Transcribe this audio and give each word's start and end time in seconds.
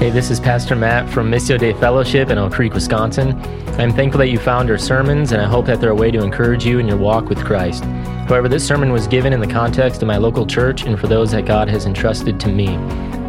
Hey, 0.00 0.08
this 0.08 0.30
is 0.30 0.40
Pastor 0.40 0.74
Matt 0.74 1.10
from 1.10 1.30
Missio 1.30 1.58
Dei 1.58 1.74
Fellowship 1.74 2.30
in 2.30 2.38
Oak 2.38 2.54
Creek, 2.54 2.72
Wisconsin. 2.72 3.38
I'm 3.78 3.92
thankful 3.92 4.18
that 4.20 4.30
you 4.30 4.38
found 4.38 4.70
our 4.70 4.78
sermons, 4.78 5.32
and 5.32 5.42
I 5.42 5.46
hope 5.46 5.66
that 5.66 5.78
they're 5.78 5.90
a 5.90 5.94
way 5.94 6.10
to 6.10 6.22
encourage 6.22 6.64
you 6.64 6.78
in 6.78 6.88
your 6.88 6.96
walk 6.96 7.28
with 7.28 7.44
Christ. 7.44 7.84
However, 7.84 8.48
this 8.48 8.66
sermon 8.66 8.92
was 8.92 9.06
given 9.06 9.34
in 9.34 9.40
the 9.40 9.46
context 9.46 10.00
of 10.00 10.08
my 10.08 10.16
local 10.16 10.46
church 10.46 10.84
and 10.84 10.98
for 10.98 11.06
those 11.06 11.32
that 11.32 11.44
God 11.44 11.68
has 11.68 11.84
entrusted 11.84 12.40
to 12.40 12.48
me. 12.48 12.76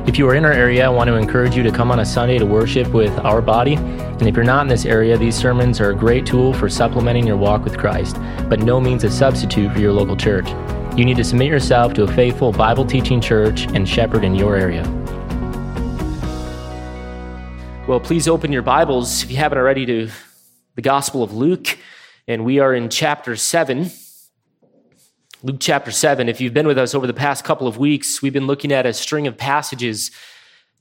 If 0.08 0.18
you 0.18 0.26
are 0.30 0.36
in 0.36 0.46
our 0.46 0.54
area, 0.54 0.86
I 0.86 0.90
want 0.90 1.10
to 1.10 1.16
encourage 1.16 1.58
you 1.58 1.64
to 1.64 1.74
come 1.74 1.92
on 1.92 2.00
a 2.00 2.06
Sunday 2.06 2.38
to 2.38 2.46
worship 2.46 2.88
with 2.94 3.20
our 3.20 3.42
body. 3.42 3.74
And 3.74 4.26
if 4.26 4.34
you're 4.38 4.46
not 4.46 4.62
in 4.62 4.70
this 4.70 4.86
area, 4.86 5.18
these 5.18 5.36
sermons 5.36 5.82
are 5.82 5.90
a 5.90 5.96
great 5.96 6.26
tool 6.26 6.54
for 6.54 6.70
supplementing 6.70 7.28
your 7.28 7.36
walk 7.36 7.66
with 7.66 7.78
Christ, 7.78 8.16
but 8.48 8.62
no 8.62 8.80
means 8.80 9.04
a 9.04 9.12
substitute 9.12 9.74
for 9.74 9.80
your 9.80 9.92
local 9.92 10.16
church. 10.16 10.48
You 10.98 11.04
need 11.04 11.18
to 11.18 11.26
submit 11.26 11.50
yourself 11.50 11.94
to 11.96 12.04
a 12.04 12.14
faithful 12.14 12.54
Bible 12.54 12.86
teaching 12.86 13.20
church 13.20 13.66
and 13.74 13.88
shepherd 13.88 14.24
in 14.24 14.36
your 14.36 14.56
area. 14.56 15.01
Well, 17.92 18.00
please 18.00 18.30
open 18.30 18.54
your 18.54 18.62
Bibles, 18.62 19.22
if 19.22 19.30
you 19.30 19.36
haven't 19.36 19.58
already, 19.58 19.86
to 19.86 20.10
the 20.76 20.82
Gospel 20.82 21.24
of 21.24 21.34
Luke, 21.34 21.78
and 22.26 22.46
we 22.46 22.60
are 22.60 22.74
in 22.74 22.88
chapter 22.88 23.36
7. 23.36 23.92
Luke 25.44 25.58
chapter 25.60 25.92
7. 25.92 26.30
If 26.30 26.40
you've 26.40 26.54
been 26.54 26.68
with 26.68 26.78
us 26.78 26.96
over 26.96 27.06
the 27.06 27.14
past 27.14 27.44
couple 27.44 27.68
of 27.68 27.78
weeks, 27.78 28.22
we've 28.22 28.32
been 28.32 28.48
looking 28.48 28.72
at 28.72 28.86
a 28.86 28.94
string 28.94 29.28
of 29.28 29.36
passages 29.36 30.10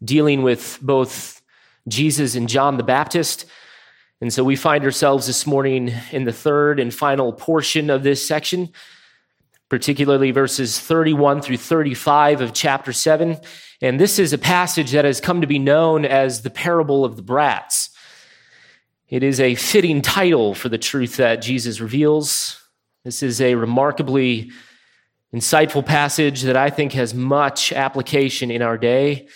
dealing 0.04 0.42
with 0.42 0.78
both 0.80 1.42
Jesus 1.88 2.36
and 2.36 2.48
John 2.48 2.76
the 2.76 2.84
Baptist. 2.84 3.44
And 4.20 4.32
so 4.32 4.44
we 4.44 4.54
find 4.54 4.84
ourselves 4.84 5.26
this 5.26 5.48
morning 5.48 5.92
in 6.12 6.22
the 6.26 6.32
third 6.32 6.78
and 6.78 6.94
final 6.94 7.32
portion 7.32 7.90
of 7.90 8.04
this 8.04 8.24
section, 8.24 8.72
particularly 9.70 10.32
verses 10.32 10.78
31 10.78 11.40
through 11.40 11.56
35 11.56 12.40
of 12.40 12.52
chapter 12.52 12.92
7. 12.92 13.38
And 13.80 13.98
this 13.98 14.18
is 14.18 14.32
a 14.32 14.38
passage 14.38 14.90
that 14.90 15.04
has 15.04 15.20
come 15.20 15.40
to 15.40 15.46
be 15.46 15.60
known 15.60 16.04
as 16.04 16.42
the 16.42 16.50
parable 16.50 17.04
of 17.04 17.16
the 17.16 17.22
brats. 17.22 17.88
It 19.08 19.22
is 19.22 19.40
a 19.40 19.54
fitting 19.54 20.02
title 20.02 20.54
for 20.54 20.68
the 20.68 20.76
truth 20.76 21.16
that 21.16 21.36
Jesus 21.36 21.80
reveals. 21.80 22.60
This 23.04 23.22
is 23.22 23.40
a 23.40 23.54
remarkably 23.54 24.50
insightful 25.32 25.86
passage 25.86 26.42
that 26.42 26.56
I 26.56 26.68
think 26.68 26.92
has 26.92 27.14
much 27.14 27.72
application 27.72 28.50
in 28.50 28.62
our 28.62 28.76
day. 28.76 29.28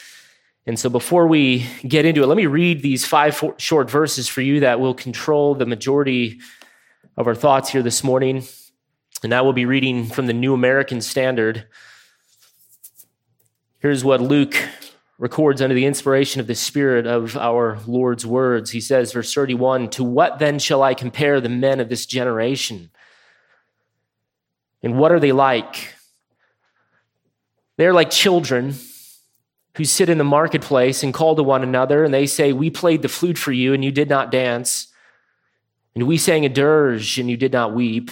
And 0.66 0.78
so 0.78 0.90
before 0.90 1.28
we 1.28 1.66
get 1.86 2.04
into 2.04 2.24
it, 2.24 2.26
let 2.26 2.36
me 2.36 2.46
read 2.46 2.82
these 2.82 3.06
five 3.06 3.40
short 3.58 3.88
verses 3.88 4.28
for 4.28 4.40
you 4.40 4.60
that 4.60 4.80
will 4.80 4.94
control 4.94 5.54
the 5.54 5.66
majority 5.66 6.40
of 7.16 7.28
our 7.28 7.34
thoughts 7.36 7.70
here 7.70 7.82
this 7.82 8.02
morning. 8.02 8.44
And 9.24 9.32
I 9.32 9.40
will 9.40 9.54
be 9.54 9.64
reading 9.64 10.04
from 10.04 10.26
the 10.26 10.34
New 10.34 10.52
American 10.52 11.00
Standard. 11.00 11.64
Here's 13.78 14.04
what 14.04 14.20
Luke 14.20 14.54
records 15.16 15.62
under 15.62 15.74
the 15.74 15.86
inspiration 15.86 16.42
of 16.42 16.46
the 16.46 16.54
Spirit 16.54 17.06
of 17.06 17.34
our 17.34 17.78
Lord's 17.86 18.26
words. 18.26 18.72
He 18.72 18.82
says, 18.82 19.14
verse 19.14 19.32
31 19.32 19.88
To 19.90 20.04
what 20.04 20.40
then 20.40 20.58
shall 20.58 20.82
I 20.82 20.92
compare 20.92 21.40
the 21.40 21.48
men 21.48 21.80
of 21.80 21.88
this 21.88 22.04
generation? 22.04 22.90
And 24.82 24.98
what 24.98 25.10
are 25.10 25.20
they 25.20 25.32
like? 25.32 25.94
They're 27.78 27.94
like 27.94 28.10
children 28.10 28.74
who 29.78 29.86
sit 29.86 30.10
in 30.10 30.18
the 30.18 30.24
marketplace 30.24 31.02
and 31.02 31.14
call 31.14 31.34
to 31.36 31.42
one 31.42 31.62
another, 31.62 32.04
and 32.04 32.12
they 32.12 32.26
say, 32.26 32.52
We 32.52 32.68
played 32.68 33.00
the 33.00 33.08
flute 33.08 33.38
for 33.38 33.52
you, 33.52 33.72
and 33.72 33.82
you 33.82 33.90
did 33.90 34.10
not 34.10 34.30
dance. 34.30 34.88
And 35.94 36.06
we 36.06 36.18
sang 36.18 36.44
a 36.44 36.50
dirge, 36.50 37.18
and 37.18 37.30
you 37.30 37.38
did 37.38 37.52
not 37.54 37.74
weep. 37.74 38.10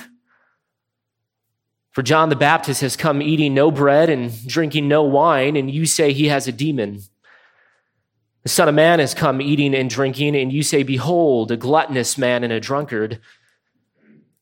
For 1.93 2.03
John 2.03 2.31
the 2.31 2.37
Baptist 2.37 2.81
has 2.81 2.97
come 2.97 3.21
eating 3.21 3.53
no 3.53 3.71
bread 3.71 4.09
and 4.09 4.33
drinking 4.49 4.89
no 4.89 5.03
wine, 5.03 5.57
and 5.57 5.71
you 5.71 5.85
say 5.85 6.13
he 6.13 6.29
has 6.29 6.49
a 6.49 6.53
demon. 6.53 7.01
The 8.43 8.49
Son 8.49 8.69
of 8.69 8.75
Man 8.75 8.99
has 8.99 9.15
come 9.15 9.43
eating 9.43 9.75
and 9.75 9.89
drinking, 9.89 10.35
and 10.35 10.51
you 10.51 10.63
say, 10.63 10.83
Behold, 10.83 11.53
a 11.53 11.57
gluttonous 11.57 12.17
man 12.17 12.45
and 12.45 12.53
a 12.53 12.61
drunkard, 12.61 13.21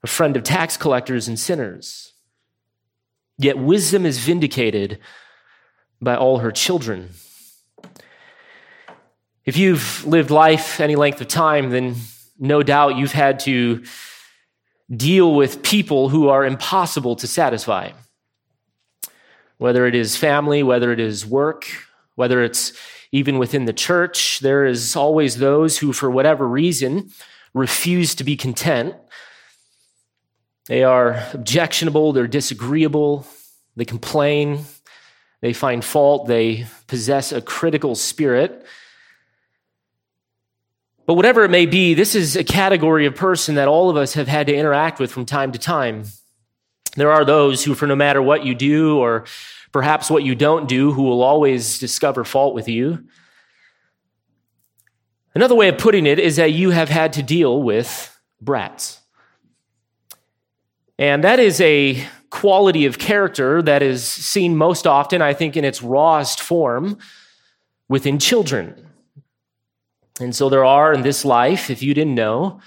a 0.03 0.07
friend 0.07 0.37
of 0.37 0.45
tax 0.45 0.77
collectors 0.77 1.27
and 1.27 1.39
sinners. 1.39 2.13
Yet 3.37 3.59
wisdom 3.59 4.07
is 4.07 4.19
vindicated 4.19 5.01
by 6.01 6.15
all 6.15 6.39
her 6.39 6.53
children. 6.53 7.11
If 9.45 9.57
you've 9.57 10.07
lived 10.07 10.31
life 10.31 10.79
any 10.79 10.95
length 10.95 11.21
of 11.21 11.29
time, 11.29 11.71
then 11.71 11.97
no 12.39 12.63
doubt 12.63 12.97
you've 12.97 13.13
had 13.13 13.41
to 13.41 13.83
deal 14.95 15.35
with 15.35 15.63
people 15.63 16.09
who 16.09 16.29
are 16.29 16.45
impossible 16.45 17.17
to 17.17 17.27
satisfy. 17.27 17.93
Whether 19.59 19.87
it 19.87 19.95
is 19.95 20.17
family, 20.17 20.63
whether 20.63 20.93
it 20.93 21.01
is 21.01 21.27
work, 21.27 21.67
whether 22.15 22.43
it's 22.43 22.73
even 23.13 23.39
within 23.39 23.65
the 23.65 23.73
church, 23.73 24.41
there 24.41 24.65
is 24.65 24.97
always 24.97 25.37
those 25.37 25.79
who, 25.79 25.93
for 25.93 26.11
whatever 26.11 26.47
reason, 26.47 27.11
refuse 27.55 28.15
to 28.17 28.25
be 28.25 28.37
content. 28.37 28.95
They 30.67 30.85
are 30.85 31.27
objectionable, 31.33 32.13
they're 32.13 32.29
disagreeable, 32.29 33.27
they 33.77 33.85
complain, 33.85 34.65
they 35.41 35.53
find 35.53 35.85
fault, 35.85 36.27
they 36.27 36.67
possess 36.87 37.33
a 37.33 37.41
critical 37.41 37.95
spirit. 37.95 38.65
But 41.11 41.17
whatever 41.17 41.43
it 41.43 41.51
may 41.51 41.67
be, 41.67 41.95
this 41.95 42.15
is 42.15 42.37
a 42.37 42.45
category 42.45 43.05
of 43.05 43.17
person 43.17 43.57
that 43.57 43.67
all 43.67 43.91
of 43.91 43.97
us 43.97 44.15
have 44.15 44.29
had 44.29 44.47
to 44.47 44.55
interact 44.55 45.01
with 45.01 45.11
from 45.11 45.27
time 45.27 45.51
to 45.51 45.59
time. 45.59 46.05
There 46.95 47.11
are 47.11 47.25
those 47.25 47.65
who, 47.65 47.75
for 47.75 47.89
no 47.89 47.97
matter 47.97 48.23
what 48.23 48.45
you 48.45 48.55
do 48.55 48.97
or 48.97 49.25
perhaps 49.73 50.09
what 50.09 50.23
you 50.23 50.37
don't 50.37 50.69
do, 50.69 50.93
who 50.93 51.03
will 51.03 51.25
always 51.25 51.81
discover 51.81 52.23
fault 52.23 52.55
with 52.55 52.69
you. 52.69 53.09
Another 55.35 55.57
way 55.57 55.67
of 55.67 55.79
putting 55.79 56.07
it 56.07 56.21
is 56.21 56.37
that 56.37 56.53
you 56.53 56.71
have 56.71 56.91
had 56.91 57.15
to 57.15 57.25
deal 57.25 57.61
with 57.61 58.17
brats. 58.41 59.01
And 60.97 61.25
that 61.25 61.41
is 61.41 61.61
a 61.61 62.07
quality 62.31 62.87
of 62.87 63.01
character 63.01 63.63
that 63.63 63.83
is 63.83 64.07
seen 64.07 64.57
most 64.57 64.87
often, 64.87 65.23
I 65.23 65.35
think, 65.35 65.57
in 65.57 65.65
its 65.65 65.83
rawest 65.83 66.41
form 66.41 66.99
within 67.89 68.21
children. 68.21 68.90
And 70.21 70.37
so 70.37 70.51
there 70.51 70.65
are 70.67 70.93
in 70.93 71.01
this 71.01 71.25
life, 71.25 71.71
if 71.71 71.83
you 71.83 71.95
didn't 71.95 72.15
know, 72.15 72.61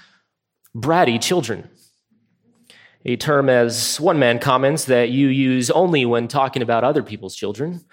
bratty 0.76 1.22
children. 1.22 1.68
A 3.04 3.16
term, 3.16 3.48
as 3.48 4.00
one 4.00 4.18
man 4.18 4.40
comments, 4.40 4.86
that 4.86 5.10
you 5.10 5.28
use 5.28 5.70
only 5.70 6.04
when 6.04 6.26
talking 6.26 6.62
about 6.62 6.82
other 6.82 7.02
people's 7.02 7.36
children. 7.36 7.84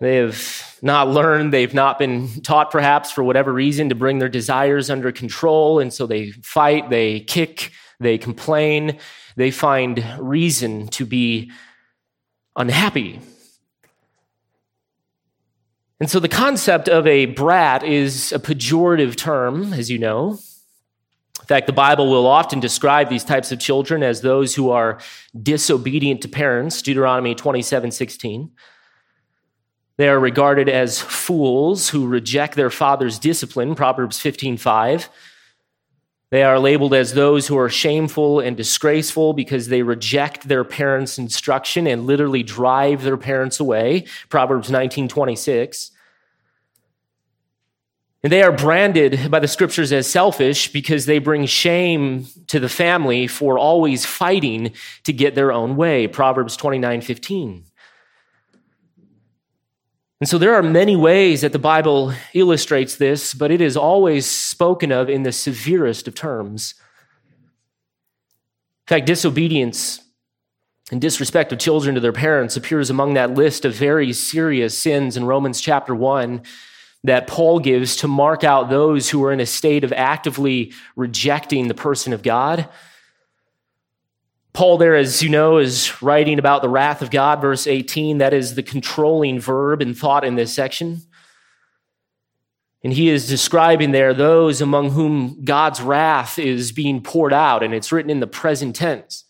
They 0.00 0.16
have 0.16 0.76
not 0.82 1.08
learned, 1.08 1.52
they've 1.52 1.72
not 1.72 1.98
been 1.98 2.40
taught, 2.40 2.70
perhaps, 2.70 3.12
for 3.12 3.22
whatever 3.22 3.52
reason, 3.52 3.90
to 3.90 3.94
bring 3.94 4.18
their 4.18 4.28
desires 4.28 4.90
under 4.90 5.12
control. 5.12 5.78
And 5.78 5.92
so 5.92 6.06
they 6.06 6.32
fight, 6.32 6.90
they 6.90 7.20
kick, 7.20 7.70
they 8.00 8.18
complain, 8.18 8.98
they 9.36 9.52
find 9.52 10.04
reason 10.18 10.88
to 10.88 11.06
be 11.06 11.52
unhappy 12.56 13.20
and 16.00 16.10
so 16.10 16.20
the 16.20 16.28
concept 16.28 16.88
of 16.88 17.06
a 17.06 17.26
brat 17.26 17.82
is 17.82 18.32
a 18.32 18.38
pejorative 18.38 19.16
term, 19.16 19.72
as 19.72 19.90
you 19.90 19.98
know. 19.98 20.38
In 21.40 21.46
fact, 21.46 21.66
the 21.66 21.72
Bible 21.72 22.10
will 22.10 22.26
often 22.26 22.58
describe 22.58 23.08
these 23.08 23.24
types 23.24 23.52
of 23.52 23.60
children 23.60 24.02
as 24.02 24.22
those 24.22 24.54
who 24.54 24.70
are 24.70 24.98
disobedient 25.40 26.22
to 26.22 26.28
parents, 26.28 26.80
Deuteronomy 26.80 27.34
27 27.34 27.90
16. 27.90 28.50
They 29.96 30.08
are 30.08 30.18
regarded 30.18 30.68
as 30.68 31.00
fools 31.00 31.90
who 31.90 32.06
reject 32.06 32.56
their 32.56 32.70
father's 32.70 33.18
discipline, 33.18 33.74
Proverbs 33.74 34.18
15 34.18 34.56
5. 34.56 35.08
They 36.34 36.42
are 36.42 36.58
labeled 36.58 36.94
as 36.94 37.14
those 37.14 37.46
who 37.46 37.56
are 37.56 37.68
shameful 37.68 38.40
and 38.40 38.56
disgraceful 38.56 39.34
because 39.34 39.68
they 39.68 39.82
reject 39.82 40.48
their 40.48 40.64
parents' 40.64 41.16
instruction 41.16 41.86
and 41.86 42.06
literally 42.06 42.42
drive 42.42 43.04
their 43.04 43.16
parents 43.16 43.60
away. 43.60 44.06
Proverbs 44.30 44.68
19:26. 44.68 45.92
And 48.24 48.32
they 48.32 48.42
are 48.42 48.50
branded 48.50 49.30
by 49.30 49.38
the 49.38 49.46
scriptures 49.46 49.92
as 49.92 50.08
selfish 50.08 50.72
because 50.72 51.06
they 51.06 51.20
bring 51.20 51.46
shame 51.46 52.26
to 52.48 52.58
the 52.58 52.68
family 52.68 53.28
for 53.28 53.56
always 53.56 54.04
fighting 54.04 54.72
to 55.04 55.12
get 55.12 55.36
their 55.36 55.52
own 55.52 55.76
way. 55.76 56.08
Proverbs 56.08 56.56
29:15. 56.56 57.62
And 60.20 60.28
so 60.28 60.38
there 60.38 60.54
are 60.54 60.62
many 60.62 60.96
ways 60.96 61.40
that 61.40 61.52
the 61.52 61.58
Bible 61.58 62.12
illustrates 62.34 62.96
this, 62.96 63.34
but 63.34 63.50
it 63.50 63.60
is 63.60 63.76
always 63.76 64.26
spoken 64.26 64.92
of 64.92 65.10
in 65.10 65.22
the 65.22 65.32
severest 65.32 66.06
of 66.08 66.14
terms. 66.14 66.74
In 68.86 68.88
fact, 68.88 69.06
disobedience 69.06 70.00
and 70.92 71.00
disrespect 71.00 71.52
of 71.52 71.58
children 71.58 71.94
to 71.94 72.00
their 72.00 72.12
parents 72.12 72.56
appears 72.56 72.90
among 72.90 73.14
that 73.14 73.34
list 73.34 73.64
of 73.64 73.74
very 73.74 74.12
serious 74.12 74.78
sins 74.78 75.16
in 75.16 75.24
Romans 75.24 75.60
chapter 75.60 75.94
1 75.94 76.42
that 77.04 77.26
Paul 77.26 77.58
gives 77.58 77.96
to 77.96 78.08
mark 78.08 78.44
out 78.44 78.70
those 78.70 79.10
who 79.10 79.24
are 79.24 79.32
in 79.32 79.40
a 79.40 79.46
state 79.46 79.84
of 79.84 79.92
actively 79.92 80.72
rejecting 80.96 81.68
the 81.68 81.74
person 81.74 82.12
of 82.12 82.22
God. 82.22 82.68
Paul, 84.54 84.78
there, 84.78 84.94
as 84.94 85.20
you 85.20 85.28
know, 85.28 85.58
is 85.58 86.00
writing 86.00 86.38
about 86.38 86.62
the 86.62 86.68
wrath 86.68 87.02
of 87.02 87.10
God, 87.10 87.40
verse 87.40 87.66
18. 87.66 88.18
That 88.18 88.32
is 88.32 88.54
the 88.54 88.62
controlling 88.62 89.40
verb 89.40 89.82
and 89.82 89.98
thought 89.98 90.24
in 90.24 90.36
this 90.36 90.54
section. 90.54 91.02
And 92.84 92.92
he 92.92 93.08
is 93.08 93.26
describing 93.26 93.90
there 93.90 94.14
those 94.14 94.60
among 94.60 94.90
whom 94.90 95.44
God's 95.44 95.80
wrath 95.80 96.38
is 96.38 96.70
being 96.70 97.02
poured 97.02 97.32
out, 97.32 97.64
and 97.64 97.74
it's 97.74 97.90
written 97.90 98.10
in 98.10 98.20
the 98.20 98.28
present 98.28 98.76
tense, 98.76 99.24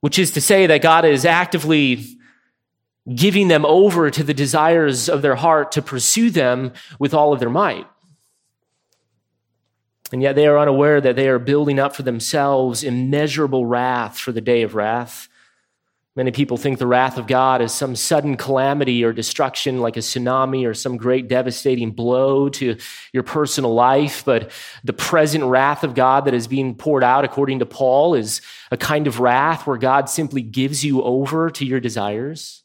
which 0.00 0.18
is 0.18 0.32
to 0.32 0.40
say 0.42 0.66
that 0.66 0.82
God 0.82 1.06
is 1.06 1.24
actively 1.24 2.04
giving 3.14 3.48
them 3.48 3.64
over 3.64 4.10
to 4.10 4.22
the 4.22 4.34
desires 4.34 5.08
of 5.08 5.22
their 5.22 5.36
heart 5.36 5.72
to 5.72 5.80
pursue 5.80 6.28
them 6.28 6.72
with 6.98 7.14
all 7.14 7.32
of 7.32 7.40
their 7.40 7.48
might. 7.48 7.86
And 10.12 10.22
yet 10.22 10.36
they 10.36 10.46
are 10.46 10.58
unaware 10.58 11.00
that 11.00 11.16
they 11.16 11.28
are 11.28 11.38
building 11.38 11.78
up 11.78 11.96
for 11.96 12.02
themselves 12.02 12.84
immeasurable 12.84 13.66
wrath 13.66 14.18
for 14.18 14.32
the 14.32 14.40
day 14.40 14.62
of 14.62 14.74
wrath 14.74 15.28
Many 16.14 16.30
people 16.30 16.58
think 16.58 16.78
the 16.78 16.86
wrath 16.86 17.16
of 17.16 17.26
God 17.26 17.62
is 17.62 17.72
some 17.72 17.96
sudden 17.96 18.36
calamity 18.36 19.02
or 19.02 19.14
destruction, 19.14 19.80
like 19.80 19.96
a 19.96 20.00
tsunami 20.00 20.68
or 20.68 20.74
some 20.74 20.98
great 20.98 21.26
devastating 21.26 21.90
blow 21.90 22.50
to 22.50 22.76
your 23.14 23.22
personal 23.22 23.72
life. 23.72 24.22
But 24.22 24.50
the 24.84 24.92
present 24.92 25.44
wrath 25.44 25.84
of 25.84 25.94
God 25.94 26.26
that 26.26 26.34
is 26.34 26.46
being 26.46 26.74
poured 26.74 27.02
out, 27.02 27.24
according 27.24 27.60
to 27.60 27.66
Paul, 27.66 28.14
is 28.14 28.42
a 28.70 28.76
kind 28.76 29.06
of 29.06 29.20
wrath 29.20 29.66
where 29.66 29.78
God 29.78 30.10
simply 30.10 30.42
gives 30.42 30.84
you 30.84 31.02
over 31.02 31.48
to 31.48 31.64
your 31.64 31.80
desires. 31.80 32.62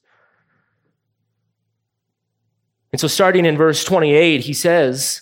And 2.92 3.00
so, 3.00 3.08
starting 3.08 3.46
in 3.46 3.56
verse 3.56 3.86
28, 3.86 4.42
he 4.42 4.54
says, 4.54 5.22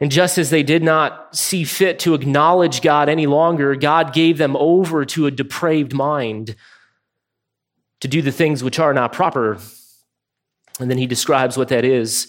and 0.00 0.10
just 0.10 0.38
as 0.38 0.48
they 0.48 0.62
did 0.62 0.82
not 0.82 1.36
see 1.36 1.64
fit 1.64 1.98
to 2.00 2.14
acknowledge 2.14 2.80
God 2.80 3.10
any 3.10 3.26
longer, 3.26 3.76
God 3.76 4.14
gave 4.14 4.38
them 4.38 4.56
over 4.56 5.04
to 5.04 5.26
a 5.26 5.30
depraved 5.30 5.92
mind 5.92 6.56
to 8.00 8.08
do 8.08 8.22
the 8.22 8.32
things 8.32 8.64
which 8.64 8.78
are 8.78 8.94
not 8.94 9.12
proper. 9.12 9.58
And 10.78 10.90
then 10.90 10.96
he 10.96 11.06
describes 11.06 11.58
what 11.58 11.68
that 11.68 11.84
is. 11.84 12.28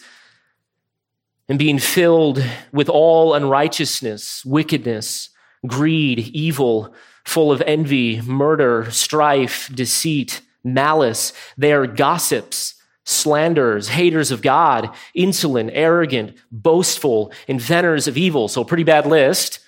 And 1.47 1.57
being 1.57 1.79
filled 1.79 2.43
with 2.73 2.89
all 2.89 3.33
unrighteousness, 3.33 4.43
wickedness, 4.43 5.29
greed, 5.65 6.19
evil, 6.19 6.93
full 7.23 7.53
of 7.53 7.61
envy, 7.65 8.21
murder, 8.21 8.91
strife, 8.91 9.69
deceit, 9.73 10.41
malice, 10.61 11.31
they 11.57 11.71
are 11.71 11.87
gossips 11.87 12.75
slanderers, 13.03 13.89
haters 13.89 14.31
of 14.31 14.41
God, 14.41 14.93
insolent, 15.15 15.71
arrogant, 15.73 16.37
boastful, 16.51 17.31
inventors 17.47 18.07
of 18.07 18.17
evil. 18.17 18.47
So, 18.47 18.63
pretty 18.63 18.83
bad 18.83 19.05
list. 19.05 19.59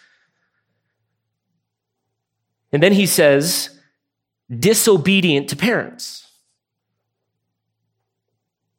And 2.72 2.82
then 2.82 2.94
he 2.94 3.06
says, 3.06 3.80
disobedient 4.50 5.50
to 5.50 5.56
parents. 5.56 6.28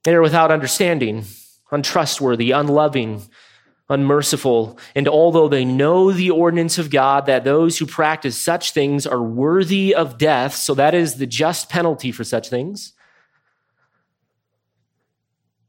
They 0.03 0.15
are 0.15 0.23
without 0.23 0.51
understanding, 0.51 1.25
untrustworthy, 1.71 2.51
unloving, 2.51 3.23
unmerciful. 3.89 4.79
And 4.95 5.09
although 5.09 5.49
they 5.49 5.65
know 5.65 6.11
the 6.11 6.31
ordinance 6.31 6.79
of 6.79 6.91
God, 6.91 7.27
that 7.27 7.45
those 7.45 7.79
who 7.79 7.87
practice 7.87 8.37
such 8.37 8.73
things 8.73 9.07
are 9.07 9.23
worthy 9.23 9.95
of 9.95 10.19
death, 10.19 10.55
so 10.55 10.75
that 10.75 10.95
is 10.95 11.17
the 11.17 11.27
just 11.27 11.69
penalty 11.71 12.11
for 12.11 12.25
such 12.25 12.49
things 12.49 12.94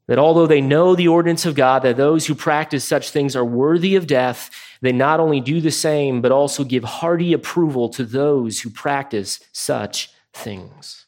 that 0.08 0.20
although 0.20 0.48
they 0.48 0.62
know 0.62 0.96
the 0.96 1.08
ordinance 1.08 1.46
of 1.46 1.56
God, 1.56 1.82
that 1.82 1.98
those 1.98 2.28
who 2.28 2.36
practice 2.36 2.84
such 2.84 3.10
things 3.10 3.36
are 3.36 3.46
worthy 3.46 3.96
of 3.96 4.08
death, 4.08 4.52
they 4.82 4.92
not 4.92 5.20
only 5.20 5.42
do 5.42 5.62
the 5.62 5.72
same, 5.72 6.22
but 6.22 6.32
also 6.32 6.64
give 6.64 6.84
hearty 6.84 7.34
approval 7.34 7.90
to 7.90 8.06
those 8.06 8.62
who 8.62 8.70
practice 8.70 9.40
such 9.52 10.12
things. 10.34 11.06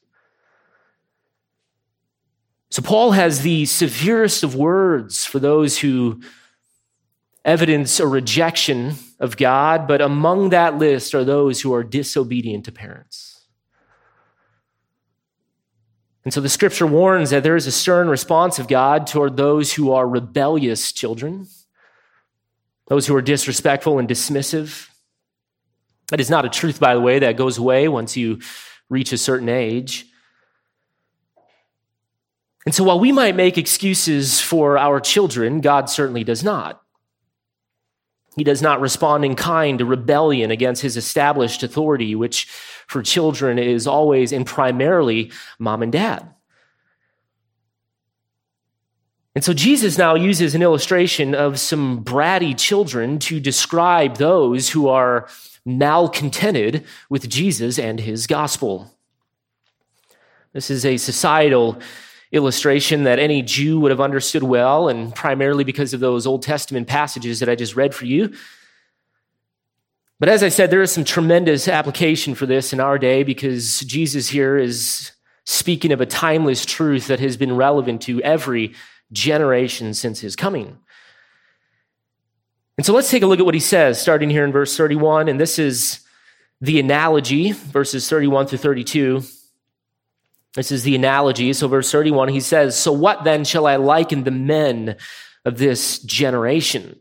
So, 2.70 2.82
Paul 2.82 3.12
has 3.12 3.42
the 3.42 3.66
severest 3.66 4.44
of 4.44 4.56
words 4.56 5.26
for 5.26 5.40
those 5.40 5.80
who 5.80 6.22
evidence 7.46 8.00
a 8.00 8.08
rejection 8.08 8.96
of 9.20 9.38
God, 9.38 9.88
but 9.88 10.02
among 10.02 10.50
that 10.50 10.78
list 10.78 11.16
are 11.16 11.24
those 11.24 11.62
who 11.62 11.74
are 11.74 11.84
disobedient 11.84 12.66
to 12.66 12.72
parents. 12.72 13.37
And 16.28 16.34
so 16.34 16.42
the 16.42 16.50
scripture 16.50 16.86
warns 16.86 17.30
that 17.30 17.44
there 17.44 17.56
is 17.56 17.68
a 17.68 17.72
stern 17.72 18.10
response 18.10 18.60
of 18.60 18.68
God 18.68 19.08
toward 19.08 19.38
those 19.38 19.72
who 19.72 19.94
are 19.94 20.06
rebellious 20.06 20.92
children, 20.92 21.48
those 22.88 23.08
who 23.08 23.16
are 23.16 23.22
disrespectful 23.22 23.98
and 23.98 24.10
dismissive. 24.10 24.90
That 26.10 26.20
is 26.20 26.30
not 26.30 26.44
a 26.44 26.50
truth, 26.50 26.82
by 26.82 26.96
the 26.96 27.00
way, 27.00 27.20
that 27.20 27.38
goes 27.38 27.58
away 27.58 27.88
once 27.88 28.18
you 28.18 28.42
reach 28.90 29.14
a 29.14 29.18
certain 29.18 29.48
age. 29.48 30.06
And 32.66 32.76
so 32.76 32.84
while 32.84 33.00
we 33.00 33.14
might 33.14 33.38
make 33.38 33.58
excuses 33.58 34.42
for 34.42 34.78
our 34.78 35.00
children, 35.00 35.62
God 35.62 35.90
certainly 35.90 36.26
does 36.26 36.44
not. 36.44 36.82
He 38.38 38.44
does 38.44 38.62
not 38.62 38.80
respond 38.80 39.26
in 39.26 39.36
kind 39.36 39.80
to 39.80 39.86
rebellion 39.86 40.52
against 40.52 40.84
his 40.84 40.96
established 40.96 41.64
authority, 41.64 42.14
which 42.14 42.46
for 42.86 43.02
children 43.02 43.58
is 43.58 43.88
always 43.88 44.32
and 44.32 44.46
primarily 44.46 45.32
mom 45.58 45.82
and 45.82 45.92
dad. 45.92 46.30
And 49.34 49.44
so 49.44 49.54
Jesus 49.54 49.98
now 49.98 50.14
uses 50.14 50.54
an 50.54 50.62
illustration 50.62 51.34
of 51.34 51.60
some 51.60 52.04
bratty 52.04 52.56
children 52.56 53.18
to 53.20 53.40
describe 53.40 54.18
those 54.18 54.70
who 54.70 54.88
are 54.88 55.28
malcontented 55.66 56.86
with 57.10 57.28
Jesus 57.28 57.80
and 57.80 58.00
his 58.00 58.28
gospel. 58.28 58.96
This 60.54 60.70
is 60.70 60.86
a 60.86 60.98
societal 60.98 61.80
illustration 62.32 63.04
that 63.04 63.20
any 63.20 63.42
Jew 63.42 63.80
would 63.80 63.92
have 63.92 64.02
understood 64.02 64.44
well, 64.44 64.90
and 64.90 65.14
primarily 65.16 65.64
because 65.64 65.94
of 65.94 66.00
those 66.00 66.28
Old 66.28 66.44
Testament 66.44 66.88
passages 66.88 67.40
that 67.40 67.50
I 67.50 67.56
just 67.56 67.76
read 67.76 67.96
for 67.96 68.06
you. 68.06 68.34
But 70.20 70.30
as 70.30 70.42
I 70.42 70.50
said, 70.50 70.72
there 70.72 70.82
is 70.82 70.92
some 70.92 71.04
tremendous 71.04 71.68
application 71.68 72.34
for 72.34 72.46
this 72.46 72.74
in 72.74 72.80
our 72.80 72.98
day 72.98 73.24
because 73.24 73.82
Jesus 73.82 74.30
here 74.30 74.58
is 74.58 75.12
speaking 75.46 75.92
of 75.92 76.02
a 76.02 76.06
timeless 76.06 76.66
truth 76.66 77.08
that 77.08 77.20
has 77.20 77.38
been 77.38 77.56
relevant 77.56 78.02
to 78.04 78.22
every 78.24 78.74
generation 79.12 79.94
since 79.94 80.20
his 80.20 80.36
coming. 80.36 80.80
And 82.78 82.86
so 82.86 82.94
let's 82.94 83.10
take 83.10 83.24
a 83.24 83.28
look 83.28 83.40
at 83.40 83.46
what 83.46 83.54
he 83.54 83.60
says, 83.60 84.02
starting 84.02 84.30
here 84.30 84.44
in 84.44 84.52
verse 84.52 84.76
31. 84.76 85.30
And 85.30 85.40
this 85.40 85.58
is 85.58 86.02
the 86.62 86.80
analogy, 86.80 87.52
verses 87.52 88.10
31 88.10 88.48
through 88.48 88.58
32. 88.58 89.24
This 90.58 90.72
is 90.72 90.82
the 90.82 90.96
analogy. 90.96 91.54
So, 91.54 91.68
verse 91.68 91.92
31, 91.92 92.30
he 92.30 92.40
says, 92.40 92.76
So 92.76 92.92
what 92.92 93.24
then 93.24 93.46
shall 93.46 93.68
I 93.68 93.76
liken 93.76 94.24
the 94.24 94.32
men 94.32 94.98
of 95.46 95.60
this 95.60 96.00
generation? 96.00 97.00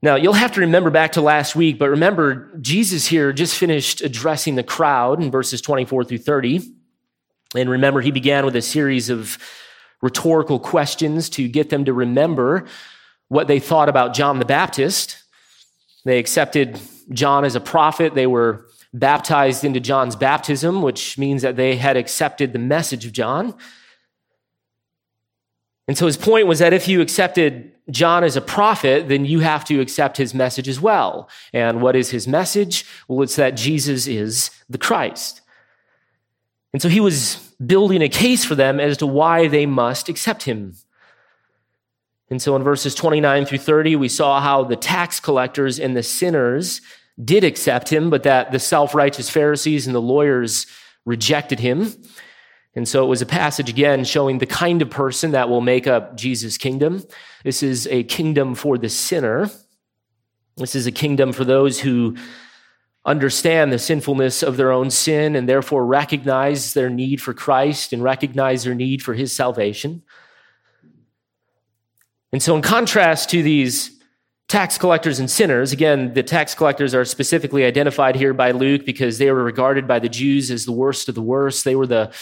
Now, 0.00 0.14
you'll 0.14 0.34
have 0.34 0.52
to 0.52 0.60
remember 0.60 0.90
back 0.90 1.12
to 1.12 1.20
last 1.20 1.56
week, 1.56 1.76
but 1.76 1.90
remember, 1.90 2.56
Jesus 2.60 3.08
here 3.08 3.32
just 3.32 3.56
finished 3.56 4.00
addressing 4.00 4.54
the 4.54 4.62
crowd 4.62 5.20
in 5.20 5.32
verses 5.32 5.60
24 5.60 6.04
through 6.04 6.18
30. 6.18 6.60
And 7.56 7.68
remember, 7.68 8.00
he 8.00 8.12
began 8.12 8.44
with 8.44 8.54
a 8.54 8.62
series 8.62 9.10
of 9.10 9.36
rhetorical 10.00 10.60
questions 10.60 11.28
to 11.30 11.48
get 11.48 11.68
them 11.68 11.84
to 11.86 11.92
remember 11.92 12.66
what 13.26 13.48
they 13.48 13.58
thought 13.58 13.88
about 13.88 14.14
John 14.14 14.38
the 14.38 14.44
Baptist. 14.44 15.16
They 16.04 16.20
accepted 16.20 16.78
John 17.10 17.44
as 17.44 17.56
a 17.56 17.60
prophet. 17.60 18.14
They 18.14 18.28
were 18.28 18.66
baptized 18.94 19.64
into 19.64 19.80
John's 19.80 20.16
baptism, 20.16 20.80
which 20.80 21.18
means 21.18 21.42
that 21.42 21.56
they 21.56 21.76
had 21.76 21.96
accepted 21.96 22.52
the 22.52 22.58
message 22.58 23.04
of 23.04 23.12
John. 23.12 23.54
And 25.86 25.98
so 25.98 26.06
his 26.06 26.16
point 26.16 26.46
was 26.46 26.60
that 26.60 26.72
if 26.72 26.88
you 26.88 27.02
accepted 27.02 27.72
John 27.90 28.24
as 28.24 28.36
a 28.36 28.40
prophet, 28.40 29.08
then 29.08 29.26
you 29.26 29.40
have 29.40 29.64
to 29.66 29.80
accept 29.80 30.16
his 30.16 30.32
message 30.32 30.68
as 30.68 30.80
well. 30.80 31.28
And 31.52 31.82
what 31.82 31.96
is 31.96 32.10
his 32.10 32.26
message? 32.26 32.86
Well, 33.08 33.22
it's 33.22 33.36
that 33.36 33.56
Jesus 33.56 34.06
is 34.06 34.50
the 34.70 34.78
Christ. 34.78 35.42
And 36.72 36.80
so 36.80 36.88
he 36.88 37.00
was 37.00 37.52
building 37.64 38.00
a 38.00 38.08
case 38.08 38.44
for 38.44 38.54
them 38.54 38.80
as 38.80 38.96
to 38.98 39.06
why 39.06 39.48
they 39.48 39.66
must 39.66 40.08
accept 40.08 40.44
him. 40.44 40.74
And 42.30 42.40
so 42.40 42.56
in 42.56 42.62
verses 42.62 42.94
29 42.94 43.44
through 43.44 43.58
30, 43.58 43.96
we 43.96 44.08
saw 44.08 44.40
how 44.40 44.64
the 44.64 44.76
tax 44.76 45.20
collectors 45.20 45.78
and 45.78 45.96
the 45.96 46.02
sinners 46.02 46.80
did 47.22 47.44
accept 47.44 47.92
him, 47.92 48.10
but 48.10 48.24
that 48.24 48.50
the 48.52 48.58
self 48.58 48.94
righteous 48.94 49.30
Pharisees 49.30 49.86
and 49.86 49.94
the 49.94 50.00
lawyers 50.00 50.66
rejected 51.04 51.60
him. 51.60 51.92
And 52.76 52.88
so 52.88 53.04
it 53.04 53.08
was 53.08 53.22
a 53.22 53.26
passage 53.26 53.70
again 53.70 54.04
showing 54.04 54.38
the 54.38 54.46
kind 54.46 54.82
of 54.82 54.90
person 54.90 55.30
that 55.30 55.48
will 55.48 55.60
make 55.60 55.86
up 55.86 56.16
Jesus' 56.16 56.58
kingdom. 56.58 57.04
This 57.44 57.62
is 57.62 57.86
a 57.86 58.02
kingdom 58.02 58.54
for 58.54 58.78
the 58.78 58.88
sinner. 58.88 59.48
This 60.56 60.74
is 60.74 60.86
a 60.86 60.92
kingdom 60.92 61.32
for 61.32 61.44
those 61.44 61.80
who 61.80 62.16
understand 63.04 63.72
the 63.72 63.78
sinfulness 63.78 64.42
of 64.42 64.56
their 64.56 64.72
own 64.72 64.90
sin 64.90 65.36
and 65.36 65.48
therefore 65.48 65.84
recognize 65.84 66.74
their 66.74 66.90
need 66.90 67.20
for 67.20 67.34
Christ 67.34 67.92
and 67.92 68.02
recognize 68.02 68.64
their 68.64 68.74
need 68.74 69.02
for 69.02 69.14
his 69.14 69.34
salvation. 69.34 70.02
And 72.32 72.42
so, 72.42 72.56
in 72.56 72.62
contrast 72.62 73.30
to 73.30 73.42
these 73.42 73.94
tax 74.48 74.78
collectors 74.78 75.18
and 75.18 75.30
sinners. 75.30 75.72
Again, 75.72 76.14
the 76.14 76.22
tax 76.22 76.54
collectors 76.54 76.94
are 76.94 77.04
specifically 77.04 77.64
identified 77.64 78.16
here 78.16 78.34
by 78.34 78.50
Luke 78.50 78.84
because 78.84 79.18
they 79.18 79.30
were 79.30 79.42
regarded 79.42 79.88
by 79.88 79.98
the 79.98 80.08
Jews 80.08 80.50
as 80.50 80.64
the 80.64 80.72
worst 80.72 81.08
of 81.08 81.14
the 81.14 81.22
worst. 81.22 81.64
They 81.64 81.76
were 81.76 81.86
the 81.86 82.12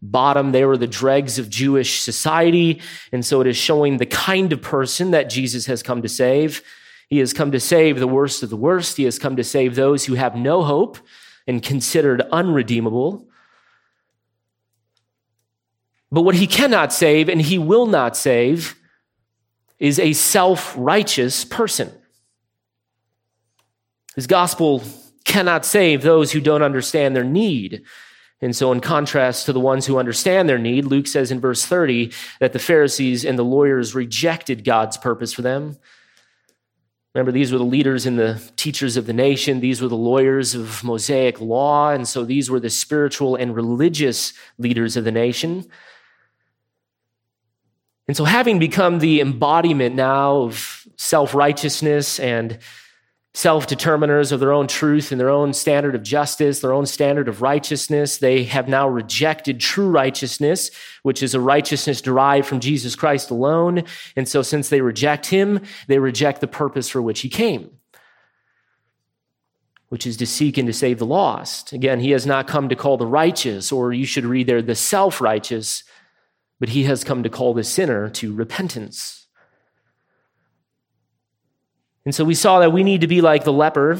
bottom. 0.00 0.52
They 0.52 0.64
were 0.64 0.76
the 0.76 0.86
dregs 0.86 1.38
of 1.38 1.48
Jewish 1.48 2.00
society. 2.00 2.80
And 3.12 3.24
so 3.24 3.40
it 3.40 3.46
is 3.46 3.56
showing 3.56 3.96
the 3.96 4.06
kind 4.06 4.52
of 4.52 4.62
person 4.62 5.12
that 5.12 5.30
Jesus 5.30 5.66
has 5.66 5.82
come 5.82 6.02
to 6.02 6.08
save. 6.08 6.62
He 7.08 7.18
has 7.18 7.32
come 7.32 7.52
to 7.52 7.60
save 7.60 7.98
the 7.98 8.08
worst 8.08 8.42
of 8.42 8.50
the 8.50 8.56
worst. 8.56 8.96
He 8.96 9.04
has 9.04 9.18
come 9.18 9.36
to 9.36 9.44
save 9.44 9.74
those 9.74 10.06
who 10.06 10.14
have 10.14 10.34
no 10.34 10.62
hope 10.62 10.98
and 11.46 11.62
considered 11.62 12.22
unredeemable. 12.32 13.28
But 16.10 16.22
what 16.22 16.34
he 16.34 16.46
cannot 16.46 16.92
save 16.92 17.28
and 17.28 17.40
he 17.40 17.58
will 17.58 17.86
not 17.86 18.16
save 18.16 18.76
is 19.82 19.98
a 19.98 20.12
self 20.12 20.72
righteous 20.78 21.44
person. 21.44 21.92
His 24.14 24.28
gospel 24.28 24.82
cannot 25.24 25.66
save 25.66 26.02
those 26.02 26.30
who 26.30 26.40
don't 26.40 26.62
understand 26.62 27.16
their 27.16 27.24
need. 27.24 27.82
And 28.40 28.54
so, 28.54 28.70
in 28.70 28.80
contrast 28.80 29.46
to 29.46 29.52
the 29.52 29.60
ones 29.60 29.86
who 29.86 29.98
understand 29.98 30.48
their 30.48 30.58
need, 30.58 30.84
Luke 30.84 31.08
says 31.08 31.32
in 31.32 31.40
verse 31.40 31.66
30 31.66 32.12
that 32.38 32.52
the 32.52 32.60
Pharisees 32.60 33.24
and 33.24 33.36
the 33.36 33.44
lawyers 33.44 33.92
rejected 33.94 34.64
God's 34.64 34.96
purpose 34.96 35.32
for 35.32 35.42
them. 35.42 35.76
Remember, 37.14 37.32
these 37.32 37.50
were 37.50 37.58
the 37.58 37.64
leaders 37.64 38.06
and 38.06 38.16
the 38.16 38.40
teachers 38.56 38.96
of 38.96 39.06
the 39.06 39.12
nation. 39.12 39.58
These 39.58 39.82
were 39.82 39.88
the 39.88 39.96
lawyers 39.96 40.54
of 40.54 40.84
Mosaic 40.84 41.40
law. 41.40 41.90
And 41.90 42.06
so, 42.06 42.24
these 42.24 42.48
were 42.48 42.60
the 42.60 42.70
spiritual 42.70 43.34
and 43.34 43.54
religious 43.54 44.32
leaders 44.58 44.96
of 44.96 45.02
the 45.02 45.12
nation. 45.12 45.66
And 48.12 48.16
so, 48.18 48.24
having 48.24 48.58
become 48.58 48.98
the 48.98 49.22
embodiment 49.22 49.94
now 49.94 50.42
of 50.42 50.86
self 50.98 51.34
righteousness 51.34 52.20
and 52.20 52.58
self 53.32 53.66
determiners 53.66 54.32
of 54.32 54.38
their 54.38 54.52
own 54.52 54.66
truth 54.66 55.12
and 55.12 55.18
their 55.18 55.30
own 55.30 55.54
standard 55.54 55.94
of 55.94 56.02
justice, 56.02 56.60
their 56.60 56.74
own 56.74 56.84
standard 56.84 57.26
of 57.26 57.40
righteousness. 57.40 58.18
They 58.18 58.44
have 58.44 58.68
now 58.68 58.86
rejected 58.86 59.60
true 59.60 59.88
righteousness, 59.88 60.70
which 61.02 61.22
is 61.22 61.34
a 61.34 61.40
righteousness 61.40 62.02
derived 62.02 62.46
from 62.46 62.60
Jesus 62.60 62.94
Christ 62.94 63.30
alone. 63.30 63.82
And 64.14 64.28
so, 64.28 64.42
since 64.42 64.68
they 64.68 64.82
reject 64.82 65.24
him, 65.24 65.62
they 65.86 65.98
reject 65.98 66.42
the 66.42 66.46
purpose 66.46 66.90
for 66.90 67.00
which 67.00 67.20
he 67.20 67.30
came. 67.30 67.70
Which 69.88 70.06
is 70.06 70.18
to 70.18 70.26
seek 70.26 70.58
and 70.58 70.66
to 70.66 70.74
save 70.74 70.98
the 70.98 71.06
lost. 71.06 71.72
Again, 71.72 71.98
he 71.98 72.10
has 72.10 72.26
not 72.26 72.46
come 72.46 72.68
to 72.68 72.76
call 72.76 72.98
the 72.98 73.06
righteous, 73.06 73.72
or 73.72 73.90
you 73.94 74.04
should 74.04 74.26
read 74.26 74.48
there, 74.48 74.60
the 74.60 74.74
self 74.74 75.18
righteous, 75.22 75.84
but 76.62 76.68
he 76.68 76.84
has 76.84 77.02
come 77.02 77.24
to 77.24 77.28
call 77.28 77.54
the 77.54 77.64
sinner 77.64 78.08
to 78.08 78.32
repentance. 78.32 79.26
And 82.04 82.14
so 82.14 82.22
we 82.22 82.36
saw 82.36 82.60
that 82.60 82.70
we 82.70 82.84
need 82.84 83.00
to 83.00 83.08
be 83.08 83.20
like 83.20 83.42
the 83.42 83.52
leper. 83.52 83.98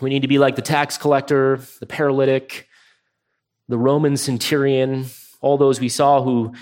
We 0.00 0.08
need 0.08 0.22
to 0.22 0.26
be 0.26 0.38
like 0.38 0.56
the 0.56 0.62
tax 0.62 0.96
collector, 0.96 1.60
the 1.78 1.84
paralytic, 1.84 2.66
the 3.68 3.76
Roman 3.76 4.16
centurion, 4.16 5.04
all 5.42 5.58
those 5.58 5.80
we 5.80 5.90
saw 5.90 6.22
who 6.22 6.54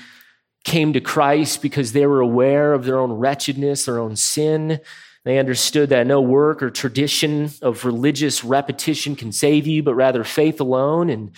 came 0.64 0.92
to 0.94 1.00
Christ 1.00 1.62
because 1.62 1.92
they 1.92 2.04
were 2.04 2.20
aware 2.20 2.74
of 2.74 2.84
their 2.84 2.98
own 2.98 3.12
wretchedness, 3.12 3.84
their 3.84 4.00
own 4.00 4.16
sin. 4.16 4.80
They 5.22 5.38
understood 5.38 5.90
that 5.90 6.08
no 6.08 6.20
work 6.20 6.60
or 6.60 6.70
tradition 6.70 7.52
of 7.62 7.84
religious 7.84 8.42
repetition 8.42 9.14
can 9.14 9.30
save 9.30 9.64
you, 9.64 9.80
but 9.84 9.94
rather 9.94 10.24
faith 10.24 10.60
alone 10.60 11.08
and 11.08 11.30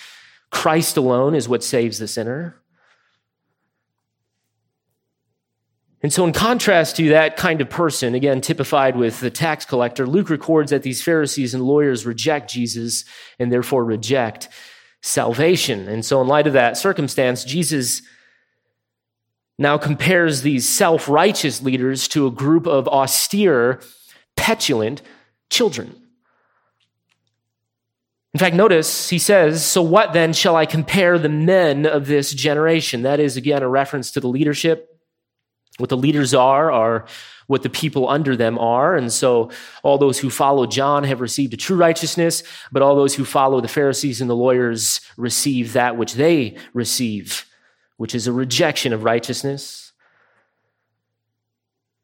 Christ 0.51 0.97
alone 0.97 1.35
is 1.35 1.47
what 1.47 1.63
saves 1.63 1.99
the 1.99 2.09
sinner. 2.09 2.57
And 6.03 6.13
so, 6.13 6.25
in 6.25 6.33
contrast 6.33 6.97
to 6.97 7.11
that 7.11 7.37
kind 7.37 7.61
of 7.61 7.69
person, 7.69 8.15
again, 8.15 8.41
typified 8.41 8.97
with 8.97 9.21
the 9.21 9.31
tax 9.31 9.67
collector, 9.67 10.07
Luke 10.07 10.31
records 10.31 10.71
that 10.71 10.83
these 10.83 11.03
Pharisees 11.03 11.53
and 11.53 11.63
lawyers 11.63 12.07
reject 12.07 12.51
Jesus 12.51 13.05
and 13.39 13.53
therefore 13.53 13.85
reject 13.85 14.49
salvation. 15.03 15.89
And 15.89 16.05
so, 16.05 16.23
in 16.23 16.27
light 16.27 16.47
of 16.47 16.55
that 16.55 16.79
circumstance, 16.79 17.45
Jesus 17.45 18.01
now 19.59 19.77
compares 19.77 20.41
these 20.41 20.67
self 20.67 21.07
righteous 21.07 21.61
leaders 21.63 22.09
to 22.09 22.27
a 22.27 22.31
group 22.31 22.67
of 22.67 22.89
austere, 22.89 23.81
petulant 24.37 25.03
children. 25.51 25.95
In 28.33 28.41
fact, 28.41 28.57
notice 28.57 29.11
he 29.11 29.19
says, 29.19 29.67
So 29.67 29.83
what 29.83 30.15
then 30.15 30.33
shall 30.33 30.57
I 30.57 30.65
compare 30.65 31.19
the 31.19 31.29
men 31.29 31.85
of 31.85 32.07
this 32.07 32.33
generation? 32.33 33.03
That 33.03 33.21
is, 33.21 33.37
again, 33.37 33.63
a 33.63 33.69
reference 33.69 34.11
to 34.13 34.21
the 34.21 34.29
leadership 34.29 34.90
what 35.81 35.89
the 35.89 35.97
leaders 35.97 36.35
are, 36.35 36.71
are 36.71 37.07
what 37.47 37.65
the 37.65 37.71
people 37.71 38.09
under 38.09 38.37
them 38.37 38.59
are. 38.59 38.97
And 38.97 39.13
so 39.13 39.51
all 39.83 39.99
those 39.99 40.21
who 40.21 40.31
follow 40.31 40.67
John 40.67 41.03
have 41.03 41.21
received 41.21 41.53
a 41.53 41.57
true 41.57 41.77
righteousness, 41.77 42.45
but 42.71 42.83
all 42.83 42.95
those 42.95 43.17
who 43.17 43.25
follow 43.25 43.61
the 43.61 43.67
Pharisees 43.67 44.21
and 44.21 44.31
the 44.31 44.37
lawyers 44.37 45.01
receive 45.17 45.73
that 45.73 45.97
which 45.97 46.15
they 46.15 46.57
receive, 46.75 47.47
which 47.97 48.15
is 48.15 48.29
a 48.29 48.33
rejection 48.33 48.93
of 48.93 49.03
righteousness. 49.03 49.91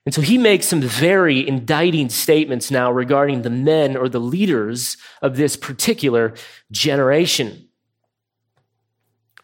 And 0.05 0.15
so 0.15 0.21
he 0.21 0.39
makes 0.39 0.67
some 0.67 0.81
very 0.81 1.47
indicting 1.47 2.09
statements 2.09 2.71
now 2.71 2.91
regarding 2.91 3.43
the 3.43 3.51
men 3.51 3.97
or 3.97 4.09
the 4.09 4.21
leaders 4.21 4.97
of 5.21 5.37
this 5.37 5.57
particular 5.57 6.35
generation. 6.71 7.49
In 7.49 7.69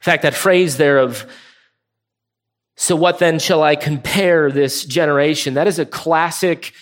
fact, 0.01 0.23
that 0.23 0.35
phrase 0.35 0.79
there 0.79 0.99
of 0.99 1.31
so, 2.83 2.97
what 2.97 3.21
then 3.21 3.39
shall 3.39 3.63
I 3.63 3.77
compare 3.77 4.51
this 4.51 4.85
generation? 4.85 5.55
That 5.55 5.69
is 5.69 5.79
a 5.79 5.87
classic 5.87 6.73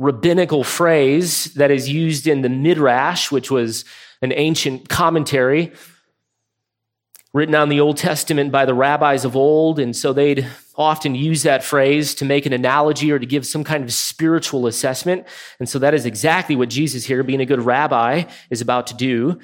rabbinical 0.00 0.64
phrase 0.64 1.54
that 1.54 1.70
is 1.70 1.88
used 1.88 2.26
in 2.26 2.42
the 2.42 2.48
Midrash, 2.48 3.30
which 3.30 3.52
was 3.52 3.84
an 4.20 4.32
ancient 4.32 4.88
commentary 4.88 5.72
written 7.32 7.54
on 7.54 7.68
the 7.68 7.78
Old 7.78 7.98
Testament 7.98 8.50
by 8.50 8.64
the 8.64 8.74
rabbis 8.74 9.24
of 9.24 9.36
old. 9.36 9.78
And 9.78 9.94
so 9.94 10.12
they'd 10.12 10.44
often 10.74 11.14
use 11.14 11.44
that 11.44 11.62
phrase 11.62 12.16
to 12.16 12.24
make 12.24 12.46
an 12.46 12.52
analogy 12.52 13.12
or 13.12 13.20
to 13.20 13.26
give 13.26 13.46
some 13.46 13.62
kind 13.62 13.84
of 13.84 13.92
spiritual 13.92 14.66
assessment. 14.66 15.24
And 15.60 15.68
so 15.68 15.78
that 15.78 15.94
is 15.94 16.04
exactly 16.04 16.56
what 16.56 16.68
Jesus 16.68 17.04
here, 17.04 17.22
being 17.22 17.40
a 17.40 17.46
good 17.46 17.62
rabbi, 17.62 18.24
is 18.50 18.60
about 18.60 18.88
to 18.88 18.94
do. 18.94 19.38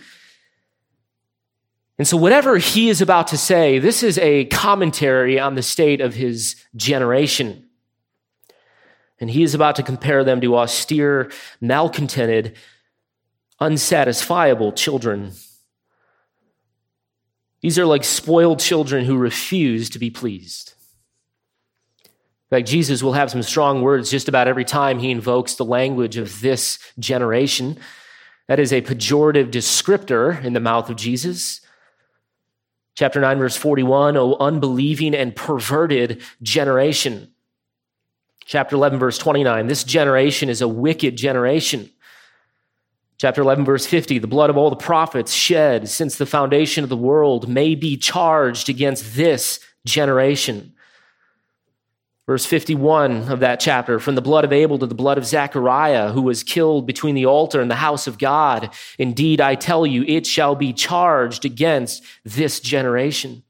And 2.00 2.08
so, 2.08 2.16
whatever 2.16 2.56
he 2.56 2.88
is 2.88 3.02
about 3.02 3.26
to 3.26 3.36
say, 3.36 3.78
this 3.78 4.02
is 4.02 4.16
a 4.16 4.46
commentary 4.46 5.38
on 5.38 5.54
the 5.54 5.60
state 5.60 6.00
of 6.00 6.14
his 6.14 6.56
generation. 6.74 7.68
And 9.18 9.28
he 9.28 9.42
is 9.42 9.54
about 9.54 9.76
to 9.76 9.82
compare 9.82 10.24
them 10.24 10.40
to 10.40 10.56
austere, 10.56 11.30
malcontented, 11.60 12.56
unsatisfiable 13.60 14.74
children. 14.74 15.32
These 17.60 17.78
are 17.78 17.84
like 17.84 18.04
spoiled 18.04 18.60
children 18.60 19.04
who 19.04 19.18
refuse 19.18 19.90
to 19.90 19.98
be 19.98 20.08
pleased. 20.08 20.72
In 22.06 22.56
fact, 22.56 22.66
Jesus 22.66 23.02
will 23.02 23.12
have 23.12 23.30
some 23.30 23.42
strong 23.42 23.82
words 23.82 24.10
just 24.10 24.26
about 24.26 24.48
every 24.48 24.64
time 24.64 25.00
he 25.00 25.10
invokes 25.10 25.56
the 25.56 25.66
language 25.66 26.16
of 26.16 26.40
this 26.40 26.78
generation. 26.98 27.76
That 28.48 28.58
is 28.58 28.72
a 28.72 28.80
pejorative 28.80 29.50
descriptor 29.50 30.42
in 30.42 30.54
the 30.54 30.60
mouth 30.60 30.88
of 30.88 30.96
Jesus. 30.96 31.60
Chapter 33.00 33.22
9, 33.22 33.38
verse 33.38 33.56
41, 33.56 34.18
O 34.18 34.36
unbelieving 34.38 35.14
and 35.14 35.34
perverted 35.34 36.20
generation. 36.42 37.32
Chapter 38.44 38.76
11, 38.76 38.98
verse 38.98 39.16
29, 39.16 39.68
this 39.68 39.84
generation 39.84 40.50
is 40.50 40.60
a 40.60 40.68
wicked 40.68 41.16
generation. 41.16 41.88
Chapter 43.16 43.40
11, 43.40 43.64
verse 43.64 43.86
50, 43.86 44.18
the 44.18 44.26
blood 44.26 44.50
of 44.50 44.58
all 44.58 44.68
the 44.68 44.76
prophets 44.76 45.32
shed 45.32 45.88
since 45.88 46.18
the 46.18 46.26
foundation 46.26 46.84
of 46.84 46.90
the 46.90 46.96
world 46.96 47.48
may 47.48 47.74
be 47.74 47.96
charged 47.96 48.68
against 48.68 49.16
this 49.16 49.60
generation. 49.86 50.74
Verse 52.30 52.46
51 52.46 53.28
of 53.28 53.40
that 53.40 53.58
chapter 53.58 53.98
from 53.98 54.14
the 54.14 54.22
blood 54.22 54.44
of 54.44 54.52
Abel 54.52 54.78
to 54.78 54.86
the 54.86 54.94
blood 54.94 55.18
of 55.18 55.26
Zechariah, 55.26 56.12
who 56.12 56.22
was 56.22 56.44
killed 56.44 56.86
between 56.86 57.16
the 57.16 57.26
altar 57.26 57.60
and 57.60 57.68
the 57.68 57.74
house 57.74 58.06
of 58.06 58.18
God. 58.18 58.72
Indeed, 59.00 59.40
I 59.40 59.56
tell 59.56 59.84
you, 59.84 60.04
it 60.04 60.28
shall 60.28 60.54
be 60.54 60.72
charged 60.72 61.44
against 61.44 62.04
this 62.24 62.60
generation. 62.60 63.42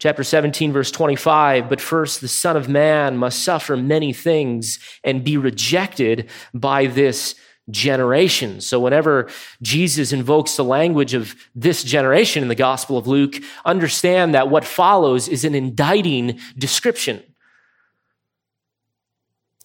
Chapter 0.00 0.24
17, 0.24 0.72
verse 0.72 0.90
25. 0.90 1.68
But 1.68 1.80
first, 1.80 2.20
the 2.20 2.26
Son 2.26 2.56
of 2.56 2.68
Man 2.68 3.16
must 3.16 3.44
suffer 3.44 3.76
many 3.76 4.12
things 4.12 4.80
and 5.04 5.22
be 5.22 5.36
rejected 5.36 6.28
by 6.52 6.86
this 6.86 7.36
generation. 7.70 8.60
So 8.60 8.80
whenever 8.80 9.28
Jesus 9.62 10.12
invokes 10.12 10.56
the 10.56 10.64
language 10.64 11.14
of 11.14 11.34
this 11.54 11.82
generation 11.84 12.42
in 12.42 12.48
the 12.48 12.54
Gospel 12.54 12.96
of 12.96 13.06
Luke, 13.06 13.36
understand 13.64 14.34
that 14.34 14.48
what 14.48 14.64
follows 14.64 15.28
is 15.28 15.44
an 15.44 15.54
indicting 15.54 16.38
description. 16.56 17.22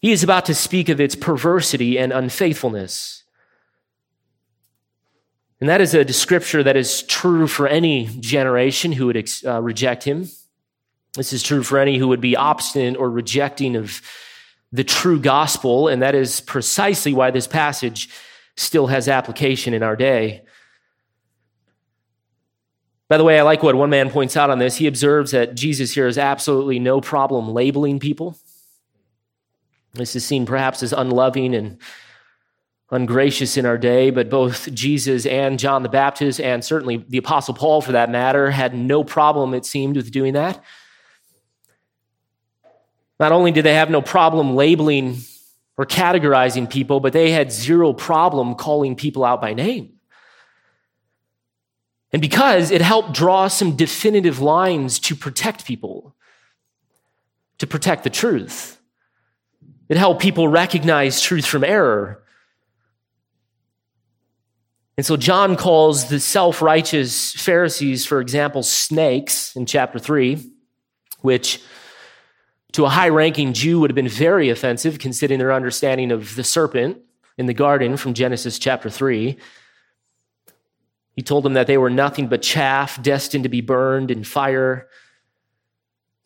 He 0.02 0.12
is 0.12 0.24
about 0.24 0.46
to 0.46 0.56
speak 0.56 0.90
of 0.90 1.00
its 1.00 1.16
perversity 1.16 1.98
and 1.98 2.12
unfaithfulness. 2.12 3.24
And 5.60 5.70
that 5.70 5.82
is 5.82 5.94
a 5.94 6.06
descriptor 6.06 6.64
that 6.64 6.76
is 6.76 7.02
true 7.04 7.48
for 7.48 7.68
any 7.68 8.08
generation 8.20 8.92
who 8.92 9.08
would 9.08 9.30
uh, 9.46 9.62
reject 9.62 10.04
him. 10.04 10.30
This 11.14 11.32
is 11.32 11.42
true 11.42 11.64
for 11.64 11.80
any 11.80 11.98
who 11.98 12.10
would 12.10 12.22
be 12.22 12.36
obstinate 12.36 12.98
or 12.98 13.10
rejecting 13.10 13.76
of 13.76 14.02
the 14.76 14.84
true 14.84 15.20
gospel, 15.20 15.88
and 15.88 16.02
that 16.02 16.16
is 16.16 16.42
precisely 16.42 17.14
why 17.14 17.32
this 17.32 17.48
passage 17.48 18.10
still 18.58 18.88
has 18.88 19.08
application 19.08 19.74
in 19.74 19.84
our 19.84 19.96
day. 19.96 20.42
By 23.08 23.18
the 23.18 23.24
way, 23.24 23.40
I 23.40 23.44
like 23.44 23.62
what 23.62 23.76
one 23.76 23.90
man 23.90 24.10
points 24.10 24.36
out 24.36 24.50
on 24.50 24.60
this. 24.60 24.78
He 24.78 24.88
observes 24.88 25.32
that 25.32 25.56
Jesus 25.56 25.94
here 25.94 26.08
has 26.08 26.18
absolutely 26.18 26.80
no 26.80 27.02
problem 27.02 27.52
labeling 27.52 28.00
people. 28.00 28.38
This 29.94 30.16
is 30.16 30.26
seen 30.26 30.46
perhaps 30.46 30.84
as 30.84 30.92
unloving 30.92 31.56
and 31.56 31.78
ungracious 32.92 33.58
in 33.58 33.66
our 33.66 33.78
day, 33.78 34.10
but 34.10 34.30
both 34.30 34.74
Jesus 34.74 35.26
and 35.26 35.60
John 35.60 35.84
the 35.84 35.90
Baptist, 35.90 36.42
and 36.42 36.64
certainly 36.64 36.98
the 37.08 37.18
Apostle 37.18 37.54
Paul 37.54 37.82
for 37.82 37.94
that 37.94 38.10
matter, 38.10 38.52
had 38.52 38.76
no 38.76 39.04
problem, 39.04 39.54
it 39.54 39.66
seemed, 39.66 39.96
with 39.96 40.12
doing 40.12 40.34
that. 40.34 40.64
Not 43.20 43.32
only 43.32 43.52
did 43.52 43.64
they 43.64 43.76
have 43.76 43.90
no 43.90 44.02
problem 44.02 44.56
labeling 44.56 45.18
or 45.78 45.86
categorizing 45.86 46.70
people, 46.70 47.00
but 47.00 47.14
they 47.14 47.32
had 47.32 47.52
zero 47.52 47.94
problem 47.94 48.56
calling 48.56 48.96
people 48.96 49.24
out 49.24 49.42
by 49.42 49.54
name. 49.54 49.94
And 52.12 52.22
because 52.22 52.72
it 52.72 52.82
helped 52.82 53.14
draw 53.14 53.48
some 53.48 53.76
definitive 53.76 54.40
lines 54.40 55.00
to 55.00 55.16
protect 55.16 55.66
people, 55.66 56.16
to 57.58 57.68
protect 57.68 58.04
the 58.04 58.10
truth, 58.10 58.80
it 59.90 59.98
helped 59.98 60.22
people 60.22 60.48
recognize 60.48 61.22
truth 61.22 61.46
from 61.46 61.64
error. 61.64 62.24
And 64.98 65.06
so 65.06 65.18
John 65.18 65.58
calls 65.58 66.08
the 66.08 66.20
self 66.20 66.62
righteous 66.62 67.34
Pharisees, 67.34 68.06
for 68.06 68.22
example, 68.22 68.64
snakes 68.64 69.56
in 69.56 69.66
chapter 69.66 70.00
3, 70.00 70.42
which 71.20 71.62
to 72.76 72.84
a 72.84 72.90
high 72.90 73.08
ranking 73.08 73.54
Jew 73.54 73.80
would 73.80 73.90
have 73.90 73.96
been 73.96 74.10
very 74.10 74.50
offensive 74.50 75.00
considering 75.00 75.40
their 75.40 75.54
understanding 75.54 76.12
of 76.12 76.36
the 76.36 76.44
serpent 76.44 76.98
in 77.38 77.46
the 77.46 77.54
garden 77.54 77.96
from 77.96 78.14
Genesis 78.14 78.60
chapter 78.60 78.90
3. 78.90 79.38
He 81.14 81.22
told 81.22 81.46
them 81.46 81.54
that 81.54 81.68
they 81.68 81.78
were 81.78 81.90
nothing 81.90 82.28
but 82.28 82.42
chaff 82.42 83.02
destined 83.02 83.44
to 83.44 83.50
be 83.50 83.62
burned 83.62 84.12
in 84.12 84.26
fire. 84.26 84.90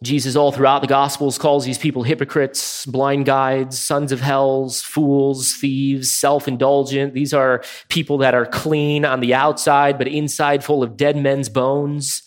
Jesus, 0.01 0.35
all 0.35 0.51
throughout 0.51 0.81
the 0.81 0.87
Gospels, 0.87 1.37
calls 1.37 1.65
these 1.65 1.77
people 1.77 2.01
hypocrites, 2.01 2.83
blind 2.87 3.27
guides, 3.27 3.77
sons 3.77 4.11
of 4.11 4.21
hells, 4.21 4.81
fools, 4.81 5.53
thieves, 5.53 6.11
self 6.11 6.47
indulgent. 6.47 7.13
These 7.13 7.33
are 7.33 7.61
people 7.89 8.17
that 8.19 8.33
are 8.33 8.47
clean 8.47 9.05
on 9.05 9.19
the 9.19 9.35
outside, 9.35 9.99
but 9.99 10.07
inside 10.07 10.63
full 10.63 10.81
of 10.81 10.97
dead 10.97 11.15
men's 11.15 11.49
bones. 11.49 12.23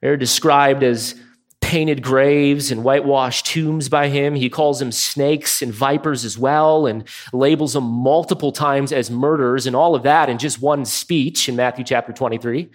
They're 0.00 0.16
described 0.16 0.84
as 0.84 1.16
painted 1.60 2.02
graves 2.02 2.70
and 2.70 2.82
whitewashed 2.82 3.46
tombs 3.46 3.88
by 3.88 4.08
him. 4.08 4.34
He 4.34 4.50
calls 4.50 4.78
them 4.78 4.92
snakes 4.92 5.62
and 5.62 5.72
vipers 5.72 6.24
as 6.24 6.36
well 6.36 6.86
and 6.86 7.06
labels 7.32 7.74
them 7.74 7.84
multiple 7.84 8.52
times 8.52 8.92
as 8.92 9.10
murderers 9.10 9.66
and 9.66 9.76
all 9.76 9.94
of 9.94 10.02
that 10.02 10.28
in 10.28 10.38
just 10.38 10.60
one 10.60 10.84
speech 10.84 11.48
in 11.48 11.56
Matthew 11.56 11.84
chapter 11.84 12.12
23. 12.12 12.70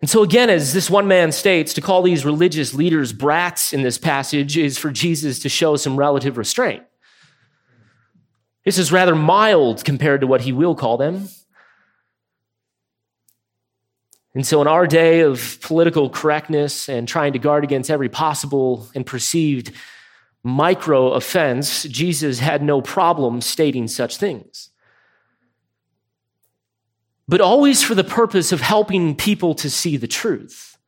And 0.00 0.10
so, 0.10 0.22
again, 0.22 0.50
as 0.50 0.72
this 0.72 0.90
one 0.90 1.08
man 1.08 1.32
states, 1.32 1.72
to 1.74 1.80
call 1.80 2.02
these 2.02 2.24
religious 2.24 2.74
leaders 2.74 3.12
brats 3.12 3.72
in 3.72 3.82
this 3.82 3.98
passage 3.98 4.58
is 4.58 4.76
for 4.76 4.90
Jesus 4.90 5.38
to 5.40 5.48
show 5.48 5.76
some 5.76 5.96
relative 5.96 6.36
restraint. 6.36 6.82
This 8.64 8.78
is 8.78 8.92
rather 8.92 9.14
mild 9.14 9.84
compared 9.84 10.20
to 10.20 10.26
what 10.26 10.42
he 10.42 10.52
will 10.52 10.74
call 10.74 10.96
them. 10.96 11.28
And 14.36 14.46
so, 14.46 14.62
in 14.62 14.68
our 14.68 14.86
day 14.86 15.20
of 15.20 15.58
political 15.62 16.08
correctness 16.08 16.88
and 16.88 17.08
trying 17.08 17.32
to 17.32 17.40
guard 17.40 17.64
against 17.64 17.90
every 17.90 18.08
possible 18.08 18.88
and 18.94 19.04
perceived 19.04 19.72
micro 20.44 21.10
offense, 21.10 21.82
Jesus 21.82 22.38
had 22.38 22.62
no 22.62 22.80
problem 22.80 23.40
stating 23.40 23.88
such 23.88 24.18
things 24.18 24.70
but 27.28 27.40
always 27.40 27.82
for 27.82 27.94
the 27.94 28.04
purpose 28.04 28.52
of 28.52 28.60
helping 28.60 29.14
people 29.16 29.54
to 29.56 29.70
see 29.70 29.96
the 29.96 30.06
truth. 30.06 30.78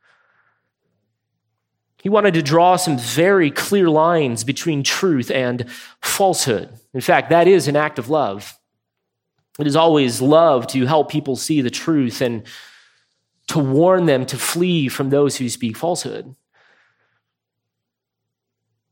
He 2.03 2.09
wanted 2.09 2.35
to 2.35 2.43
draw 2.43 2.77
some 2.77 2.97
very 2.97 3.51
clear 3.51 3.91
lines 3.91 4.45
between 4.45 4.85
truth 4.85 5.31
and 5.33 5.65
falsehood. 6.01 6.71
In 6.95 7.01
fact, 7.01 7.31
that 7.31 7.49
is 7.49 7.67
an 7.67 7.75
act 7.75 7.99
of 7.99 8.09
love. 8.09 8.57
It 9.59 9.67
is 9.67 9.75
always 9.75 10.21
love 10.21 10.69
to 10.69 10.87
help 10.87 11.11
people 11.11 11.35
see 11.35 11.61
the 11.61 11.71
truth 11.71 12.21
and 12.21 12.45
to 13.49 13.59
warn 13.59 14.07
them 14.07 14.27
to 14.27 14.37
flee 14.37 14.89
from 14.89 15.11
those 15.11 15.37
who 15.37 15.49
speak 15.49 15.77
falsehood. 15.77 16.35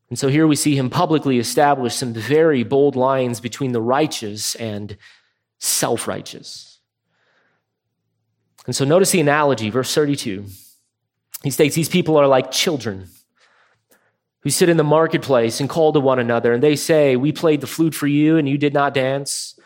And 0.09 0.19
so 0.19 0.29
here 0.29 0.47
we 0.47 0.57
see 0.57 0.77
him 0.77 0.89
publicly 0.89 1.39
establish 1.39 1.95
some 1.95 2.13
very 2.13 2.63
bold 2.63 2.97
lines 2.97 3.41
between 3.41 3.73
the 3.73 3.81
righteous 3.81 4.55
and 4.55 4.97
self 5.59 6.07
righteous. 6.07 6.79
And 8.67 8.75
so 8.75 8.85
notice 8.85 9.11
the 9.11 9.21
analogy, 9.21 9.71
verse 9.71 9.95
32. 9.95 10.47
He 11.43 11.51
states, 11.51 11.75
These 11.75 11.89
people 11.89 12.17
are 12.17 12.27
like 12.27 12.51
children 12.51 13.09
who 14.41 14.51
sit 14.51 14.69
in 14.69 14.77
the 14.77 14.85
marketplace 14.85 15.61
and 15.61 15.69
call 15.69 15.93
to 15.93 16.01
one 16.01 16.19
another, 16.19 16.53
and 16.53 16.63
they 16.63 16.77
say, 16.77 17.17
We 17.17 17.33
played 17.33 17.61
the 17.61 17.67
flute 17.67 17.95
for 17.95 18.07
you, 18.07 18.37
and 18.37 18.49
you 18.49 18.59
did 18.59 18.73
not 18.73 18.95
dance. 18.95 19.59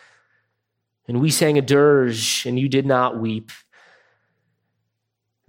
And 1.07 1.21
we 1.21 1.31
sang 1.31 1.59
a 1.59 1.63
dirge, 1.63 2.45
and 2.47 2.59
you 2.59 2.69
did 2.69 2.87
not 2.87 3.19
weep. 3.19 3.51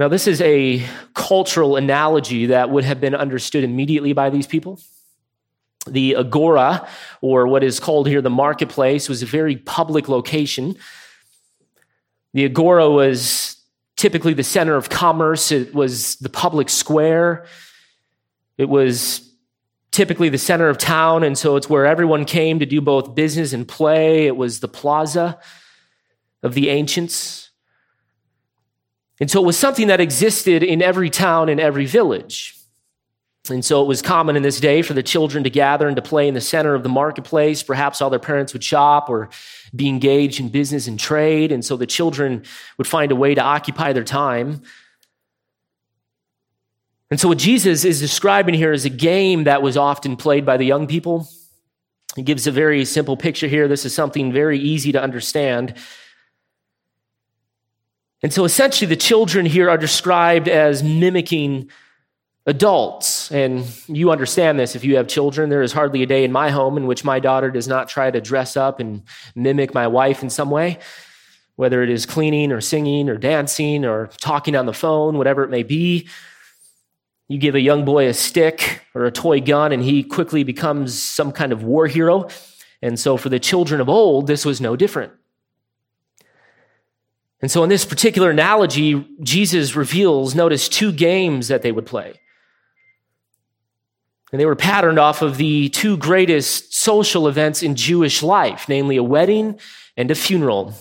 Now, 0.02 0.08
this 0.08 0.26
is 0.26 0.42
a 0.42 0.84
cultural 1.14 1.76
analogy 1.76 2.48
that 2.48 2.72
would 2.72 2.84
have 2.86 3.00
been 3.00 3.14
understood 3.14 3.64
immediately 3.64 4.14
by 4.14 4.32
these 4.32 4.48
people. 4.48 4.80
The 5.86 6.16
agora, 6.16 6.88
or 7.22 7.46
what 7.46 7.64
is 7.64 7.80
called 7.80 8.08
here 8.08 8.20
the 8.20 8.32
marketplace, 8.32 9.08
was 9.08 9.22
a 9.22 9.28
very 9.28 9.58
public 9.58 10.10
location 10.10 10.76
the 12.34 12.46
agora 12.46 12.90
was 12.90 13.58
typically 13.96 14.34
the 14.34 14.44
center 14.44 14.76
of 14.76 14.90
commerce, 14.90 15.52
it 15.52 15.76
was 15.76 16.16
the 16.16 16.30
public 16.30 16.72
square, 16.72 17.46
it 18.58 18.70
was 18.70 19.32
typically 19.92 20.30
the 20.30 20.40
center 20.40 20.68
of 20.68 20.80
town, 20.80 21.22
and 21.24 21.38
so 21.38 21.58
it's 21.58 21.70
where 21.70 21.86
everyone 21.86 22.26
came 22.26 22.58
to 22.58 22.66
do 22.66 22.82
both 22.82 23.14
business 23.14 23.54
and 23.54 23.68
play. 23.68 24.26
It 24.26 24.36
was 24.36 24.62
the 24.62 24.68
plaza 24.68 25.38
of 26.42 26.56
the 26.56 26.70
ancients. 26.70 27.51
And 29.22 29.30
so 29.30 29.42
it 29.42 29.46
was 29.46 29.58
something 29.58 29.88
that 29.88 30.02
existed 30.02 30.64
in 30.64 30.82
every 30.82 31.12
town 31.12 31.48
and 31.48 31.60
every 31.60 31.86
village. 31.86 32.58
And 33.50 33.64
so 33.64 33.82
it 33.82 33.88
was 33.88 34.02
common 34.02 34.36
in 34.36 34.44
this 34.44 34.60
day 34.60 34.82
for 34.82 34.94
the 34.94 35.04
children 35.04 35.44
to 35.44 35.50
gather 35.50 35.88
and 35.88 35.96
to 35.96 36.02
play 36.02 36.28
in 36.28 36.34
the 36.34 36.42
center 36.42 36.74
of 36.74 36.82
the 36.82 36.90
marketplace. 36.90 37.62
Perhaps 37.62 38.02
all 38.02 38.10
their 38.10 38.20
parents 38.20 38.52
would 38.54 38.64
shop 38.64 39.10
or 39.10 39.30
be 39.76 39.88
engaged 39.88 40.40
in 40.40 40.50
business 40.50 40.88
and 40.88 41.00
trade. 41.00 41.52
And 41.52 41.64
so 41.64 41.78
the 41.78 41.86
children 41.86 42.44
would 42.78 42.88
find 42.88 43.12
a 43.12 43.16
way 43.16 43.36
to 43.36 43.42
occupy 43.42 43.94
their 43.94 44.04
time. 44.04 44.64
And 47.12 47.20
so 47.20 47.28
what 47.28 47.38
Jesus 47.38 47.86
is 47.86 48.00
describing 48.00 48.56
here 48.56 48.72
is 48.72 48.86
a 48.86 48.90
game 48.90 49.44
that 49.44 49.62
was 49.62 49.78
often 49.78 50.16
played 50.16 50.46
by 50.46 50.58
the 50.58 50.66
young 50.66 50.88
people. 50.88 51.28
He 52.16 52.24
gives 52.24 52.48
a 52.48 52.52
very 52.52 52.86
simple 52.86 53.18
picture 53.18 53.48
here. 53.48 53.68
This 53.68 53.86
is 53.86 53.94
something 53.94 54.32
very 54.32 54.58
easy 54.60 54.92
to 54.94 55.02
understand. 55.02 55.76
And 58.24 58.32
so 58.32 58.46
essentially, 58.46 58.88
the 58.88 58.96
children 58.96 59.46
here 59.46 59.70
are 59.70 59.78
described 59.78 60.48
as 60.48 60.84
mimicking 60.84 61.70
adults, 62.46 63.32
and 63.32 63.66
you 63.88 64.12
understand 64.12 64.60
this 64.60 64.76
if 64.76 64.84
you 64.84 64.98
have 64.98 65.08
children, 65.08 65.50
there 65.50 65.62
is 65.62 65.74
hardly 65.74 66.04
a 66.04 66.06
day 66.06 66.24
in 66.24 66.32
my 66.32 66.50
home 66.50 66.78
in 66.78 66.88
which 66.88 67.04
my 67.04 67.20
daughter 67.20 67.50
does 67.50 67.68
not 67.68 67.88
try 67.88 68.12
to 68.12 68.22
dress 68.22 68.58
up 68.58 68.80
and 68.80 69.04
mimic 69.36 69.74
my 69.74 69.88
wife 69.88 70.22
in 70.22 70.30
some 70.30 70.50
way, 70.50 70.80
whether 71.56 71.82
it 71.84 71.90
is 71.90 72.06
cleaning 72.06 72.52
or 72.52 72.62
singing 72.62 73.10
or 73.10 73.18
dancing 73.18 73.86
or 73.86 74.08
talking 74.18 74.56
on 74.56 74.66
the 74.66 74.74
phone, 74.74 75.18
whatever 75.18 75.44
it 75.44 75.50
may 75.50 75.64
be. 75.64 76.08
You 77.28 77.38
give 77.38 77.56
a 77.56 77.62
young 77.62 77.86
boy 77.86 78.08
a 78.08 78.14
stick 78.14 78.82
or 78.94 79.06
a 79.06 79.12
toy 79.12 79.40
gun, 79.40 79.72
and 79.72 79.82
he 79.82 80.04
quickly 80.04 80.44
becomes 80.44 81.00
some 81.00 81.32
kind 81.32 81.52
of 81.52 81.64
war 81.64 81.88
hero. 81.88 82.28
And 82.82 83.00
so, 83.00 83.18
for 83.18 83.30
the 83.30 83.40
children 83.40 83.80
of 83.80 83.90
old, 83.90 84.28
this 84.28 84.46
was 84.46 84.60
no 84.60 84.76
different. 84.76 85.14
And 87.42 87.50
so, 87.50 87.64
in 87.64 87.70
this 87.70 87.86
particular 87.86 88.30
analogy, 88.30 89.08
Jesus 89.22 89.76
reveals, 89.76 90.36
notice, 90.36 90.70
two 90.70 90.92
games 90.92 91.48
that 91.48 91.64
they 91.64 91.72
would 91.72 91.88
play. 91.88 92.14
And 94.32 94.40
they 94.40 94.46
were 94.46 94.56
patterned 94.56 95.00
off 95.00 95.22
of 95.22 95.38
the 95.38 95.70
two 95.70 95.98
greatest 95.98 96.74
social 96.74 97.28
events 97.28 97.64
in 97.64 97.76
Jewish 97.76 98.24
life, 98.24 98.70
namely 98.70 98.96
a 98.96 99.04
wedding 99.04 99.60
and 99.98 100.10
a 100.10 100.16
funeral. 100.16 100.74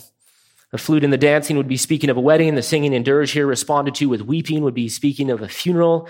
The 0.70 0.78
flute 0.78 1.02
and 1.02 1.12
the 1.12 1.18
dancing 1.18 1.56
would 1.56 1.66
be 1.66 1.76
speaking 1.76 2.10
of 2.10 2.16
a 2.16 2.20
wedding. 2.20 2.48
And 2.48 2.58
the 2.58 2.62
singing 2.62 2.94
and 2.94 3.04
dirge 3.04 3.32
here 3.32 3.46
responded 3.46 3.96
to 3.96 4.08
with 4.08 4.22
weeping 4.22 4.62
would 4.62 4.74
be 4.74 4.88
speaking 4.88 5.30
of 5.30 5.42
a 5.42 5.48
funeral. 5.48 6.08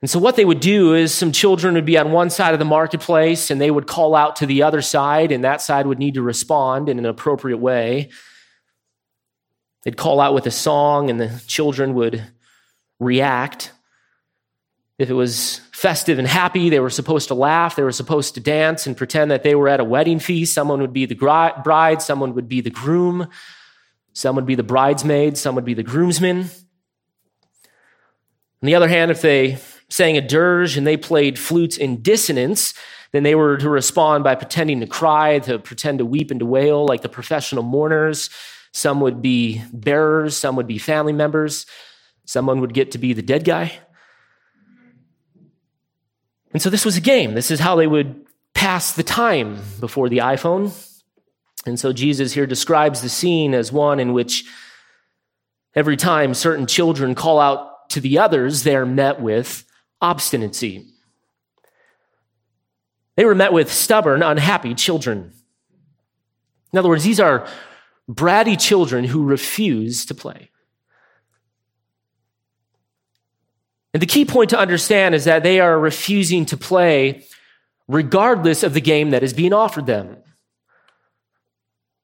And 0.00 0.10
so, 0.10 0.18
what 0.18 0.36
they 0.36 0.44
would 0.44 0.60
do 0.60 0.94
is 0.94 1.14
some 1.14 1.30
children 1.30 1.74
would 1.74 1.84
be 1.84 1.98
on 1.98 2.10
one 2.10 2.30
side 2.30 2.54
of 2.54 2.58
the 2.58 2.64
marketplace 2.64 3.50
and 3.50 3.60
they 3.60 3.70
would 3.70 3.86
call 3.86 4.14
out 4.14 4.36
to 4.36 4.46
the 4.46 4.62
other 4.62 4.82
side, 4.82 5.30
and 5.30 5.44
that 5.44 5.60
side 5.60 5.86
would 5.86 5.98
need 5.98 6.14
to 6.14 6.22
respond 6.22 6.88
in 6.88 6.98
an 6.98 7.06
appropriate 7.06 7.58
way. 7.58 8.08
They'd 9.86 9.96
call 9.96 10.20
out 10.20 10.34
with 10.34 10.46
a 10.46 10.50
song, 10.50 11.10
and 11.10 11.20
the 11.20 11.40
children 11.46 11.94
would 11.94 12.22
react. 12.98 13.70
If 14.98 15.10
it 15.10 15.14
was 15.14 15.60
festive 15.76 16.18
and 16.18 16.26
happy. 16.26 16.70
They 16.70 16.80
were 16.80 16.90
supposed 16.90 17.28
to 17.28 17.34
laugh. 17.34 17.76
They 17.76 17.82
were 17.82 17.92
supposed 17.92 18.34
to 18.34 18.40
dance 18.40 18.86
and 18.86 18.96
pretend 18.96 19.30
that 19.30 19.42
they 19.42 19.54
were 19.54 19.68
at 19.68 19.78
a 19.78 19.84
wedding 19.84 20.18
feast. 20.18 20.54
Someone 20.54 20.80
would 20.80 20.92
be 20.92 21.04
the 21.04 21.14
bride, 21.14 22.00
someone 22.02 22.34
would 22.34 22.48
be 22.48 22.62
the 22.62 22.70
groom, 22.70 23.28
some 24.12 24.34
would 24.34 24.46
be 24.46 24.54
the 24.56 24.64
bridesmaid, 24.64 25.36
some 25.36 25.54
would 25.54 25.66
be 25.66 25.74
the 25.74 25.82
groomsmen. 25.82 26.40
On 28.62 28.66
the 28.66 28.74
other 28.74 28.88
hand, 28.88 29.10
if 29.10 29.20
they 29.20 29.58
sang 29.88 30.16
a 30.16 30.26
dirge 30.26 30.76
and 30.76 30.86
they 30.86 30.96
played 30.96 31.38
flutes 31.38 31.76
in 31.76 32.02
dissonance, 32.02 32.74
then 33.12 33.22
they 33.22 33.34
were 33.34 33.58
to 33.58 33.68
respond 33.68 34.24
by 34.24 34.34
pretending 34.34 34.80
to 34.80 34.86
cry, 34.86 35.38
to 35.40 35.58
pretend 35.58 35.98
to 35.98 36.06
weep 36.06 36.32
and 36.32 36.40
to 36.40 36.46
wail 36.46 36.86
like 36.86 37.02
the 37.02 37.08
professional 37.08 37.62
mourners. 37.62 38.30
Some 38.76 39.00
would 39.00 39.22
be 39.22 39.62
bearers, 39.72 40.36
some 40.36 40.54
would 40.56 40.66
be 40.66 40.76
family 40.76 41.14
members, 41.14 41.64
someone 42.26 42.60
would 42.60 42.74
get 42.74 42.90
to 42.90 42.98
be 42.98 43.14
the 43.14 43.22
dead 43.22 43.42
guy. 43.42 43.72
And 46.52 46.60
so 46.60 46.68
this 46.68 46.84
was 46.84 46.94
a 46.94 47.00
game. 47.00 47.32
This 47.32 47.50
is 47.50 47.58
how 47.58 47.76
they 47.76 47.86
would 47.86 48.26
pass 48.52 48.92
the 48.92 49.02
time 49.02 49.62
before 49.80 50.10
the 50.10 50.18
iPhone. 50.18 50.74
And 51.64 51.80
so 51.80 51.94
Jesus 51.94 52.34
here 52.34 52.46
describes 52.46 53.00
the 53.00 53.08
scene 53.08 53.54
as 53.54 53.72
one 53.72 53.98
in 53.98 54.12
which 54.12 54.44
every 55.74 55.96
time 55.96 56.34
certain 56.34 56.66
children 56.66 57.14
call 57.14 57.40
out 57.40 57.88
to 57.90 58.00
the 58.02 58.18
others, 58.18 58.62
they're 58.62 58.84
met 58.84 59.22
with 59.22 59.64
obstinacy. 60.02 60.86
They 63.14 63.24
were 63.24 63.34
met 63.34 63.54
with 63.54 63.72
stubborn, 63.72 64.22
unhappy 64.22 64.74
children. 64.74 65.32
In 66.74 66.78
other 66.78 66.90
words, 66.90 67.04
these 67.04 67.20
are 67.20 67.48
bratty 68.10 68.58
children 68.58 69.04
who 69.04 69.24
refuse 69.24 70.06
to 70.06 70.14
play. 70.14 70.50
And 73.92 74.02
the 74.02 74.06
key 74.06 74.24
point 74.24 74.50
to 74.50 74.58
understand 74.58 75.14
is 75.14 75.24
that 75.24 75.42
they 75.42 75.58
are 75.58 75.78
refusing 75.78 76.44
to 76.46 76.56
play 76.56 77.24
regardless 77.88 78.62
of 78.62 78.74
the 78.74 78.80
game 78.80 79.10
that 79.10 79.22
is 79.22 79.32
being 79.32 79.52
offered 79.52 79.86
them. 79.86 80.18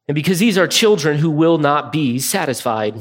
And 0.08 0.14
because 0.14 0.38
these 0.38 0.58
are 0.58 0.66
children 0.66 1.18
who 1.18 1.30
will 1.30 1.58
not 1.58 1.92
be 1.92 2.18
satisfied. 2.18 3.00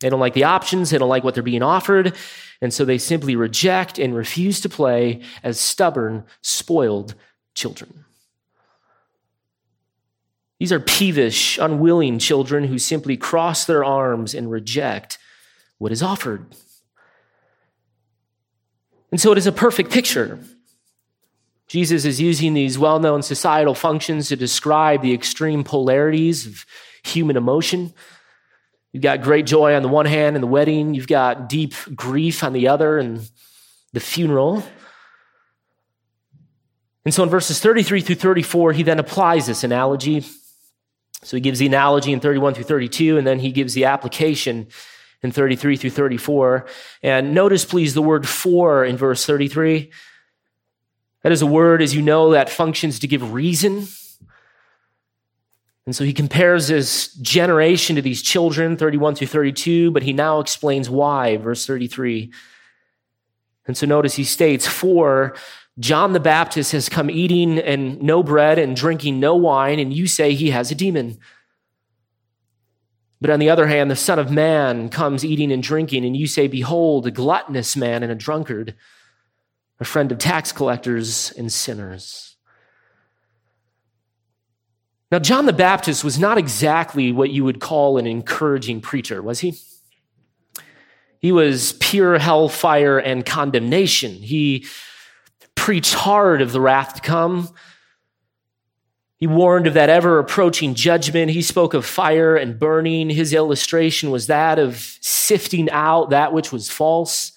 They 0.00 0.10
don't 0.10 0.20
like 0.20 0.34
the 0.34 0.44
options, 0.44 0.90
they 0.90 0.98
don't 0.98 1.08
like 1.08 1.24
what 1.24 1.34
they're 1.34 1.42
being 1.42 1.62
offered, 1.62 2.14
and 2.60 2.72
so 2.72 2.84
they 2.84 2.98
simply 2.98 3.36
reject 3.36 3.98
and 3.98 4.14
refuse 4.14 4.60
to 4.60 4.68
play 4.68 5.22
as 5.42 5.58
stubborn, 5.58 6.24
spoiled 6.40 7.14
children. 7.54 8.04
These 10.58 10.72
are 10.72 10.80
peevish, 10.80 11.58
unwilling 11.58 12.18
children 12.18 12.64
who 12.64 12.78
simply 12.78 13.16
cross 13.16 13.64
their 13.64 13.84
arms 13.84 14.34
and 14.34 14.50
reject 14.50 15.18
what 15.78 15.92
is 15.92 16.02
offered. 16.02 16.46
And 19.10 19.20
so 19.20 19.32
it 19.32 19.38
is 19.38 19.46
a 19.46 19.52
perfect 19.52 19.90
picture. 19.90 20.38
Jesus 21.68 22.04
is 22.04 22.20
using 22.20 22.54
these 22.54 22.78
well 22.78 22.98
known 22.98 23.22
societal 23.22 23.74
functions 23.74 24.28
to 24.28 24.36
describe 24.36 25.02
the 25.02 25.14
extreme 25.14 25.64
polarities 25.64 26.46
of 26.46 26.66
human 27.04 27.36
emotion. 27.36 27.92
You've 28.92 29.02
got 29.02 29.22
great 29.22 29.46
joy 29.46 29.74
on 29.74 29.82
the 29.82 29.88
one 29.88 30.06
hand 30.06 30.34
in 30.34 30.40
the 30.40 30.48
wedding, 30.48 30.94
you've 30.94 31.06
got 31.06 31.48
deep 31.48 31.74
grief 31.94 32.42
on 32.42 32.52
the 32.52 32.68
other 32.68 32.98
and 32.98 33.28
the 33.92 34.00
funeral. 34.00 34.64
And 37.04 37.14
so 37.14 37.22
in 37.22 37.28
verses 37.28 37.60
33 37.60 38.00
through 38.00 38.16
34, 38.16 38.72
he 38.72 38.82
then 38.82 38.98
applies 38.98 39.46
this 39.46 39.62
analogy. 39.62 40.24
So 41.22 41.36
he 41.36 41.40
gives 41.40 41.58
the 41.58 41.66
analogy 41.66 42.12
in 42.12 42.20
31 42.20 42.54
through 42.54 42.64
32, 42.64 43.18
and 43.18 43.26
then 43.26 43.40
he 43.40 43.50
gives 43.50 43.74
the 43.74 43.86
application 43.86 44.68
in 45.22 45.32
33 45.32 45.76
through 45.76 45.90
34. 45.90 46.66
And 47.02 47.34
notice, 47.34 47.64
please, 47.64 47.94
the 47.94 48.02
word 48.02 48.28
for 48.28 48.84
in 48.84 48.96
verse 48.96 49.26
33. 49.26 49.90
That 51.22 51.32
is 51.32 51.42
a 51.42 51.46
word, 51.46 51.82
as 51.82 51.94
you 51.94 52.02
know, 52.02 52.30
that 52.30 52.48
functions 52.48 53.00
to 53.00 53.08
give 53.08 53.32
reason 53.32 53.88
and 55.88 55.96
so 55.96 56.04
he 56.04 56.12
compares 56.12 56.68
his 56.68 57.14
generation 57.14 57.96
to 57.96 58.02
these 58.02 58.20
children, 58.20 58.76
31 58.76 59.14
through 59.14 59.28
32, 59.28 59.90
but 59.90 60.02
he 60.02 60.12
now 60.12 60.38
explains 60.38 60.90
why, 60.90 61.38
verse 61.38 61.64
33. 61.64 62.30
And 63.66 63.74
so 63.74 63.86
notice 63.86 64.14
he 64.14 64.24
states, 64.24 64.66
For 64.66 65.34
John 65.78 66.12
the 66.12 66.20
Baptist 66.20 66.72
has 66.72 66.88
come 66.88 67.10
eating 67.10 67.58
and 67.58 68.02
no 68.02 68.22
bread 68.22 68.58
and 68.58 68.74
drinking 68.74 69.20
no 69.20 69.36
wine, 69.36 69.78
and 69.78 69.92
you 69.92 70.06
say 70.06 70.34
he 70.34 70.50
has 70.50 70.70
a 70.70 70.74
demon. 70.74 71.18
But 73.20 73.30
on 73.30 73.38
the 73.38 73.50
other 73.50 73.66
hand, 73.66 73.90
the 73.90 73.96
Son 73.96 74.18
of 74.18 74.30
Man 74.30 74.88
comes 74.88 75.24
eating 75.24 75.52
and 75.52 75.62
drinking, 75.62 76.04
and 76.04 76.16
you 76.16 76.26
say, 76.26 76.48
Behold, 76.48 77.06
a 77.06 77.10
gluttonous 77.10 77.76
man 77.76 78.02
and 78.02 78.10
a 78.10 78.16
drunkard, 78.16 78.74
a 79.78 79.84
friend 79.84 80.10
of 80.10 80.18
tax 80.18 80.50
collectors 80.50 81.32
and 81.32 81.52
sinners. 81.52 82.36
Now, 85.10 85.18
John 85.18 85.46
the 85.46 85.52
Baptist 85.52 86.04
was 86.04 86.18
not 86.18 86.38
exactly 86.38 87.12
what 87.12 87.30
you 87.30 87.44
would 87.44 87.60
call 87.60 87.98
an 87.98 88.06
encouraging 88.06 88.80
preacher, 88.80 89.22
was 89.22 89.40
he? 89.40 89.54
He 91.20 91.32
was 91.32 91.72
pure 91.74 92.18
hellfire 92.18 92.98
and 92.98 93.24
condemnation. 93.24 94.12
He 94.12 94.66
preached 95.68 95.92
hard 95.92 96.40
of 96.40 96.52
the 96.52 96.62
wrath 96.62 96.94
to 96.94 97.02
come. 97.02 97.46
He 99.18 99.26
warned 99.26 99.66
of 99.66 99.74
that 99.74 99.90
ever 99.90 100.18
approaching 100.18 100.74
judgment. 100.74 101.30
He 101.30 101.42
spoke 101.42 101.74
of 101.74 101.84
fire 101.84 102.36
and 102.36 102.58
burning. 102.58 103.10
His 103.10 103.34
illustration 103.34 104.10
was 104.10 104.28
that 104.28 104.58
of 104.58 104.78
sifting 105.02 105.68
out 105.68 106.08
that 106.08 106.32
which 106.32 106.52
was 106.52 106.70
false. 106.70 107.32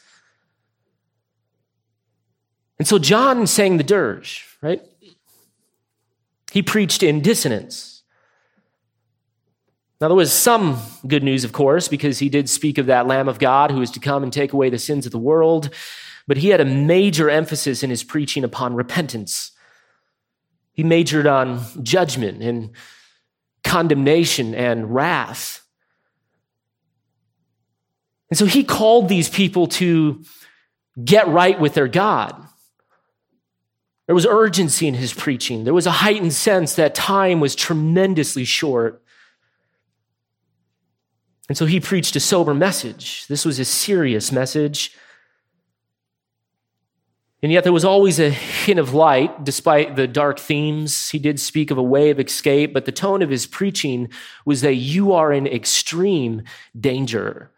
And 2.79 2.87
so 2.87 2.97
John 2.99 3.47
sang 3.47 3.75
the 3.75 3.83
dirge, 3.83 4.47
right? 4.61 4.81
He 6.53 6.61
preached 6.61 7.03
in 7.03 7.19
dissonance. 7.19 8.01
Now, 9.99 10.07
there 10.07 10.15
was 10.15 10.31
some 10.31 10.79
good 11.05 11.21
news, 11.21 11.43
of 11.43 11.51
course, 11.51 11.89
because 11.89 12.19
he 12.19 12.29
did 12.29 12.49
speak 12.49 12.77
of 12.77 12.85
that 12.85 13.07
Lamb 13.07 13.27
of 13.27 13.39
God 13.39 13.71
who 13.71 13.81
is 13.81 13.91
to 13.91 13.99
come 13.99 14.23
and 14.23 14.31
take 14.31 14.53
away 14.53 14.69
the 14.69 14.79
sins 14.79 15.05
of 15.05 15.11
the 15.11 15.19
world, 15.19 15.69
but 16.27 16.37
he 16.37 16.49
had 16.49 16.61
a 16.61 16.65
major 16.65 17.29
emphasis 17.29 17.83
in 17.83 17.89
his 17.89 18.03
preaching 18.03 18.43
upon 18.43 18.75
repentance. 18.75 19.51
He 20.73 20.83
majored 20.83 21.27
on 21.27 21.61
judgment 21.83 22.41
and 22.41 22.71
condemnation 23.63 24.55
and 24.55 24.93
wrath. 24.93 25.65
And 28.29 28.37
so 28.37 28.45
he 28.45 28.63
called 28.63 29.09
these 29.09 29.29
people 29.29 29.67
to 29.67 30.23
get 31.03 31.27
right 31.27 31.59
with 31.59 31.73
their 31.73 31.87
God. 31.87 32.47
There 34.07 34.15
was 34.15 34.25
urgency 34.25 34.87
in 34.87 34.93
his 34.93 35.13
preaching. 35.13 35.63
There 35.63 35.73
was 35.73 35.87
a 35.87 35.91
heightened 35.91 36.33
sense 36.33 36.75
that 36.75 36.95
time 36.95 37.39
was 37.39 37.55
tremendously 37.55 38.45
short. 38.45 39.03
And 41.47 41.57
so 41.57 41.65
he 41.65 41.79
preached 41.79 42.15
a 42.15 42.19
sober 42.19 42.53
message. 42.53 43.27
This 43.27 43.45
was 43.45 43.59
a 43.59 43.65
serious 43.65 44.31
message. 44.31 44.95
And 47.43 47.51
yet 47.51 47.63
there 47.63 47.73
was 47.73 47.85
always 47.85 48.19
a 48.19 48.29
hint 48.29 48.79
of 48.79 48.93
light, 48.93 49.43
despite 49.43 49.95
the 49.95 50.07
dark 50.07 50.39
themes. 50.39 51.09
He 51.09 51.17
did 51.17 51.39
speak 51.39 51.71
of 51.71 51.77
a 51.77 51.83
way 51.83 52.11
of 52.11 52.19
escape, 52.19 52.71
but 52.71 52.85
the 52.85 52.91
tone 52.91 53.23
of 53.23 53.31
his 53.31 53.47
preaching 53.47 54.09
was 54.45 54.61
that 54.61 54.75
you 54.75 55.13
are 55.13 55.33
in 55.33 55.47
extreme 55.47 56.43
danger. 56.79 57.49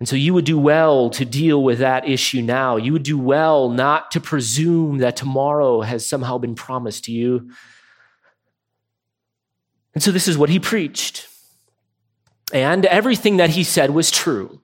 And 0.00 0.08
so 0.08 0.16
you 0.16 0.34
would 0.34 0.44
do 0.44 0.58
well 0.58 1.10
to 1.10 1.24
deal 1.24 1.62
with 1.62 1.78
that 1.78 2.08
issue 2.08 2.42
now. 2.42 2.76
You 2.76 2.92
would 2.92 3.04
do 3.04 3.16
well 3.16 3.70
not 3.70 4.10
to 4.10 4.20
presume 4.20 4.98
that 4.98 5.14
tomorrow 5.14 5.82
has 5.82 6.04
somehow 6.04 6.38
been 6.38 6.56
promised 6.56 7.04
to 7.04 7.12
you. 7.12 7.50
And 9.94 10.02
so 10.02 10.10
this 10.10 10.26
is 10.26 10.36
what 10.36 10.50
he 10.50 10.58
preached. 10.58 11.28
And 12.52 12.84
everything 12.84 13.36
that 13.36 13.50
he 13.50 13.62
said 13.62 13.90
was 13.90 14.10
true. 14.10 14.60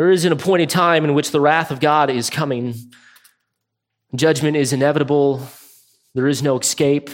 There 0.00 0.10
is 0.10 0.24
an 0.24 0.32
appointed 0.32 0.70
time 0.70 1.04
in 1.04 1.12
which 1.12 1.30
the 1.30 1.42
wrath 1.42 1.70
of 1.70 1.78
God 1.78 2.08
is 2.08 2.30
coming. 2.30 2.72
Judgment 4.14 4.56
is 4.56 4.72
inevitable. 4.72 5.46
There 6.14 6.26
is 6.26 6.42
no 6.42 6.58
escape. 6.58 7.10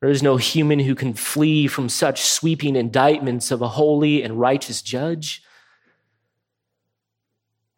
There 0.00 0.08
is 0.08 0.22
no 0.22 0.38
human 0.38 0.78
who 0.78 0.94
can 0.94 1.12
flee 1.12 1.66
from 1.66 1.90
such 1.90 2.22
sweeping 2.22 2.76
indictments 2.76 3.50
of 3.50 3.60
a 3.60 3.68
holy 3.68 4.22
and 4.22 4.40
righteous 4.40 4.80
judge. 4.80 5.42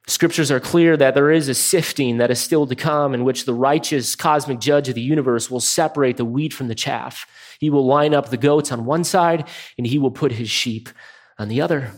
Scriptures 0.06 0.52
are 0.52 0.60
clear 0.60 0.96
that 0.96 1.14
there 1.14 1.32
is 1.32 1.48
a 1.48 1.54
sifting 1.54 2.18
that 2.18 2.30
is 2.30 2.40
still 2.40 2.68
to 2.68 2.76
come 2.76 3.14
in 3.14 3.24
which 3.24 3.46
the 3.46 3.52
righteous 3.52 4.14
cosmic 4.14 4.60
judge 4.60 4.88
of 4.88 4.94
the 4.94 5.00
universe 5.00 5.50
will 5.50 5.58
separate 5.58 6.18
the 6.18 6.24
wheat 6.24 6.52
from 6.52 6.68
the 6.68 6.76
chaff. 6.76 7.26
He 7.58 7.68
will 7.68 7.84
line 7.84 8.14
up 8.14 8.28
the 8.28 8.36
goats 8.36 8.70
on 8.70 8.84
one 8.84 9.02
side 9.02 9.48
and 9.76 9.88
he 9.88 9.98
will 9.98 10.12
put 10.12 10.30
his 10.30 10.50
sheep 10.50 10.88
on 11.36 11.48
the 11.48 11.60
other. 11.60 11.90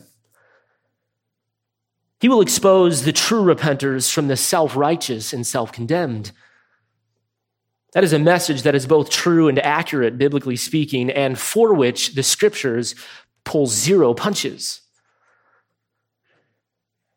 He 2.20 2.28
will 2.28 2.40
expose 2.40 3.02
the 3.02 3.12
true 3.12 3.42
repenters 3.42 4.10
from 4.10 4.28
the 4.28 4.36
self 4.36 4.74
righteous 4.76 5.32
and 5.32 5.46
self 5.46 5.72
condemned. 5.72 6.32
That 7.92 8.04
is 8.04 8.12
a 8.12 8.18
message 8.18 8.62
that 8.62 8.74
is 8.74 8.86
both 8.86 9.10
true 9.10 9.48
and 9.48 9.58
accurate, 9.58 10.18
biblically 10.18 10.56
speaking, 10.56 11.10
and 11.10 11.38
for 11.38 11.72
which 11.72 12.14
the 12.14 12.22
scriptures 12.22 12.94
pull 13.44 13.66
zero 13.66 14.12
punches. 14.12 14.82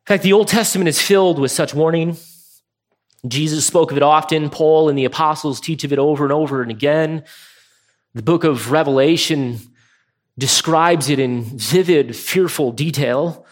In 0.06 0.14
fact, 0.14 0.22
the 0.22 0.32
Old 0.32 0.48
Testament 0.48 0.88
is 0.88 1.00
filled 1.00 1.38
with 1.38 1.50
such 1.50 1.74
warning. 1.74 2.16
Jesus 3.26 3.66
spoke 3.66 3.90
of 3.90 3.96
it 3.96 4.02
often. 4.02 4.48
Paul 4.48 4.88
and 4.88 4.96
the 4.96 5.04
apostles 5.04 5.60
teach 5.60 5.84
of 5.84 5.92
it 5.92 5.98
over 5.98 6.24
and 6.24 6.32
over 6.32 6.62
and 6.62 6.70
again. 6.70 7.24
The 8.14 8.22
book 8.22 8.44
of 8.44 8.72
Revelation 8.72 9.60
describes 10.38 11.10
it 11.10 11.18
in 11.18 11.44
vivid, 11.44 12.16
fearful 12.16 12.72
detail. 12.72 13.46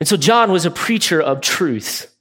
And 0.00 0.08
so 0.08 0.16
John 0.16 0.50
was 0.50 0.64
a 0.64 0.70
preacher 0.70 1.20
of 1.20 1.42
truth. 1.42 2.12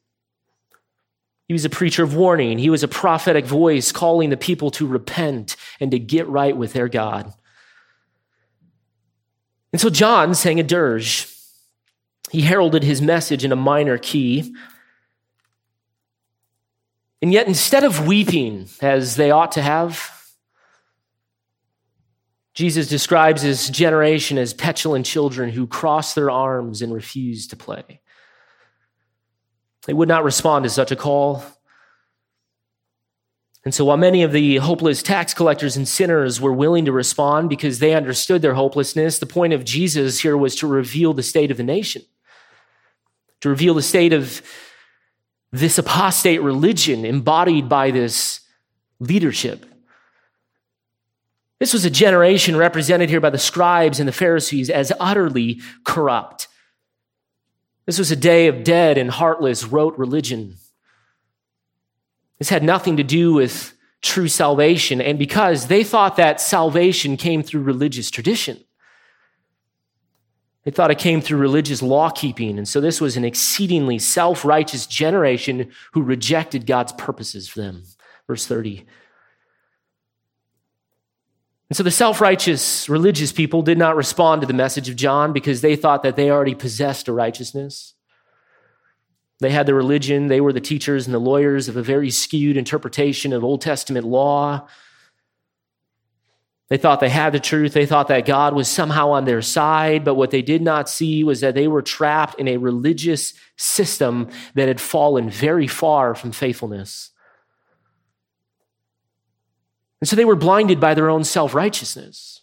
He 1.47 1.53
was 1.53 1.65
a 1.65 1.69
preacher 1.69 2.03
of 2.03 2.13
warning. 2.13 2.59
He 2.59 2.69
was 2.69 2.83
a 2.83 2.87
prophetic 2.87 3.45
voice 3.45 3.91
calling 3.91 4.29
the 4.29 4.37
people 4.37 4.69
to 4.71 4.85
repent 4.85 5.55
and 5.79 5.89
to 5.91 5.97
get 5.97 6.27
right 6.27 6.55
with 6.55 6.73
their 6.73 6.87
God. 6.87 7.33
And 9.71 9.81
so 9.81 9.89
John 9.89 10.35
sang 10.35 10.59
a 10.59 10.63
dirge. 10.63 11.27
He 12.31 12.41
heralded 12.41 12.83
his 12.83 13.01
message 13.01 13.43
in 13.43 13.51
a 13.51 13.55
minor 13.55 13.97
key. 13.97 14.53
And 17.21 17.33
yet, 17.33 17.47
instead 17.47 17.83
of 17.83 18.05
weeping 18.05 18.67
as 18.81 19.15
they 19.15 19.31
ought 19.31 19.51
to 19.53 19.61
have, 19.61 20.18
Jesus 22.59 22.89
describes 22.89 23.41
his 23.41 23.69
generation 23.69 24.37
as 24.37 24.53
petulant 24.53 25.05
children 25.05 25.49
who 25.49 25.65
cross 25.65 26.13
their 26.13 26.29
arms 26.29 26.81
and 26.81 26.93
refuse 26.93 27.47
to 27.47 27.55
play. 27.55 28.01
They 29.85 29.93
would 29.93 30.09
not 30.09 30.25
respond 30.25 30.63
to 30.63 30.69
such 30.69 30.91
a 30.91 30.97
call. 30.97 31.41
And 33.63 33.73
so, 33.73 33.85
while 33.85 33.95
many 33.95 34.23
of 34.23 34.33
the 34.33 34.57
hopeless 34.57 35.01
tax 35.01 35.33
collectors 35.33 35.77
and 35.77 35.87
sinners 35.87 36.41
were 36.41 36.51
willing 36.51 36.83
to 36.83 36.91
respond 36.91 37.47
because 37.47 37.79
they 37.79 37.93
understood 37.93 38.41
their 38.41 38.55
hopelessness, 38.55 39.19
the 39.19 39.25
point 39.25 39.53
of 39.53 39.63
Jesus 39.63 40.19
here 40.19 40.35
was 40.35 40.53
to 40.57 40.67
reveal 40.67 41.13
the 41.13 41.23
state 41.23 41.51
of 41.51 41.55
the 41.55 41.63
nation, 41.63 42.01
to 43.39 43.47
reveal 43.47 43.73
the 43.73 43.81
state 43.81 44.11
of 44.11 44.41
this 45.53 45.77
apostate 45.77 46.41
religion 46.41 47.05
embodied 47.05 47.69
by 47.69 47.91
this 47.91 48.41
leadership. 48.99 49.65
This 51.59 51.73
was 51.73 51.83
a 51.83 51.89
generation 51.89 52.55
represented 52.55 53.09
here 53.09 53.19
by 53.19 53.29
the 53.29 53.37
scribes 53.37 53.99
and 53.99 54.07
the 54.07 54.13
Pharisees 54.13 54.69
as 54.69 54.93
utterly 54.99 55.59
corrupt. 55.83 56.47
This 57.85 57.99
was 57.99 58.11
a 58.11 58.15
day 58.15 58.47
of 58.47 58.63
dead 58.63 58.97
and 58.97 59.11
heartless 59.11 59.65
rote 59.65 59.97
religion. 59.97 60.55
This 62.37 62.49
had 62.49 62.63
nothing 62.63 62.97
to 62.97 63.03
do 63.03 63.33
with 63.33 63.73
true 64.01 64.29
salvation, 64.29 65.01
and 65.01 65.19
because 65.19 65.67
they 65.67 65.83
thought 65.83 66.15
that 66.15 66.39
salvation 66.39 67.17
came 67.17 67.43
through 67.43 67.63
religious 67.63 68.09
tradition. 68.09 68.63
They 70.63 70.71
thought 70.71 70.91
it 70.91 70.99
came 70.99 71.19
through 71.19 71.39
religious 71.39 71.81
law 71.81 72.09
keeping. 72.09 72.57
And 72.57 72.67
so 72.67 72.79
this 72.79 73.01
was 73.01 73.17
an 73.17 73.25
exceedingly 73.25 73.97
self 73.97 74.45
righteous 74.45 74.85
generation 74.85 75.71
who 75.93 76.01
rejected 76.01 76.65
God's 76.65 76.91
purposes 76.93 77.49
for 77.49 77.59
them. 77.59 77.83
Verse 78.27 78.45
30. 78.45 78.85
And 81.69 81.77
so 81.77 81.83
the 81.83 81.91
self 81.91 82.19
righteous 82.19 82.89
religious 82.89 83.31
people 83.31 83.61
did 83.61 83.77
not 83.77 83.95
respond 83.95 84.41
to 84.41 84.47
the 84.47 84.53
message 84.53 84.89
of 84.89 84.95
John 84.95 85.33
because 85.33 85.61
they 85.61 85.75
thought 85.75 86.03
that 86.03 86.15
they 86.15 86.31
already 86.31 86.55
possessed 86.55 87.07
a 87.07 87.13
righteousness. 87.13 87.93
They 89.39 89.51
had 89.51 89.67
the 89.67 89.73
religion, 89.73 90.27
they 90.27 90.41
were 90.41 90.51
the 90.51 90.59
teachers 90.59 91.05
and 91.05 91.13
the 91.13 91.19
lawyers 91.19 91.69
of 91.69 91.77
a 91.77 91.83
very 91.83 92.09
skewed 92.09 92.57
interpretation 92.57 93.31
of 93.31 93.43
Old 93.43 93.61
Testament 93.61 94.05
law. 94.05 94.67
They 96.67 96.77
thought 96.77 96.99
they 96.99 97.09
had 97.09 97.33
the 97.33 97.39
truth. 97.39 97.73
They 97.73 97.87
thought 97.87 98.09
that 98.09 98.27
God 98.27 98.53
was 98.53 98.67
somehow 98.67 99.11
on 99.11 99.25
their 99.25 99.41
side. 99.41 100.03
But 100.03 100.15
what 100.15 100.29
they 100.29 100.43
did 100.43 100.61
not 100.61 100.87
see 100.87 101.23
was 101.23 101.41
that 101.41 101.55
they 101.55 101.67
were 101.67 101.81
trapped 101.81 102.39
in 102.39 102.47
a 102.47 102.57
religious 102.57 103.33
system 103.57 104.29
that 104.53 104.67
had 104.67 104.79
fallen 104.79 105.31
very 105.31 105.65
far 105.65 106.13
from 106.13 106.31
faithfulness. 106.31 107.09
And 110.01 110.07
so 110.07 110.15
they 110.15 110.25
were 110.25 110.35
blinded 110.35 110.79
by 110.79 110.93
their 110.93 111.09
own 111.09 111.23
self 111.23 111.53
righteousness. 111.53 112.41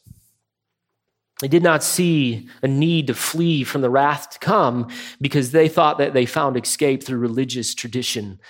They 1.41 1.49
did 1.49 1.63
not 1.63 1.83
see 1.83 2.49
a 2.63 2.69
need 2.69 3.09
to 3.09 3.15
flee 3.15 3.63
from 3.63 3.83
the 3.83 3.91
wrath 3.91 4.31
to 4.31 4.39
come 4.39 4.89
because 5.21 5.53
they 5.53 5.69
thought 5.69 5.99
that 5.99 6.15
they 6.15 6.25
found 6.25 6.57
escape 6.57 7.03
through 7.03 7.19
religious 7.19 7.75
tradition 7.75 8.41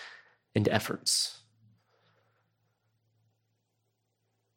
and 0.55 0.69
efforts. 0.69 1.37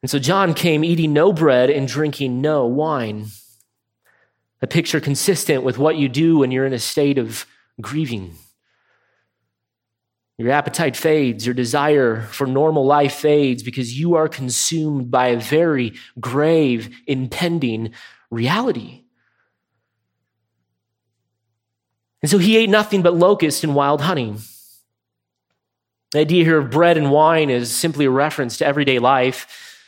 And 0.01 0.09
so 0.09 0.19
John 0.19 0.53
came 0.53 0.83
eating 0.83 1.11
no 1.11 1.33
bread 1.33 1.69
and 1.69 1.87
drinking 1.87 2.39
no 2.39 2.65
wine, 2.65 3.27
a 4.61 4.67
picture 4.67 4.99
consistent 4.99 5.63
with 5.63 5.77
what 5.77 5.97
you 5.97 6.07
do 6.07 6.37
when 6.37 6.51
you're 6.51 6.67
in 6.67 6.73
a 6.73 6.79
state 6.79 7.17
of 7.17 7.45
grieving. 7.81 8.35
Your 10.39 10.51
appetite 10.51 10.95
fades, 10.95 11.45
your 11.45 11.53
desire 11.53 12.21
for 12.21 12.47
normal 12.47 12.85
life 12.85 13.13
fades 13.13 13.61
because 13.61 13.99
you 13.99 14.15
are 14.15 14.29
consumed 14.29 15.11
by 15.11 15.27
a 15.27 15.39
very 15.39 15.95
grave, 16.17 16.95
impending 17.07 17.91
reality. 18.31 19.03
And 22.21 22.31
so 22.31 22.37
he 22.37 22.55
ate 22.55 22.69
nothing 22.69 23.01
but 23.01 23.15
locust 23.15 23.65
and 23.65 23.75
wild 23.75 23.99
honey. 23.99 24.33
The 26.11 26.19
idea 26.19 26.45
here 26.45 26.59
of 26.59 26.71
bread 26.71 26.95
and 26.95 27.11
wine 27.11 27.49
is 27.49 27.69
simply 27.75 28.05
a 28.05 28.09
reference 28.09 28.59
to 28.59 28.65
everyday 28.65 28.97
life. 28.99 29.83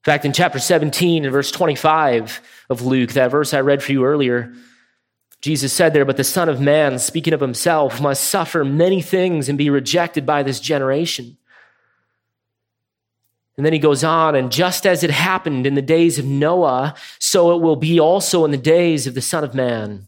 In 0.00 0.12
fact, 0.12 0.26
in 0.26 0.34
chapter 0.34 0.58
17 0.58 1.24
and 1.24 1.32
verse 1.32 1.50
25 1.50 2.42
of 2.68 2.82
Luke, 2.82 3.12
that 3.12 3.30
verse 3.30 3.54
I 3.54 3.60
read 3.60 3.82
for 3.82 3.92
you 3.92 4.04
earlier, 4.04 4.52
Jesus 5.44 5.74
said 5.74 5.92
there, 5.92 6.06
But 6.06 6.16
the 6.16 6.24
Son 6.24 6.48
of 6.48 6.58
Man, 6.58 6.98
speaking 6.98 7.34
of 7.34 7.40
himself, 7.42 8.00
must 8.00 8.24
suffer 8.24 8.64
many 8.64 9.02
things 9.02 9.46
and 9.46 9.58
be 9.58 9.68
rejected 9.68 10.24
by 10.24 10.42
this 10.42 10.58
generation. 10.58 11.36
And 13.58 13.66
then 13.66 13.74
he 13.74 13.78
goes 13.78 14.02
on, 14.02 14.34
and 14.36 14.50
just 14.50 14.86
as 14.86 15.04
it 15.04 15.10
happened 15.10 15.66
in 15.66 15.74
the 15.74 15.82
days 15.82 16.18
of 16.18 16.24
Noah, 16.24 16.94
so 17.18 17.54
it 17.54 17.60
will 17.60 17.76
be 17.76 18.00
also 18.00 18.46
in 18.46 18.52
the 18.52 18.56
days 18.56 19.06
of 19.06 19.14
the 19.14 19.20
Son 19.20 19.44
of 19.44 19.54
Man. 19.54 20.06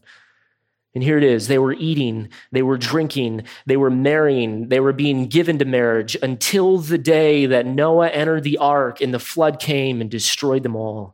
And 0.95 1.03
here 1.03 1.19
it 1.19 1.23
is. 1.23 1.47
They 1.47 1.59
were 1.59 1.73
eating, 1.73 2.29
they 2.51 2.63
were 2.63 2.79
drinking, 2.79 3.43
they 3.67 3.77
were 3.77 3.91
marrying, 3.91 4.69
they 4.69 4.79
were 4.79 4.91
being 4.91 5.27
given 5.27 5.59
to 5.59 5.65
marriage 5.65 6.17
until 6.23 6.79
the 6.79 6.97
day 6.97 7.45
that 7.45 7.67
Noah 7.67 8.09
entered 8.09 8.43
the 8.43 8.57
ark 8.57 9.01
and 9.01 9.13
the 9.13 9.19
flood 9.19 9.59
came 9.59 10.01
and 10.01 10.09
destroyed 10.09 10.63
them 10.63 10.75
all. 10.75 11.13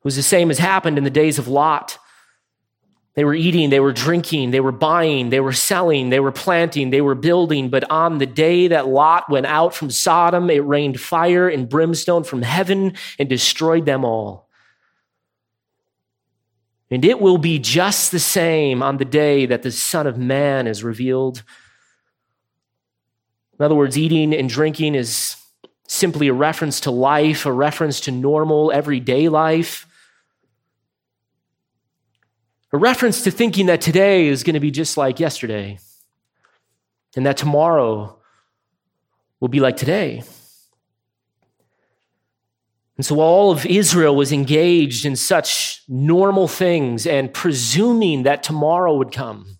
It 0.00 0.04
was 0.04 0.16
the 0.16 0.24
same 0.24 0.50
as 0.50 0.58
happened 0.58 0.98
in 0.98 1.04
the 1.04 1.10
days 1.10 1.38
of 1.38 1.46
Lot. 1.46 1.99
They 3.14 3.24
were 3.24 3.34
eating, 3.34 3.70
they 3.70 3.80
were 3.80 3.92
drinking, 3.92 4.52
they 4.52 4.60
were 4.60 4.70
buying, 4.70 5.30
they 5.30 5.40
were 5.40 5.52
selling, 5.52 6.10
they 6.10 6.20
were 6.20 6.30
planting, 6.30 6.90
they 6.90 7.00
were 7.00 7.16
building. 7.16 7.68
But 7.68 7.90
on 7.90 8.18
the 8.18 8.26
day 8.26 8.68
that 8.68 8.86
Lot 8.86 9.28
went 9.28 9.46
out 9.46 9.74
from 9.74 9.90
Sodom, 9.90 10.48
it 10.48 10.64
rained 10.64 11.00
fire 11.00 11.48
and 11.48 11.68
brimstone 11.68 12.22
from 12.22 12.42
heaven 12.42 12.94
and 13.18 13.28
destroyed 13.28 13.84
them 13.84 14.04
all. 14.04 14.48
And 16.88 17.04
it 17.04 17.20
will 17.20 17.38
be 17.38 17.58
just 17.58 18.12
the 18.12 18.20
same 18.20 18.82
on 18.82 18.98
the 18.98 19.04
day 19.04 19.46
that 19.46 19.62
the 19.62 19.72
Son 19.72 20.06
of 20.06 20.16
Man 20.16 20.66
is 20.66 20.84
revealed. 20.84 21.42
In 23.58 23.64
other 23.64 23.74
words, 23.74 23.98
eating 23.98 24.34
and 24.34 24.48
drinking 24.48 24.94
is 24.94 25.36
simply 25.88 26.28
a 26.28 26.32
reference 26.32 26.80
to 26.80 26.92
life, 26.92 27.44
a 27.44 27.52
reference 27.52 28.00
to 28.02 28.12
normal, 28.12 28.70
everyday 28.70 29.28
life 29.28 29.86
a 32.72 32.78
reference 32.78 33.22
to 33.24 33.30
thinking 33.30 33.66
that 33.66 33.80
today 33.80 34.28
is 34.28 34.44
going 34.44 34.54
to 34.54 34.60
be 34.60 34.70
just 34.70 34.96
like 34.96 35.18
yesterday 35.18 35.78
and 37.16 37.26
that 37.26 37.36
tomorrow 37.36 38.18
will 39.40 39.48
be 39.48 39.60
like 39.60 39.76
today. 39.76 40.22
And 42.96 43.04
so 43.04 43.18
all 43.20 43.50
of 43.50 43.64
Israel 43.64 44.14
was 44.14 44.30
engaged 44.30 45.06
in 45.06 45.16
such 45.16 45.82
normal 45.88 46.46
things 46.46 47.06
and 47.06 47.32
presuming 47.32 48.24
that 48.24 48.42
tomorrow 48.42 48.94
would 48.94 49.10
come. 49.10 49.58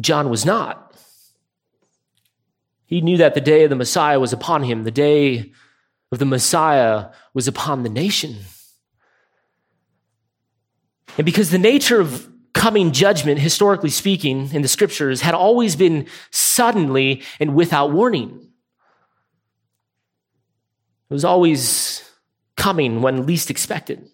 John 0.00 0.28
was 0.28 0.44
not. 0.44 0.82
He 2.84 3.00
knew 3.00 3.16
that 3.16 3.34
the 3.34 3.40
day 3.40 3.64
of 3.64 3.70
the 3.70 3.76
Messiah 3.76 4.20
was 4.20 4.32
upon 4.32 4.64
him, 4.64 4.84
the 4.84 4.90
day 4.90 5.52
of 6.12 6.18
the 6.18 6.24
Messiah 6.24 7.10
was 7.32 7.48
upon 7.48 7.82
the 7.82 7.88
nation. 7.88 8.36
And 11.16 11.24
because 11.24 11.50
the 11.50 11.58
nature 11.58 12.00
of 12.00 12.28
coming 12.52 12.92
judgment, 12.92 13.38
historically 13.38 13.90
speaking, 13.90 14.50
in 14.52 14.62
the 14.62 14.68
scriptures, 14.68 15.20
had 15.20 15.34
always 15.34 15.76
been 15.76 16.06
suddenly 16.30 17.22
and 17.38 17.54
without 17.54 17.92
warning. 17.92 18.48
It 21.08 21.14
was 21.14 21.24
always 21.24 22.02
coming 22.56 23.02
when 23.02 23.26
least 23.26 23.50
expected. 23.50 24.08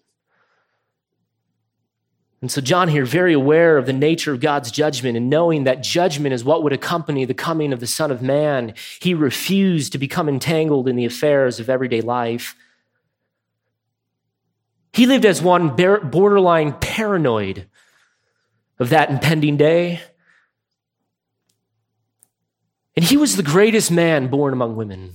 And 2.41 2.51
so, 2.51 2.59
John 2.59 2.89
here, 2.89 3.05
very 3.05 3.31
aware 3.31 3.77
of 3.77 3.85
the 3.85 3.93
nature 3.93 4.33
of 4.33 4.41
God's 4.41 4.69
judgment 4.69 5.15
and 5.15 5.29
knowing 5.29 5.63
that 5.63 5.81
judgment 5.81 6.33
is 6.33 6.43
what 6.43 6.61
would 6.61 6.73
accompany 6.73 7.23
the 7.23 7.33
coming 7.33 7.71
of 7.71 7.79
the 7.79 7.87
Son 7.87 8.11
of 8.11 8.21
Man, 8.21 8.73
he 8.99 9.13
refused 9.13 9.93
to 9.93 9.97
become 9.97 10.27
entangled 10.27 10.89
in 10.89 10.97
the 10.97 11.05
affairs 11.05 11.61
of 11.61 11.69
everyday 11.69 12.01
life. 12.01 12.57
He 14.93 15.07
lived 15.07 15.25
as 15.25 15.41
one 15.41 15.75
borderline 15.75 16.73
paranoid 16.73 17.67
of 18.79 18.89
that 18.89 19.09
impending 19.09 19.57
day. 19.57 20.01
And 22.95 23.03
he 23.03 23.17
was 23.17 23.35
the 23.35 23.43
greatest 23.43 23.91
man 23.91 24.27
born 24.27 24.53
among 24.53 24.75
women. 24.75 25.13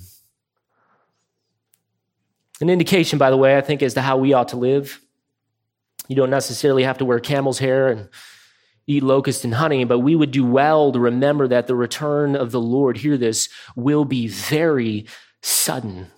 An 2.60 2.70
indication, 2.70 3.20
by 3.20 3.30
the 3.30 3.36
way, 3.36 3.56
I 3.56 3.60
think, 3.60 3.82
as 3.82 3.94
to 3.94 4.02
how 4.02 4.16
we 4.16 4.32
ought 4.32 4.48
to 4.48 4.56
live. 4.56 5.00
You 6.08 6.16
don't 6.16 6.30
necessarily 6.30 6.82
have 6.82 6.98
to 6.98 7.04
wear 7.04 7.20
camel's 7.20 7.60
hair 7.60 7.88
and 7.88 8.08
eat 8.88 9.04
locust 9.04 9.44
and 9.44 9.54
honey, 9.54 9.84
but 9.84 10.00
we 10.00 10.16
would 10.16 10.32
do 10.32 10.44
well 10.44 10.90
to 10.90 10.98
remember 10.98 11.46
that 11.46 11.68
the 11.68 11.76
return 11.76 12.34
of 12.34 12.50
the 12.50 12.60
Lord, 12.60 12.96
hear 12.96 13.16
this, 13.16 13.48
will 13.76 14.04
be 14.04 14.26
very 14.26 15.06
sudden. 15.40 16.08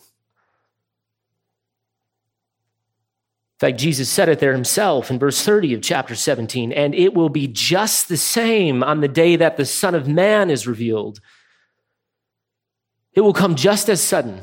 Fact, 3.61 3.79
Jesus 3.79 4.09
said 4.09 4.31
it 4.31 4.39
there 4.39 4.55
himself 4.55 5.11
in 5.11 5.19
verse 5.19 5.45
30 5.45 5.75
of 5.75 5.83
chapter 5.83 6.15
17, 6.15 6.73
and 6.73 6.95
it 6.95 7.13
will 7.13 7.29
be 7.29 7.47
just 7.47 8.09
the 8.09 8.17
same 8.17 8.83
on 8.83 9.01
the 9.01 9.09
day 9.09 9.37
that 9.37 9.59
the 9.59 9.67
Son 9.67 9.95
of 9.95 10.09
Man 10.09 10.51
is 10.51 10.67
revealed. 10.67 11.21
It 13.13 13.21
will 13.21 13.35
come 13.35 13.57
just 13.57 13.91
as 13.91 14.01
sudden. 14.01 14.41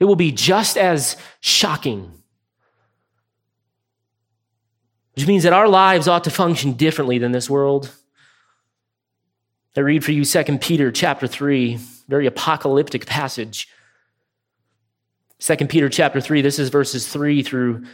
It 0.00 0.04
will 0.04 0.16
be 0.16 0.32
just 0.32 0.76
as 0.76 1.16
shocking. 1.40 2.12
Which 5.14 5.26
means 5.26 5.44
that 5.44 5.52
our 5.54 5.68
lives 5.68 6.06
ought 6.06 6.24
to 6.24 6.30
function 6.30 6.74
differently 6.74 7.16
than 7.16 7.32
this 7.32 7.48
world. 7.48 7.90
I 9.76 9.80
read 9.80 10.04
for 10.04 10.12
you 10.12 10.24
2 10.24 10.58
Peter 10.58 10.92
chapter 10.92 11.26
3, 11.26 11.78
very 12.08 12.26
apocalyptic 12.26 13.06
passage. 13.06 13.68
2 15.44 15.56
Peter 15.66 15.90
chapter 15.90 16.22
3, 16.22 16.40
this 16.40 16.58
is 16.58 16.70
verses 16.70 17.06
3 17.06 17.42
through 17.42 17.84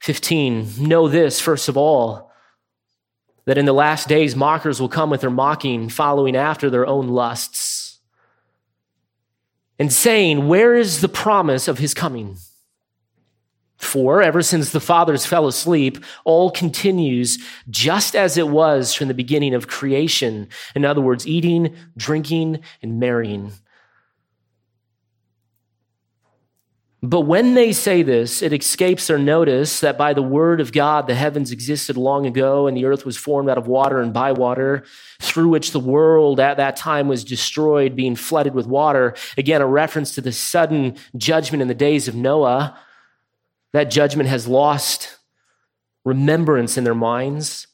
15. 0.00 0.88
Know 0.88 1.06
this, 1.06 1.38
first 1.38 1.68
of 1.68 1.76
all, 1.76 2.32
that 3.44 3.58
in 3.58 3.66
the 3.66 3.74
last 3.74 4.08
days 4.08 4.34
mockers 4.34 4.80
will 4.80 4.88
come 4.88 5.10
with 5.10 5.20
their 5.20 5.28
mocking, 5.28 5.90
following 5.90 6.34
after 6.34 6.70
their 6.70 6.86
own 6.86 7.08
lusts, 7.08 7.98
and 9.78 9.92
saying, 9.92 10.48
Where 10.48 10.74
is 10.74 11.02
the 11.02 11.08
promise 11.10 11.68
of 11.68 11.76
his 11.76 11.92
coming? 11.92 12.38
For 13.76 14.22
ever 14.22 14.40
since 14.40 14.72
the 14.72 14.80
fathers 14.80 15.26
fell 15.26 15.46
asleep, 15.46 16.02
all 16.24 16.50
continues 16.50 17.36
just 17.68 18.16
as 18.16 18.38
it 18.38 18.48
was 18.48 18.94
from 18.94 19.08
the 19.08 19.14
beginning 19.14 19.52
of 19.52 19.68
creation. 19.68 20.48
In 20.74 20.86
other 20.86 21.02
words, 21.02 21.26
eating, 21.26 21.76
drinking, 21.98 22.60
and 22.80 22.98
marrying. 22.98 23.52
But 27.06 27.20
when 27.22 27.52
they 27.52 27.72
say 27.72 28.02
this, 28.02 28.40
it 28.40 28.54
escapes 28.54 29.08
their 29.08 29.18
notice 29.18 29.80
that 29.80 29.98
by 29.98 30.14
the 30.14 30.22
word 30.22 30.58
of 30.58 30.72
God, 30.72 31.06
the 31.06 31.14
heavens 31.14 31.52
existed 31.52 31.98
long 31.98 32.24
ago 32.24 32.66
and 32.66 32.74
the 32.74 32.86
earth 32.86 33.04
was 33.04 33.18
formed 33.18 33.50
out 33.50 33.58
of 33.58 33.66
water 33.66 34.00
and 34.00 34.10
by 34.10 34.32
water, 34.32 34.84
through 35.20 35.50
which 35.50 35.72
the 35.72 35.80
world 35.80 36.40
at 36.40 36.56
that 36.56 36.76
time 36.76 37.06
was 37.06 37.22
destroyed, 37.22 37.94
being 37.94 38.16
flooded 38.16 38.54
with 38.54 38.66
water. 38.66 39.14
Again, 39.36 39.60
a 39.60 39.66
reference 39.66 40.14
to 40.14 40.22
the 40.22 40.32
sudden 40.32 40.96
judgment 41.14 41.60
in 41.60 41.68
the 41.68 41.74
days 41.74 42.08
of 42.08 42.14
Noah. 42.14 42.78
That 43.72 43.90
judgment 43.90 44.30
has 44.30 44.48
lost 44.48 45.18
remembrance 46.06 46.78
in 46.78 46.84
their 46.84 46.94
minds. 46.94 47.66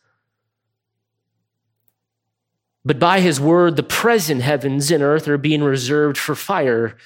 But 2.85 2.99
by 2.99 3.21
his 3.21 3.38
word, 3.38 3.77
the 3.77 3.85
present 3.85 4.43
heavens 4.43 4.90
and 4.90 5.05
earth 5.05 5.29
are 5.29 5.38
being 5.38 5.62
reserved 5.62 6.19
for 6.19 6.35
fire 6.35 6.97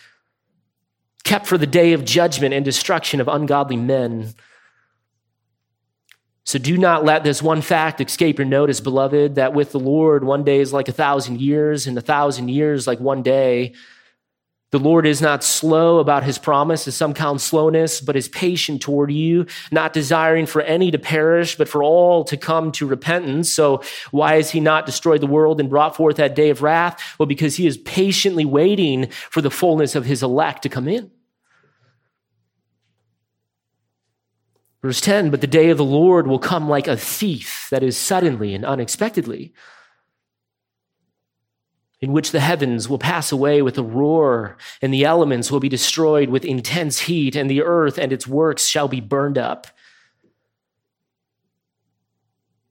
kept 1.25 1.47
for 1.47 1.59
the 1.59 1.67
day 1.67 1.93
of 1.95 2.05
judgment 2.05 2.55
and 2.55 2.65
destruction 2.65 3.21
of 3.21 3.29
ungodly 3.29 3.77
men. 3.77 4.35
So 6.45 6.59
do 6.59 6.77
not 6.77 7.05
let 7.05 7.25
this 7.25 7.43
one 7.43 7.63
fact 7.63 8.03
escape 8.03 8.39
your 8.39 8.47
notice, 8.47 8.79
beloved, 8.79 9.37
that 9.37 9.55
with 9.55 9.73
the 9.73 9.81
Lord, 9.81 10.25
one 10.25 10.45
day 10.45 10.61
is 10.61 10.75
like 10.75 10.89
a 10.89 10.93
thousand 10.93 11.41
years, 11.41 11.87
and 11.87 11.97
a 11.97 12.03
thousand 12.03 12.49
years 12.49 12.87
like 12.87 13.01
one 13.01 13.23
day. 13.23 13.73
The 14.75 14.81
Lord 14.81 15.07
is 15.07 15.23
not 15.23 15.45
slow 15.45 16.01
about 16.01 16.25
his 16.25 16.37
promise, 16.37 16.89
as 16.89 16.97
some 16.97 17.15
count 17.15 17.41
slowness, 17.41 18.01
but 18.01 18.17
is 18.17 18.27
patient 18.27 18.83
toward 18.83 19.13
you, 19.13 19.47
not 19.71 19.93
desiring 19.93 20.47
for 20.47 20.63
any 20.63 20.91
to 20.91 20.99
perish, 20.99 21.55
but 21.55 21.69
for 21.69 21.81
all 21.81 22.25
to 22.25 22.37
come 22.37 22.73
to 22.73 22.85
repentance. 22.85 23.53
So 23.53 23.85
why 24.11 24.35
has 24.35 24.51
he 24.51 24.59
not 24.59 24.85
destroyed 24.85 25.21
the 25.21 25.29
world 25.29 25.61
and 25.61 25.71
brought 25.71 25.95
forth 25.95 26.17
that 26.17 26.35
day 26.35 26.51
of 26.51 26.61
wrath? 26.61 27.01
Well, 27.21 27.27
because 27.27 27.55
he 27.55 27.69
is 27.69 27.79
patiently 27.79 28.45
waiting 28.45 29.11
for 29.31 29.41
the 29.41 29.49
fullness 29.49 29.95
of 29.95 30.07
his 30.07 30.25
elect 30.25 30.65
to 30.65 30.69
come 30.69 30.89
in. 30.89 31.09
Verse 34.83 35.01
10 35.01 35.31
But 35.31 35.41
the 35.41 35.47
day 35.47 35.71
of 35.71 35.79
the 35.79 35.85
Lord 35.85 36.27
will 36.27 36.41
come 36.41 36.69
like 36.69 36.89
a 36.89 36.97
thief, 36.97 37.69
that 37.71 37.85
is, 37.85 37.97
suddenly 37.97 38.57
and 38.57 38.65
unexpectedly, 38.65 39.55
in 42.05 42.13
which 42.13 42.33
the 42.33 42.41
heavens 42.41 42.87
will 42.87 42.99
pass 42.99 43.33
away 43.33 43.63
with 43.63 43.79
a 43.79 43.83
roar, 43.83 44.59
and 44.83 44.93
the 44.93 45.07
elements 45.07 45.51
will 45.51 45.59
be 45.59 45.71
destroyed 45.71 46.29
with 46.29 46.45
intense 46.45 47.01
heat, 47.01 47.35
and 47.35 47.49
the 47.49 47.63
earth 47.63 47.97
and 47.97 48.13
its 48.13 48.27
works 48.27 48.67
shall 48.67 48.89
be 48.89 49.01
burned 49.01 49.39
up. 49.39 49.67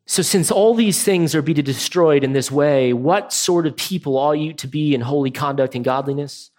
So, 0.06 0.22
since 0.22 0.52
all 0.52 0.76
these 0.76 1.02
things 1.02 1.34
are 1.34 1.42
to 1.42 1.54
be 1.54 1.56
destroyed 1.56 2.24
in 2.24 2.34
this 2.34 2.52
way, 2.52 2.94
what 2.94 3.34
sort 3.34 3.66
of 3.66 3.76
people 3.76 4.20
ought 4.20 4.34
you 4.34 4.54
to 4.54 4.68
be 4.68 4.94
in 4.94 5.02
holy 5.02 5.32
conduct 5.32 5.74
and 5.74 5.84
godliness? 5.84 6.52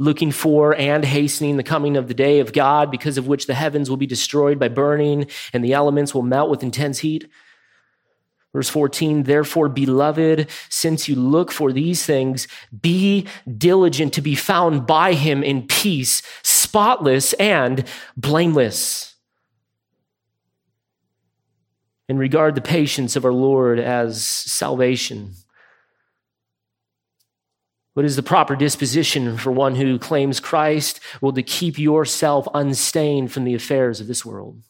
looking 0.00 0.32
for 0.32 0.74
and 0.74 1.04
hastening 1.04 1.56
the 1.56 1.62
coming 1.62 1.96
of 1.96 2.08
the 2.08 2.14
day 2.14 2.40
of 2.40 2.52
God, 2.52 2.90
because 2.90 3.16
of 3.16 3.28
which 3.28 3.46
the 3.46 3.54
heavens 3.54 3.88
will 3.88 3.96
be 3.96 4.08
destroyed 4.08 4.58
by 4.58 4.66
burning 4.66 5.28
and 5.52 5.64
the 5.64 5.72
elements 5.72 6.12
will 6.12 6.22
melt 6.22 6.50
with 6.50 6.64
intense 6.64 6.98
heat. 6.98 7.28
Verse 8.54 8.70
14, 8.70 9.24
therefore, 9.24 9.68
beloved, 9.68 10.48
since 10.70 11.08
you 11.08 11.16
look 11.16 11.52
for 11.52 11.72
these 11.72 12.06
things, 12.06 12.48
be 12.80 13.26
diligent 13.58 14.14
to 14.14 14.22
be 14.22 14.34
found 14.34 14.86
by 14.86 15.12
him 15.12 15.42
in 15.42 15.66
peace, 15.66 16.22
spotless 16.42 17.34
and 17.34 17.84
blameless. 18.16 19.16
And 22.08 22.18
regard 22.18 22.54
the 22.54 22.62
patience 22.62 23.16
of 23.16 23.26
our 23.26 23.32
Lord 23.32 23.78
as 23.78 24.24
salvation 24.24 25.34
what 27.94 28.04
is 28.04 28.16
the 28.16 28.24
proper 28.24 28.56
disposition 28.56 29.36
for 29.38 29.52
one 29.52 29.76
who 29.76 30.00
claims 30.00 30.40
Christ? 30.40 30.98
Well, 31.20 31.32
to 31.32 31.42
keep 31.42 31.78
yourself 31.78 32.46
unstained 32.52 33.32
from 33.32 33.44
the 33.44 33.54
affairs 33.54 34.00
of 34.00 34.08
this 34.08 34.24
world. 34.24 34.60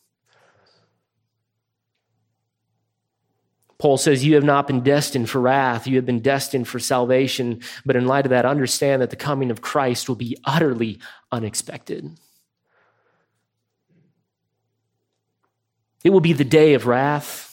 Paul 3.79 3.97
says, 3.97 4.25
You 4.25 4.35
have 4.35 4.45
not 4.45 4.67
been 4.67 4.83
destined 4.83 5.29
for 5.29 5.41
wrath, 5.41 5.87
you 5.87 5.97
have 5.97 6.07
been 6.07 6.21
destined 6.21 6.69
for 6.69 6.79
salvation. 6.79 7.61
But 7.85 7.97
in 7.97 8.07
light 8.07 8.27
of 8.27 8.31
that, 8.31 8.45
understand 8.45 9.03
that 9.03 9.11
the 9.11 9.17
coming 9.17 9.51
of 9.51 9.61
Christ 9.61 10.09
will 10.09 10.17
be 10.17 10.37
utterly 10.45 10.99
unexpected. 11.33 12.11
It 16.05 16.11
will 16.11 16.21
be 16.21 16.35
the 16.35 16.45
day 16.45 16.75
of 16.75 16.87
wrath. 16.87 17.51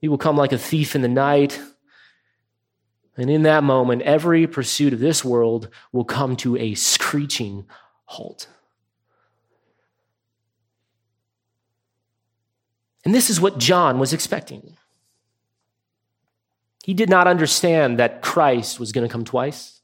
He 0.00 0.08
will 0.08 0.18
come 0.18 0.36
like 0.36 0.52
a 0.52 0.58
thief 0.58 0.94
in 0.94 1.02
the 1.02 1.08
night. 1.08 1.60
And 3.16 3.30
in 3.30 3.42
that 3.42 3.64
moment, 3.64 4.02
every 4.02 4.46
pursuit 4.46 4.92
of 4.92 5.00
this 5.00 5.24
world 5.24 5.68
will 5.92 6.04
come 6.04 6.36
to 6.36 6.56
a 6.56 6.74
screeching 6.74 7.66
halt. 8.04 8.46
And 13.04 13.14
this 13.14 13.30
is 13.30 13.40
what 13.40 13.58
John 13.58 13.98
was 13.98 14.12
expecting. 14.12 14.76
He 16.84 16.94
did 16.94 17.08
not 17.08 17.26
understand 17.26 17.98
that 17.98 18.22
Christ 18.22 18.80
was 18.80 18.92
going 18.92 19.06
to 19.06 19.12
come 19.12 19.24
twice. 19.24 19.80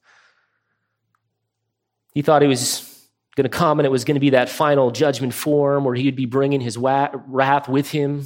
He 2.14 2.22
thought 2.22 2.42
he 2.42 2.48
was 2.48 3.08
going 3.36 3.44
to 3.44 3.50
come 3.50 3.78
and 3.78 3.86
it 3.86 3.90
was 3.90 4.04
going 4.04 4.14
to 4.14 4.20
be 4.20 4.30
that 4.30 4.48
final 4.48 4.90
judgment 4.90 5.34
form 5.34 5.84
where 5.84 5.94
he 5.94 6.04
would 6.06 6.16
be 6.16 6.24
bringing 6.24 6.60
his 6.60 6.78
wrath 6.78 7.68
with 7.68 7.90
him, 7.90 8.24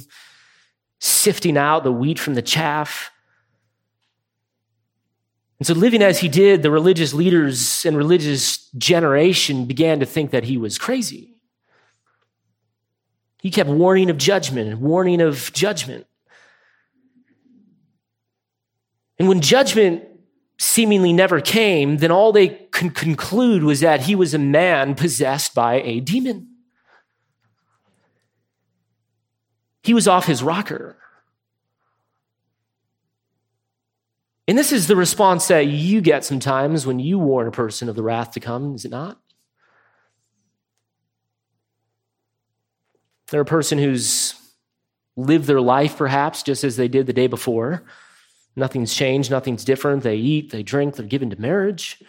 sifting 0.99 1.57
out 1.57 1.83
the 1.83 1.91
wheat 1.91 2.17
from 2.17 2.33
the 2.33 2.41
chaff. 2.41 3.11
And 5.59 5.67
so, 5.67 5.73
living 5.73 6.01
as 6.01 6.19
he 6.19 6.29
did, 6.29 6.63
the 6.63 6.71
religious 6.71 7.13
leaders 7.13 7.85
and 7.85 7.95
religious 7.95 8.69
generation 8.71 9.65
began 9.65 9.99
to 9.99 10.05
think 10.05 10.31
that 10.31 10.45
he 10.45 10.57
was 10.57 10.77
crazy. 10.79 11.30
He 13.41 13.49
kept 13.49 13.69
warning 13.69 14.11
of 14.11 14.17
judgment 14.17 14.69
and 14.69 14.79
warning 14.81 15.19
of 15.19 15.51
judgment. 15.51 16.05
And 19.17 19.27
when 19.27 19.41
judgment 19.41 20.03
seemingly 20.59 21.11
never 21.11 21.41
came, 21.41 21.97
then 21.97 22.11
all 22.11 22.31
they 22.31 22.49
could 22.49 22.93
conclude 22.93 23.63
was 23.63 23.79
that 23.79 24.01
he 24.01 24.13
was 24.13 24.35
a 24.35 24.39
man 24.39 24.93
possessed 24.93 25.55
by 25.55 25.81
a 25.81 25.99
demon. 25.99 26.49
He 29.81 29.95
was 29.95 30.07
off 30.07 30.27
his 30.27 30.43
rocker. 30.43 30.97
And 34.47 34.55
this 34.55 34.71
is 34.71 34.85
the 34.85 34.95
response 34.95 35.47
that 35.47 35.65
you 35.65 35.99
get 36.01 36.23
sometimes 36.23 36.85
when 36.85 36.99
you 36.99 37.17
warn 37.17 37.47
a 37.47 37.51
person 37.51 37.89
of 37.89 37.95
the 37.95 38.03
wrath 38.03 38.33
to 38.33 38.39
come, 38.39 38.75
is 38.75 38.85
it 38.85 38.91
not? 38.91 39.19
They're 43.31 43.41
a 43.41 43.45
person 43.45 43.79
who's 43.79 44.35
lived 45.15 45.45
their 45.45 45.61
life 45.61 45.97
perhaps 45.97 46.43
just 46.43 46.63
as 46.63 46.75
they 46.75 46.89
did 46.89 47.07
the 47.07 47.13
day 47.13 47.27
before. 47.27 47.83
Nothing's 48.57 48.93
changed, 48.93 49.31
nothing's 49.31 49.63
different. 49.63 50.03
They 50.03 50.17
eat, 50.17 50.51
they 50.51 50.63
drink, 50.63 50.95
they're 50.95 51.05
given 51.05 51.29
to 51.29 51.39
marriage. 51.39 52.03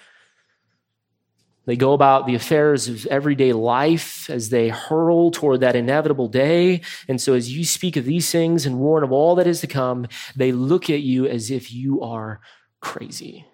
They 1.65 1.77
go 1.77 1.93
about 1.93 2.27
the 2.27 2.35
affairs 2.35 2.89
of 2.89 3.07
everyday 3.07 3.53
life 3.53 4.29
as 4.29 4.51
they 4.51 4.69
hurl 4.69 5.31
toward 5.31 5.61
that 5.61 5.77
inevitable 5.77 6.27
day. 6.27 6.81
And 7.07 7.21
so, 7.21 7.35
as 7.35 7.57
you 7.57 7.65
speak 7.65 7.97
of 7.97 8.05
these 8.05 8.33
things 8.33 8.67
and 8.67 8.81
warn 8.81 9.05
of 9.05 9.13
all 9.13 9.37
that 9.37 9.47
is 9.47 9.61
to 9.61 9.69
come, 9.69 10.09
they 10.35 10.51
look 10.51 10.91
at 10.91 11.03
you 11.03 11.25
as 11.29 11.53
if 11.53 11.73
you 11.73 12.03
are 12.03 12.41
crazy. 12.81 13.47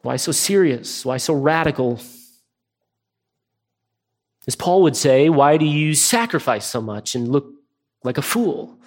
Why 0.00 0.16
so 0.16 0.32
serious? 0.32 1.04
Why 1.04 1.18
so 1.18 1.34
radical? 1.34 2.00
As 4.46 4.56
Paul 4.56 4.82
would 4.82 4.96
say, 4.96 5.28
why 5.28 5.56
do 5.56 5.64
you 5.64 5.94
sacrifice 5.94 6.66
so 6.66 6.80
much 6.80 7.14
and 7.14 7.28
look 7.28 7.52
like 8.02 8.18
a 8.18 8.22
fool? 8.22 8.78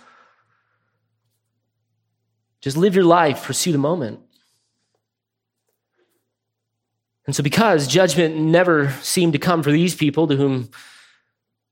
Just 2.59 2.77
live 2.77 2.95
your 2.95 3.05
life, 3.05 3.43
pursue 3.43 3.71
the 3.71 3.77
moment. 3.77 4.19
And 7.25 7.35
so, 7.35 7.41
because 7.41 7.87
judgment 7.87 8.35
never 8.35 8.91
seemed 9.01 9.33
to 9.33 9.39
come 9.39 9.63
for 9.63 9.71
these 9.71 9.95
people 9.95 10.27
to 10.27 10.35
whom 10.35 10.69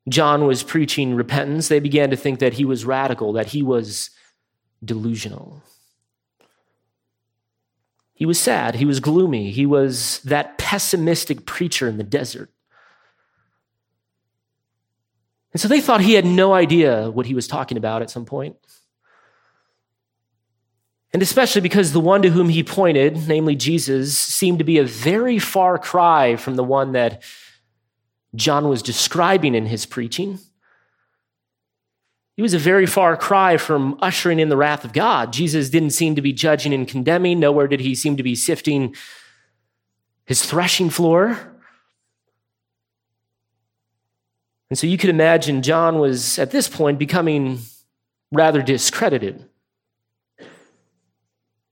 John 0.07 0.47
was 0.47 0.63
preaching 0.63 1.15
repentance, 1.15 1.67
they 1.67 1.79
began 1.79 2.09
to 2.09 2.15
think 2.15 2.39
that 2.39 2.53
he 2.53 2.65
was 2.65 2.85
radical, 2.85 3.33
that 3.33 3.47
he 3.47 3.61
was 3.61 4.09
delusional. 4.83 5.61
He 8.13 8.25
was 8.25 8.39
sad, 8.39 8.75
he 8.75 8.85
was 8.85 8.99
gloomy, 8.99 9.51
he 9.51 9.65
was 9.65 10.19
that 10.19 10.57
pessimistic 10.57 11.45
preacher 11.45 11.87
in 11.87 11.97
the 11.97 12.03
desert. 12.03 12.52
And 15.53 15.61
so 15.61 15.67
they 15.67 15.81
thought 15.81 16.01
he 16.01 16.13
had 16.13 16.25
no 16.25 16.53
idea 16.53 17.09
what 17.11 17.27
he 17.27 17.35
was 17.35 17.47
talking 17.47 17.77
about 17.77 18.01
at 18.01 18.09
some 18.09 18.25
point. 18.25 18.55
And 21.13 21.21
especially 21.21 21.61
because 21.61 21.91
the 21.91 21.99
one 21.99 22.23
to 22.23 22.31
whom 22.31 22.49
he 22.49 22.63
pointed, 22.63 23.27
namely 23.27 23.55
Jesus, 23.55 24.17
seemed 24.17 24.57
to 24.57 24.65
be 24.65 24.79
a 24.79 24.83
very 24.83 25.37
far 25.37 25.77
cry 25.77 26.35
from 26.35 26.55
the 26.55 26.63
one 26.63 26.93
that 26.93 27.21
John 28.33 28.67
was 28.67 28.81
describing 28.81 29.53
in 29.53 29.67
his 29.67 29.85
preaching. 29.85 30.39
He 32.35 32.41
was 32.41 32.55
a 32.55 32.59
very 32.59 32.87
far 32.87 33.15
cry 33.15 33.57
from 33.57 33.95
ushering 34.01 34.39
in 34.39 34.49
the 34.49 34.57
wrath 34.57 34.83
of 34.83 34.91
God. 34.91 35.31
Jesus 35.31 35.69
didn't 35.69 35.91
seem 35.91 36.15
to 36.15 36.21
be 36.21 36.33
judging 36.33 36.73
and 36.73 36.87
condemning. 36.87 37.39
Nowhere 37.39 37.67
did 37.67 37.79
he 37.79 37.93
seem 37.93 38.17
to 38.17 38.23
be 38.23 38.33
sifting 38.33 38.95
his 40.25 40.43
threshing 40.43 40.89
floor. 40.89 41.52
And 44.73 44.77
so 44.79 44.87
you 44.87 44.97
could 44.97 45.11
imagine 45.11 45.61
John 45.61 45.99
was 45.99 46.39
at 46.39 46.49
this 46.49 46.67
point 46.67 46.97
becoming 46.97 47.59
rather 48.31 48.63
discredited. 48.63 49.47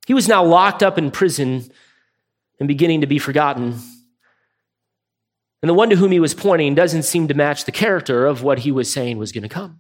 He 0.05 0.13
was 0.13 0.27
now 0.27 0.45
locked 0.45 0.83
up 0.83 0.99
in 0.99 1.09
prison 1.09 1.71
and 2.59 2.67
beginning 2.67 3.01
to 3.01 3.07
be 3.07 3.17
forgotten. 3.17 3.79
And 5.63 5.69
the 5.69 5.73
one 5.73 5.89
to 5.89 5.95
whom 5.95 6.11
he 6.11 6.19
was 6.19 6.35
pointing 6.35 6.75
doesn't 6.75 7.01
seem 7.01 7.27
to 7.29 7.33
match 7.33 7.65
the 7.65 7.71
character 7.71 8.27
of 8.27 8.43
what 8.43 8.59
he 8.59 8.71
was 8.71 8.93
saying 8.93 9.17
was 9.17 9.31
going 9.31 9.41
to 9.41 9.49
come. 9.49 9.79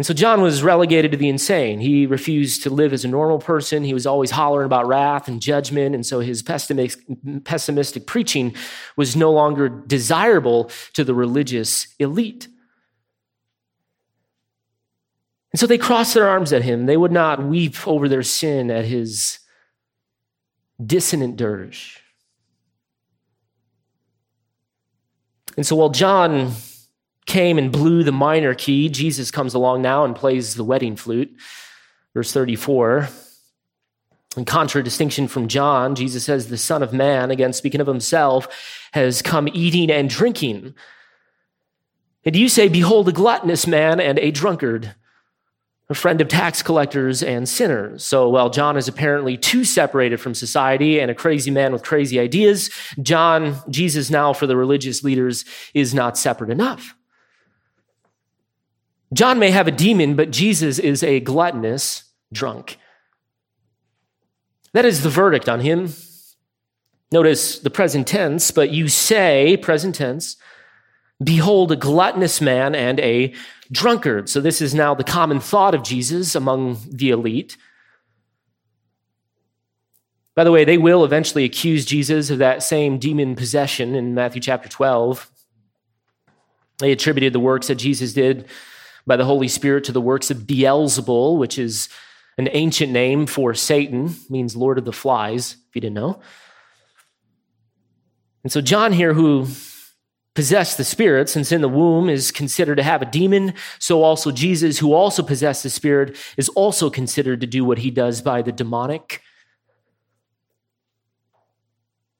And 0.00 0.06
so 0.06 0.14
John 0.14 0.40
was 0.40 0.62
relegated 0.62 1.10
to 1.10 1.18
the 1.18 1.28
insane. 1.28 1.78
He 1.78 2.06
refused 2.06 2.62
to 2.62 2.70
live 2.70 2.94
as 2.94 3.04
a 3.04 3.08
normal 3.08 3.38
person. 3.38 3.84
He 3.84 3.92
was 3.92 4.06
always 4.06 4.30
hollering 4.30 4.64
about 4.64 4.86
wrath 4.86 5.28
and 5.28 5.42
judgment. 5.42 5.94
And 5.94 6.06
so 6.06 6.20
his 6.20 6.42
pessimistic 6.42 8.06
preaching 8.06 8.54
was 8.96 9.14
no 9.14 9.30
longer 9.30 9.68
desirable 9.68 10.70
to 10.94 11.04
the 11.04 11.12
religious 11.12 11.86
elite. 11.98 12.48
And 15.52 15.60
so 15.60 15.66
they 15.66 15.76
crossed 15.76 16.14
their 16.14 16.30
arms 16.30 16.54
at 16.54 16.62
him. 16.62 16.86
They 16.86 16.96
would 16.96 17.12
not 17.12 17.44
weep 17.44 17.86
over 17.86 18.08
their 18.08 18.22
sin 18.22 18.70
at 18.70 18.86
his 18.86 19.40
dissonant 20.82 21.36
dirge. 21.36 22.02
And 25.58 25.66
so 25.66 25.76
while 25.76 25.90
John 25.90 26.52
came 27.30 27.58
and 27.58 27.70
blew 27.70 28.02
the 28.02 28.10
minor 28.10 28.54
key. 28.54 28.88
Jesus 28.88 29.30
comes 29.30 29.54
along 29.54 29.82
now 29.82 30.04
and 30.04 30.16
plays 30.16 30.56
the 30.56 30.64
wedding 30.64 30.96
flute. 30.96 31.32
Verse 32.12 32.32
34. 32.32 33.08
In 34.36 34.44
contradistinction 34.44 35.28
from 35.28 35.46
John, 35.46 35.94
Jesus 35.94 36.24
says, 36.24 36.48
The 36.48 36.58
Son 36.58 36.82
of 36.82 36.92
Man, 36.92 37.30
again 37.30 37.52
speaking 37.52 37.80
of 37.80 37.86
himself, 37.86 38.48
has 38.92 39.22
come 39.22 39.48
eating 39.52 39.92
and 39.92 40.10
drinking. 40.10 40.74
And 42.24 42.34
you 42.34 42.48
say, 42.48 42.68
Behold, 42.68 43.08
a 43.08 43.12
gluttonous 43.12 43.64
man 43.64 44.00
and 44.00 44.18
a 44.18 44.32
drunkard, 44.32 44.96
a 45.88 45.94
friend 45.94 46.20
of 46.20 46.26
tax 46.26 46.62
collectors 46.62 47.22
and 47.22 47.48
sinners. 47.48 48.04
So 48.04 48.28
while 48.28 48.50
John 48.50 48.76
is 48.76 48.88
apparently 48.88 49.36
too 49.36 49.64
separated 49.64 50.20
from 50.20 50.34
society 50.34 50.98
and 50.98 51.12
a 51.12 51.14
crazy 51.14 51.52
man 51.52 51.72
with 51.72 51.84
crazy 51.84 52.18
ideas, 52.18 52.70
John, 53.00 53.56
Jesus 53.70 54.10
now 54.10 54.32
for 54.32 54.48
the 54.48 54.56
religious 54.56 55.04
leaders, 55.04 55.44
is 55.74 55.94
not 55.94 56.18
separate 56.18 56.50
enough. 56.50 56.96
John 59.12 59.38
may 59.38 59.50
have 59.50 59.66
a 59.66 59.72
demon, 59.72 60.14
but 60.14 60.30
Jesus 60.30 60.78
is 60.78 61.02
a 61.02 61.20
gluttonous 61.20 62.04
drunk. 62.32 62.78
That 64.72 64.84
is 64.84 65.02
the 65.02 65.10
verdict 65.10 65.48
on 65.48 65.60
him. 65.60 65.92
Notice 67.10 67.58
the 67.58 67.70
present 67.70 68.06
tense, 68.06 68.52
but 68.52 68.70
you 68.70 68.86
say, 68.86 69.56
present 69.56 69.96
tense, 69.96 70.36
behold, 71.22 71.72
a 71.72 71.76
gluttonous 71.76 72.40
man 72.40 72.76
and 72.76 73.00
a 73.00 73.34
drunkard. 73.72 74.28
So 74.28 74.40
this 74.40 74.62
is 74.62 74.74
now 74.74 74.94
the 74.94 75.02
common 75.02 75.40
thought 75.40 75.74
of 75.74 75.82
Jesus 75.82 76.36
among 76.36 76.78
the 76.88 77.10
elite. 77.10 77.56
By 80.36 80.44
the 80.44 80.52
way, 80.52 80.64
they 80.64 80.78
will 80.78 81.04
eventually 81.04 81.44
accuse 81.44 81.84
Jesus 81.84 82.30
of 82.30 82.38
that 82.38 82.62
same 82.62 82.98
demon 82.98 83.34
possession 83.34 83.96
in 83.96 84.14
Matthew 84.14 84.40
chapter 84.40 84.68
12. 84.68 85.28
They 86.78 86.92
attributed 86.92 87.32
the 87.32 87.40
works 87.40 87.66
that 87.66 87.74
Jesus 87.74 88.12
did 88.12 88.48
by 89.06 89.16
the 89.16 89.24
Holy 89.24 89.48
Spirit 89.48 89.84
to 89.84 89.92
the 89.92 90.00
works 90.00 90.30
of 90.30 90.38
Beelzebul, 90.38 91.38
which 91.38 91.58
is 91.58 91.88
an 92.38 92.48
ancient 92.52 92.92
name 92.92 93.26
for 93.26 93.54
Satan, 93.54 94.14
means 94.28 94.56
Lord 94.56 94.78
of 94.78 94.84
the 94.84 94.92
Flies, 94.92 95.56
if 95.68 95.74
you 95.74 95.80
didn't 95.80 95.94
know. 95.94 96.20
And 98.42 98.50
so, 98.50 98.60
John 98.60 98.92
here, 98.92 99.12
who 99.12 99.46
possessed 100.34 100.78
the 100.78 100.84
Spirit, 100.84 101.28
since 101.28 101.52
in 101.52 101.60
the 101.60 101.68
womb 101.68 102.08
is 102.08 102.30
considered 102.30 102.76
to 102.76 102.82
have 102.82 103.02
a 103.02 103.06
demon, 103.06 103.52
so 103.78 104.02
also 104.02 104.30
Jesus, 104.30 104.78
who 104.78 104.94
also 104.94 105.22
possessed 105.22 105.62
the 105.62 105.70
Spirit, 105.70 106.16
is 106.36 106.48
also 106.50 106.88
considered 106.88 107.40
to 107.40 107.46
do 107.46 107.64
what 107.64 107.78
he 107.78 107.90
does 107.90 108.22
by 108.22 108.40
the 108.40 108.52
demonic. 108.52 109.20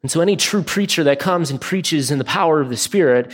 And 0.03 0.11
so, 0.11 0.21
any 0.21 0.37
true 0.37 0.63
preacher 0.63 1.05
that 1.05 1.19
comes 1.19 1.51
and 1.51 1.61
preaches 1.61 2.11
in 2.11 2.19
the 2.19 2.25
power 2.25 2.61
of 2.61 2.69
the 2.69 2.77
Spirit 2.77 3.33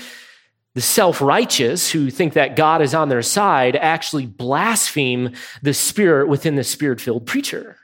the 0.76 0.82
self 0.82 1.22
righteous 1.22 1.90
who 1.90 2.10
think 2.10 2.34
that 2.34 2.54
God 2.54 2.82
is 2.82 2.94
on 2.94 3.08
their 3.08 3.22
side 3.22 3.74
actually 3.74 4.26
blaspheme 4.26 5.32
the 5.62 5.74
spirit 5.74 6.28
within 6.28 6.54
the 6.54 6.62
spirit 6.62 7.00
filled 7.00 7.26
preacher. 7.26 7.78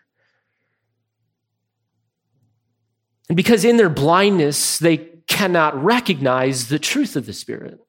And 3.30 3.36
because 3.36 3.64
in 3.64 3.78
their 3.78 3.88
blindness, 3.88 4.78
they 4.78 4.99
cannot 5.26 5.82
recognize 5.82 6.68
the 6.68 6.78
truth 6.78 7.16
of 7.16 7.24
the 7.24 7.32
Spirit. 7.32 7.80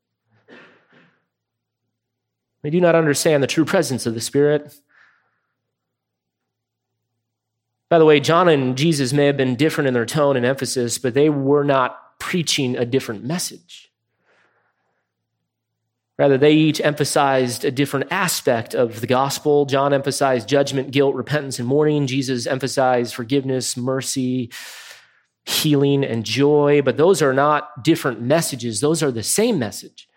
They 2.62 2.70
do 2.70 2.80
not 2.80 2.96
understand 2.96 3.44
the 3.44 3.48
true 3.48 3.66
presence 3.66 4.06
of 4.06 4.14
the 4.14 4.22
Spirit. 4.22 4.74
By 7.90 8.00
the 8.00 8.06
way, 8.06 8.22
John 8.22 8.48
and 8.48 8.78
Jesus 8.78 9.12
may 9.12 9.26
have 9.26 9.36
been 9.36 9.58
different 9.58 9.90
in 9.90 9.94
their 9.94 10.06
tone 10.06 10.38
and 10.38 10.46
emphasis, 10.46 10.98
but 10.98 11.14
they 11.14 11.30
were 11.30 11.66
not 11.66 12.18
preaching 12.20 12.78
a 12.78 12.86
different 12.86 13.26
message. 13.26 13.93
Rather, 16.20 16.38
they 16.38 16.54
each 16.54 16.80
emphasized 16.80 17.66
a 17.66 17.72
different 17.72 18.12
aspect 18.12 18.76
of 18.76 19.02
the 19.02 19.08
gospel. 19.08 19.66
John 19.66 19.94
emphasized 19.94 20.48
judgment, 20.48 20.92
guilt, 20.92 21.16
repentance, 21.16 21.58
and 21.58 21.68
mourning. 21.68 22.06
Jesus 22.06 22.46
emphasized 22.46 23.16
forgiveness, 23.16 23.76
mercy, 23.76 24.52
healing, 25.46 26.04
and 26.04 26.24
joy. 26.24 26.84
But 26.84 26.98
those 26.98 27.24
are 27.24 27.34
not 27.34 27.84
different 27.84 28.22
messages, 28.22 28.80
those 28.80 29.02
are 29.02 29.12
the 29.12 29.24
same 29.24 29.58
message. 29.58 30.08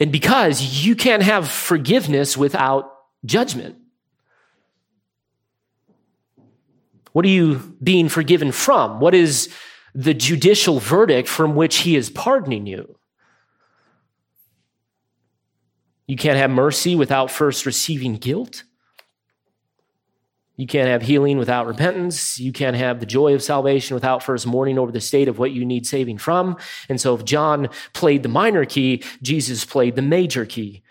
And 0.00 0.12
because 0.12 0.86
you 0.86 0.96
can't 0.96 1.22
have 1.22 1.48
forgiveness 1.48 2.36
without 2.36 2.92
judgment. 3.24 3.76
What 7.12 7.24
are 7.24 7.28
you 7.28 7.76
being 7.82 8.08
forgiven 8.08 8.52
from? 8.52 9.00
What 9.00 9.14
is 9.14 9.52
the 9.94 10.14
judicial 10.14 10.78
verdict 10.78 11.28
from 11.28 11.54
which 11.54 11.78
he 11.78 11.94
is 11.94 12.08
pardoning 12.08 12.66
you? 12.66 12.96
You 16.12 16.18
can't 16.18 16.36
have 16.36 16.50
mercy 16.50 16.94
without 16.94 17.30
first 17.30 17.64
receiving 17.64 18.16
guilt. 18.16 18.64
You 20.56 20.66
can't 20.66 20.88
have 20.88 21.00
healing 21.00 21.38
without 21.38 21.66
repentance. 21.66 22.38
You 22.38 22.52
can't 22.52 22.76
have 22.76 23.00
the 23.00 23.06
joy 23.06 23.32
of 23.32 23.42
salvation 23.42 23.94
without 23.94 24.22
first 24.22 24.46
mourning 24.46 24.78
over 24.78 24.92
the 24.92 25.00
state 25.00 25.26
of 25.26 25.38
what 25.38 25.52
you 25.52 25.64
need 25.64 25.86
saving 25.86 26.18
from. 26.18 26.58
And 26.90 27.00
so, 27.00 27.14
if 27.14 27.24
John 27.24 27.70
played 27.94 28.22
the 28.24 28.28
minor 28.28 28.66
key, 28.66 29.02
Jesus 29.22 29.64
played 29.64 29.96
the 29.96 30.02
major 30.02 30.44
key. 30.44 30.82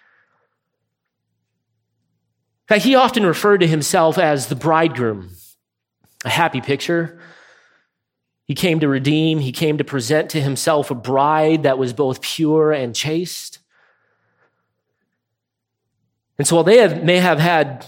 In 2.72 2.80
he 2.80 2.96
often 2.96 3.24
referred 3.24 3.60
to 3.60 3.68
himself 3.68 4.18
as 4.18 4.48
the 4.48 4.56
bridegroom, 4.56 5.30
a 6.26 6.30
happy 6.30 6.62
picture. 6.62 7.20
He 8.48 8.56
came 8.56 8.80
to 8.80 8.88
redeem, 8.88 9.38
he 9.38 9.52
came 9.52 9.78
to 9.78 9.84
present 9.84 10.32
to 10.32 10.42
himself 10.42 10.90
a 10.90 10.96
bride 10.96 11.62
that 11.62 11.78
was 11.78 11.94
both 11.94 12.22
pure 12.22 12.72
and 12.72 12.96
chaste. 12.96 13.60
And 16.42 16.48
so, 16.48 16.56
while 16.56 16.64
they 16.64 16.80
have, 16.80 17.04
may 17.04 17.18
have 17.18 17.38
had 17.38 17.86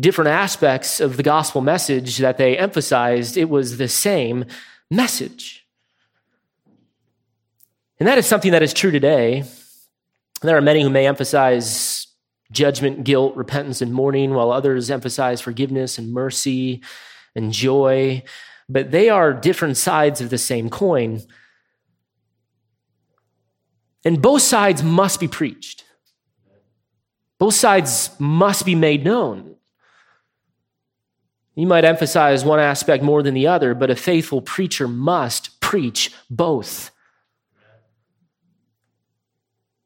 different 0.00 0.30
aspects 0.30 0.98
of 0.98 1.18
the 1.18 1.22
gospel 1.22 1.60
message 1.60 2.16
that 2.16 2.38
they 2.38 2.56
emphasized, 2.56 3.36
it 3.36 3.50
was 3.50 3.76
the 3.76 3.86
same 3.86 4.46
message. 4.90 5.66
And 8.00 8.08
that 8.08 8.16
is 8.16 8.24
something 8.24 8.52
that 8.52 8.62
is 8.62 8.72
true 8.72 8.92
today. 8.92 9.44
There 10.40 10.56
are 10.56 10.62
many 10.62 10.82
who 10.82 10.88
may 10.88 11.06
emphasize 11.06 12.06
judgment, 12.50 13.04
guilt, 13.04 13.36
repentance, 13.36 13.82
and 13.82 13.92
mourning, 13.92 14.32
while 14.32 14.52
others 14.52 14.90
emphasize 14.90 15.42
forgiveness 15.42 15.98
and 15.98 16.14
mercy 16.14 16.80
and 17.34 17.52
joy. 17.52 18.22
But 18.70 18.90
they 18.90 19.10
are 19.10 19.34
different 19.34 19.76
sides 19.76 20.22
of 20.22 20.30
the 20.30 20.38
same 20.38 20.70
coin. 20.70 21.20
And 24.02 24.22
both 24.22 24.40
sides 24.40 24.82
must 24.82 25.20
be 25.20 25.28
preached. 25.28 25.84
Both 27.42 27.54
sides 27.54 28.10
must 28.20 28.64
be 28.64 28.76
made 28.76 29.04
known. 29.04 29.56
You 31.56 31.66
might 31.66 31.84
emphasize 31.84 32.44
one 32.44 32.60
aspect 32.60 33.02
more 33.02 33.20
than 33.20 33.34
the 33.34 33.48
other, 33.48 33.74
but 33.74 33.90
a 33.90 33.96
faithful 33.96 34.40
preacher 34.40 34.86
must 34.86 35.58
preach 35.58 36.12
both. 36.30 36.92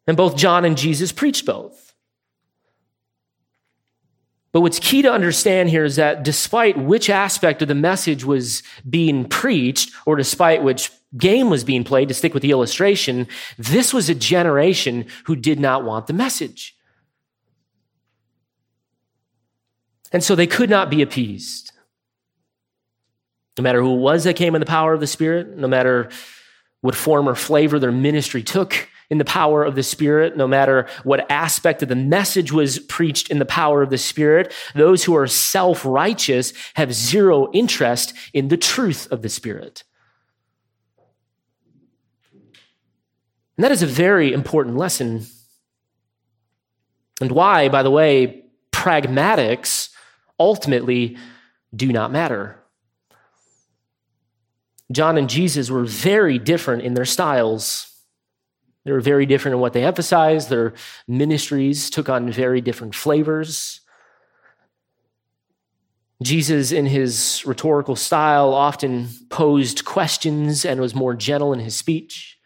And 0.07 0.19
both 0.19 0.37
John 0.37 0.67
and 0.67 0.77
Jesus 0.77 1.13
preached 1.13 1.47
both. 1.47 1.95
But 4.53 4.61
what's 4.61 4.79
key 4.79 5.01
to 5.01 5.11
understand 5.11 5.71
here 5.71 5.87
is 5.87 5.97
that 5.97 6.25
despite 6.25 6.77
which 6.77 7.09
aspect 7.09 7.63
of 7.63 7.69
the 7.69 7.75
message 7.75 8.23
was 8.23 8.63
being 8.91 9.27
preached, 9.27 9.93
or 10.05 10.17
despite 10.17 10.63
which 10.63 10.91
game 11.17 11.49
was 11.49 11.65
being 11.65 11.85
played, 11.85 12.09
to 12.09 12.15
stick 12.15 12.35
with 12.35 12.43
the 12.43 12.51
illustration, 12.51 13.27
this 13.57 13.95
was 13.95 14.11
a 14.11 14.15
generation 14.15 15.07
who 15.25 15.35
did 15.35 15.59
not 15.59 15.85
want 15.85 16.07
the 16.07 16.13
message. 16.13 16.76
And 20.13 20.23
so 20.23 20.35
they 20.35 20.47
could 20.47 20.71
not 20.71 20.91
be 20.91 21.03
appeased. 21.03 21.73
No 23.59 23.63
matter 23.63 23.81
who 23.81 23.95
it 23.95 24.01
was 24.01 24.25
that 24.25 24.37
came 24.37 24.55
in 24.55 24.61
the 24.61 24.67
power 24.67 24.93
of 24.93 25.01
the 25.01 25.07
Spirit, 25.07 25.57
no 25.57 25.69
matter 25.69 26.11
what 26.81 26.95
form 26.95 27.29
or 27.29 27.35
flavor 27.35 27.79
their 27.79 27.93
ministry 27.93 28.43
took 28.43 28.89
in 29.09 29.19
the 29.19 29.25
power 29.25 29.65
of 29.65 29.75
the 29.75 29.83
Spirit, 29.83 30.37
no 30.37 30.47
matter 30.47 30.87
what 31.05 31.31
aspect 31.31 31.83
of 31.83 31.89
the 31.89 31.97
message 31.97 32.53
was 32.53 32.79
preached 32.79 33.31
in 33.31 33.39
the 33.39 33.45
power 33.45 33.83
of 33.83 33.91
the 33.91 33.99
Spirit, 33.99 34.53
those 34.75 35.05
who 35.05 35.17
are 35.17 35.27
self 35.27 35.85
righteous 35.85 36.53
have 36.75 36.93
zero 36.93 37.51
interest 37.53 38.13
in 38.33 38.49
the 38.49 38.57
truth 38.57 39.11
of 39.11 39.23
the 39.23 39.29
Spirit. 39.29 39.85
And 43.57 43.65
that 43.65 43.73
is 43.73 43.83
a 43.83 43.87
very 43.87 44.33
important 44.33 44.77
lesson. 44.77 45.25
And 47.21 47.33
why, 47.33 47.71
by 47.71 47.83
the 47.83 47.91
way, 47.91 48.45
pragmatics 48.71 49.89
ultimately 50.39 51.17
do 51.75 51.93
not 51.93 52.11
matter. 52.11 52.59
John 54.93 55.19
and 55.19 55.29
Jesus 55.29 55.71
were 55.71 55.85
very 55.85 56.39
different 56.39 56.83
in 56.83 56.95
their 56.95 57.05
styles. 57.05 57.93
They 58.85 58.93
were 58.93 59.01
very 59.01 59.27
different 59.27 59.55
in 59.55 59.61
what 59.61 59.73
they 59.73 59.85
emphasized. 59.85 60.49
Their 60.49 60.75
ministries 61.09 61.91
took 61.91 62.09
on 62.09 62.31
very 62.31 62.61
different 62.61 62.95
flavors. 62.95 63.81
Jesus, 66.23 66.73
in 66.73 66.87
his 66.87 67.43
rhetorical 67.45 67.97
style, 67.97 68.55
often 68.55 69.09
posed 69.29 69.85
questions 69.85 70.65
and 70.65 70.81
was 70.81 70.95
more 70.95 71.15
gentle 71.15 71.53
in 71.53 71.59
his 71.59 71.77
speech. 71.77 72.39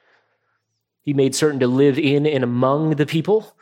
He 1.03 1.13
made 1.13 1.35
certain 1.35 1.61
to 1.61 1.67
live 1.67 1.99
in 1.99 2.27
and 2.27 2.43
among 2.43 2.97
the 2.97 3.07
people. 3.07 3.55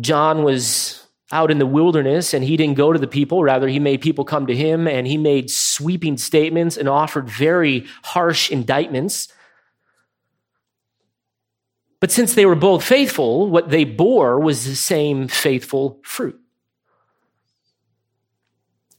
John 0.00 0.42
was 0.42 1.05
out 1.32 1.50
in 1.50 1.58
the 1.58 1.66
wilderness 1.66 2.32
and 2.32 2.44
he 2.44 2.56
didn't 2.56 2.76
go 2.76 2.92
to 2.92 2.98
the 2.98 3.06
people. 3.06 3.42
Rather, 3.42 3.68
he 3.68 3.78
made 3.78 4.00
people 4.00 4.24
come 4.24 4.46
to 4.46 4.54
him 4.54 4.86
and 4.86 5.06
he 5.06 5.16
made 5.16 5.50
sweeping 5.50 6.16
statements 6.16 6.76
and 6.76 6.88
offered 6.88 7.28
very 7.28 7.86
harsh 8.04 8.50
indictments. 8.50 9.28
But 11.98 12.10
since 12.10 12.34
they 12.34 12.46
were 12.46 12.54
both 12.54 12.84
faithful, 12.84 13.48
what 13.48 13.70
they 13.70 13.84
bore 13.84 14.38
was 14.38 14.64
the 14.64 14.76
same 14.76 15.28
faithful 15.28 16.00
fruit. 16.04 16.38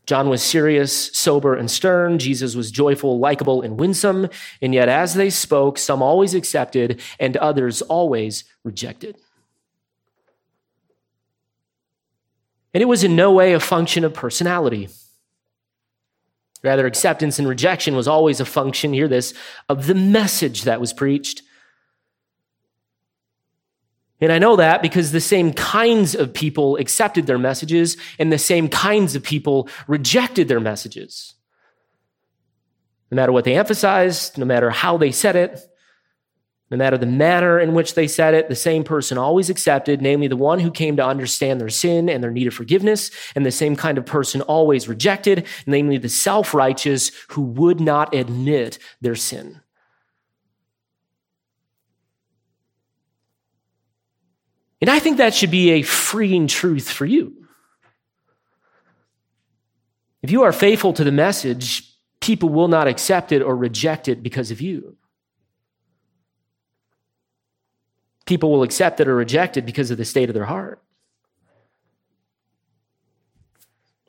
John 0.07 0.29
was 0.29 0.41
serious, 0.41 1.11
sober, 1.17 1.53
and 1.53 1.69
stern. 1.69 2.17
Jesus 2.17 2.55
was 2.55 2.71
joyful, 2.71 3.19
likable, 3.19 3.61
and 3.61 3.77
winsome. 3.77 4.29
And 4.61 4.73
yet, 4.73 4.87
as 4.87 5.15
they 5.15 5.29
spoke, 5.29 5.77
some 5.77 6.01
always 6.01 6.33
accepted 6.33 7.01
and 7.19 7.35
others 7.37 7.81
always 7.81 8.45
rejected. 8.63 9.17
And 12.73 12.81
it 12.81 12.87
was 12.87 13.03
in 13.03 13.15
no 13.15 13.31
way 13.31 13.53
a 13.53 13.59
function 13.59 14.03
of 14.03 14.13
personality. 14.13 14.89
Rather, 16.63 16.85
acceptance 16.85 17.39
and 17.39 17.47
rejection 17.47 17.95
was 17.95 18.07
always 18.07 18.39
a 18.39 18.45
function, 18.45 18.93
hear 18.93 19.07
this, 19.07 19.33
of 19.69 19.87
the 19.87 19.95
message 19.95 20.63
that 20.63 20.81
was 20.81 20.91
preached. 20.91 21.43
And 24.19 24.31
I 24.31 24.39
know 24.39 24.55
that 24.55 24.81
because 24.81 25.11
the 25.11 25.21
same 25.21 25.53
kinds 25.53 26.15
of 26.15 26.33
people 26.33 26.77
accepted 26.77 27.27
their 27.27 27.37
messages 27.37 27.97
and 28.17 28.31
the 28.31 28.39
same 28.39 28.67
kinds 28.67 29.15
of 29.15 29.23
people 29.23 29.69
rejected 29.87 30.47
their 30.47 30.59
messages. 30.59 31.35
No 33.11 33.15
matter 33.15 33.31
what 33.31 33.45
they 33.45 33.55
emphasized, 33.55 34.37
no 34.37 34.45
matter 34.45 34.71
how 34.71 34.97
they 34.97 35.11
said 35.11 35.35
it, 35.35 35.59
no 36.69 36.75
matter 36.77 36.97
the 36.97 37.05
manner 37.05 37.59
in 37.59 37.73
which 37.73 37.93
they 37.95 38.07
said 38.07 38.33
it, 38.33 38.49
the 38.49 38.55
same 38.55 38.83
person 38.83 39.17
always 39.17 39.49
accepted, 39.49 40.01
namely 40.01 40.27
the 40.27 40.35
one 40.35 40.59
who 40.59 40.69
came 40.69 40.97
to 40.97 41.05
understand 41.05 41.61
their 41.61 41.69
sin 41.69 42.09
and 42.09 42.21
their 42.21 42.31
need 42.31 42.47
of 42.47 42.53
forgiveness, 42.53 43.09
and 43.35 43.45
the 43.45 43.51
same 43.51 43.75
kind 43.75 43.97
of 43.97 44.05
person 44.05 44.41
always 44.41 44.87
rejected, 44.87 45.45
namely 45.65 45.97
the 45.97 46.09
self 46.09 46.53
righteous 46.53 47.11
who 47.29 47.41
would 47.41 47.79
not 47.79 48.13
admit 48.13 48.79
their 48.99 49.15
sin. 49.15 49.61
And 54.81 54.89
I 54.89 54.99
think 54.99 55.17
that 55.17 55.33
should 55.33 55.51
be 55.51 55.71
a 55.71 55.81
freeing 55.81 56.47
truth 56.47 56.89
for 56.89 57.05
you. 57.05 57.33
If 60.21 60.31
you 60.31 60.43
are 60.43 60.51
faithful 60.51 60.93
to 60.93 61.03
the 61.03 61.11
message, 61.11 61.89
people 62.19 62.49
will 62.49 62.67
not 62.67 62.87
accept 62.87 63.31
it 63.31 63.41
or 63.41 63.55
reject 63.55 64.07
it 64.07 64.21
because 64.21 64.51
of 64.51 64.59
you. 64.59 64.97
People 68.27 68.51
will 68.51 68.63
accept 68.63 68.99
it 68.99 69.07
or 69.07 69.15
reject 69.15 69.57
it 69.57 69.65
because 69.65 69.89
of 69.89 69.97
the 69.97 70.05
state 70.05 70.29
of 70.29 70.35
their 70.35 70.45
heart. 70.45 70.81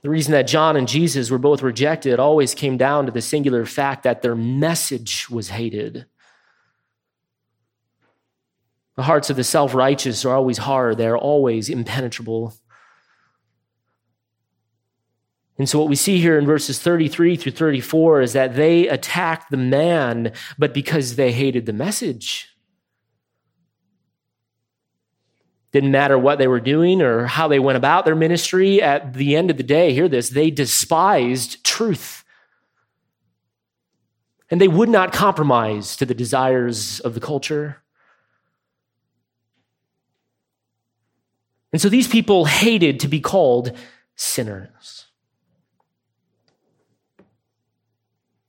The 0.03 0.11
reason 0.11 0.33
that 0.33 0.47
John 0.47 0.77
and 0.77 0.87
Jesus 0.87 1.31
were 1.31 1.39
both 1.39 1.63
rejected 1.63 2.21
always 2.21 2.55
came 2.55 2.77
down 2.77 3.07
to 3.07 3.13
the 3.13 3.21
singular 3.21 3.65
fact 3.65 4.05
that 4.05 4.23
their 4.23 4.37
message 4.37 5.29
was 5.29 5.49
hated. 5.49 6.07
The 8.97 9.03
hearts 9.05 9.31
of 9.31 9.37
the 9.37 9.45
self 9.45 9.75
righteous 9.75 10.25
are 10.25 10.35
always 10.35 10.59
hard, 10.59 10.99
they're 10.99 11.17
always 11.17 11.69
impenetrable. 11.69 12.55
And 15.57 15.69
so, 15.69 15.81
what 15.81 15.89
we 15.89 15.97
see 15.97 16.21
here 16.21 16.39
in 16.39 16.47
verses 16.47 16.79
33 16.79 17.37
through 17.37 17.53
34 17.53 18.21
is 18.21 18.33
that 18.33 18.55
they 18.55 18.87
attacked 18.87 19.51
the 19.51 19.57
man, 19.57 20.33
but 20.57 20.73
because 20.73 21.17
they 21.17 21.33
hated 21.33 21.67
the 21.67 21.73
message. 21.73 22.58
Didn't 25.73 25.91
matter 25.91 26.19
what 26.19 26.39
they 26.39 26.49
were 26.49 26.61
doing 26.61 27.03
or 27.03 27.27
how 27.27 27.49
they 27.49 27.59
went 27.59 27.77
about 27.77 28.05
their 28.05 28.15
ministry. 28.15 28.81
At 28.81 29.15
the 29.15 29.37
end 29.37 29.51
of 29.51 29.57
the 29.59 29.63
day, 29.63 29.93
hear 29.93 30.09
this, 30.09 30.31
they 30.31 30.51
despised 30.51 31.63
truth. 31.65 32.25
And 34.51 34.61
they 34.61 34.69
would 34.69 34.89
not 34.89 35.13
compromise 35.13 35.95
to 35.97 36.07
the 36.07 36.15
desires 36.15 37.01
of 37.01 37.13
the 37.13 37.21
culture. 37.21 37.83
And 41.71 41.83
so 41.83 41.91
these 41.91 42.09
people 42.09 42.47
hated 42.47 43.01
to 43.01 43.09
be 43.09 43.21
called 43.21 43.77
sinners. 44.17 45.07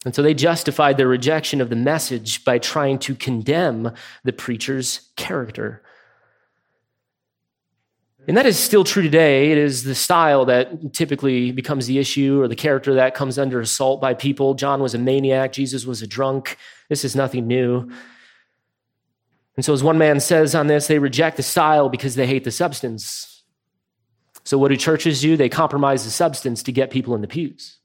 And 0.05 0.15
so 0.15 0.21
they 0.21 0.33
justified 0.33 0.95
their 0.95 1.09
rejection 1.09 1.59
of 1.59 1.69
the 1.69 1.75
message 1.75 2.45
by 2.45 2.57
trying 2.59 2.99
to 2.99 3.15
condemn 3.15 3.93
the 4.23 4.31
preacher's 4.31 5.09
character. 5.17 5.83
And 8.29 8.37
that 8.37 8.45
is 8.45 8.59
still 8.59 8.83
true 8.83 9.01
today. 9.01 9.51
It 9.51 9.57
is 9.57 9.83
the 9.83 9.95
style 9.95 10.45
that 10.45 10.93
typically 10.93 11.51
becomes 11.51 11.87
the 11.87 11.97
issue 11.97 12.39
or 12.39 12.47
the 12.47 12.55
character 12.55 12.93
that 12.93 13.15
comes 13.15 13.39
under 13.39 13.59
assault 13.59 13.99
by 13.99 14.13
people. 14.13 14.53
John 14.53 14.83
was 14.83 14.93
a 14.93 14.99
maniac, 14.99 15.51
Jesus 15.51 15.83
was 15.83 16.03
a 16.03 16.07
drunk. 16.07 16.55
This 16.89 17.03
is 17.03 17.15
nothing 17.15 17.47
new. 17.47 17.89
And 19.55 19.65
so, 19.65 19.73
as 19.73 19.81
one 19.81 19.97
man 19.97 20.19
says 20.19 20.53
on 20.53 20.67
this, 20.67 20.85
they 20.85 20.99
reject 20.99 21.37
the 21.37 21.43
style 21.43 21.89
because 21.89 22.13
they 22.13 22.27
hate 22.27 22.43
the 22.43 22.51
substance. 22.51 23.41
So, 24.43 24.59
what 24.59 24.67
do 24.67 24.77
churches 24.77 25.21
do? 25.21 25.35
They 25.35 25.49
compromise 25.49 26.03
the 26.03 26.11
substance 26.11 26.61
to 26.63 26.71
get 26.71 26.91
people 26.91 27.15
in 27.15 27.21
the 27.21 27.27
pews. 27.27 27.79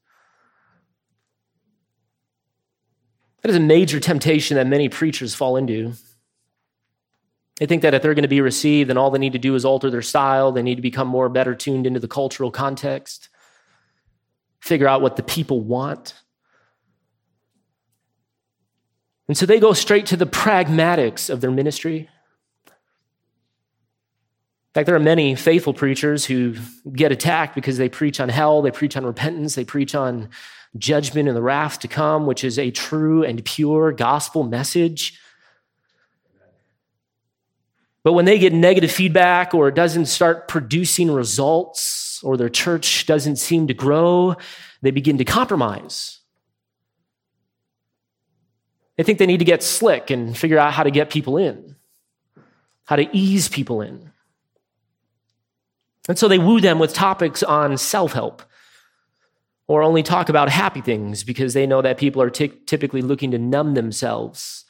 That 3.41 3.49
is 3.49 3.57
a 3.57 3.61
major 3.61 3.99
temptation 3.99 4.59
that 4.59 4.67
many 4.67 4.91
preachers 4.91 5.35
fall 5.35 5.57
into. 5.57 5.95
They 7.59 7.67
think 7.67 7.83
that 7.83 7.95
if 7.95 8.03
they're 8.03 8.15
going 8.15 8.23
to 8.23 8.29
be 8.29 8.41
received, 8.41 8.91
then 8.91 8.97
all 8.97 9.11
they 9.11 9.19
need 9.19 9.35
to 9.35 9.39
do 9.39 9.55
is 9.55 9.65
alter 9.65 9.91
their 9.91 10.03
style. 10.03 10.51
They 10.51 10.63
need 10.63 10.75
to 10.77 10.83
become 10.83 11.07
more 11.07 11.29
better 11.29 11.55
tuned 11.55 11.87
into 11.87 12.01
the 12.01 12.09
cultural 12.09 12.51
context, 12.51 13.29
figure 14.61 14.89
out 14.89 15.03
what 15.03 15.17
the 15.17 15.23
people 15.23 15.61
want. 15.61 16.15
And 19.29 19.39
so 19.39 19.47
they 19.47 19.61
go 19.61 19.73
straight 19.73 20.07
to 20.07 20.17
the 20.17 20.27
pragmatics 20.27 21.31
of 21.31 21.41
their 21.41 21.51
ministry. 21.51 22.09
In 24.75 24.81
fact, 24.81 24.87
there 24.87 24.97
are 24.97 25.01
many 25.01 25.37
faithful 25.37 25.73
preachers 25.73 26.25
who 26.25 26.57
get 26.93 27.13
attacked 27.13 27.55
because 27.55 27.79
they 27.79 27.89
preach 27.89 28.19
on 28.19 28.29
hell, 28.29 28.61
they 28.61 28.73
preach 28.73 28.97
on 28.97 29.07
repentance, 29.07 29.55
they 29.55 29.65
preach 29.65 29.95
on 29.95 30.29
judgment 30.77 31.29
and 31.29 31.37
the 31.37 31.43
wrath 31.43 31.79
to 31.79 31.89
come, 31.89 32.27
which 32.27 32.43
is 32.43 32.59
a 32.59 32.73
true 32.73 33.23
and 33.23 33.45
pure 33.45 33.93
gospel 33.93 34.43
message. 34.43 35.21
But 38.05 38.13
when 38.13 38.27
they 38.27 38.39
get 38.39 38.53
negative 38.53 38.93
feedback 38.93 39.55
or 39.55 39.69
it 39.69 39.75
doesn't 39.75 40.07
start 40.07 40.47
producing 40.47 41.11
results 41.11 42.23
or 42.23 42.37
their 42.37 42.51
church 42.51 43.07
doesn't 43.07 43.37
seem 43.37 43.67
to 43.69 43.75
grow, 43.75 44.37
they 44.83 44.91
begin 44.91 45.17
to 45.19 45.25
compromise. 45.25 46.21
They 48.97 49.03
think 49.03 49.19
they 49.19 49.27
need 49.27 49.39
to 49.39 49.45
get 49.47 49.63
slick 49.63 50.11
and 50.11 50.37
figure 50.37 50.59
out 50.59 50.75
how 50.75 50.83
to 50.83 50.91
get 50.91 51.11
people 51.11 51.39
in, 51.39 51.77
how 52.85 52.97
to 52.97 53.09
ease 53.17 53.49
people 53.49 53.81
in. 53.81 54.13
And 56.07 56.19
so 56.19 56.29
they 56.29 56.39
woo 56.39 56.61
them 56.61 56.79
with 56.79 56.93
topics 56.93 57.43
on 57.43 57.79
self 57.79 58.13
help 58.13 58.43
or 59.67 59.83
only 59.83 60.03
talk 60.03 60.29
about 60.29 60.51
happy 60.51 60.83
things 60.83 61.25
because 61.25 61.55
they 61.55 61.67
know 61.67 61.81
that 61.81 61.97
people 61.97 62.21
are 62.21 62.29
t- 62.29 62.53
typically 62.67 63.01
looking 63.01 63.31
to 63.31 63.39
numb 63.39 63.73
themselves 63.73 64.64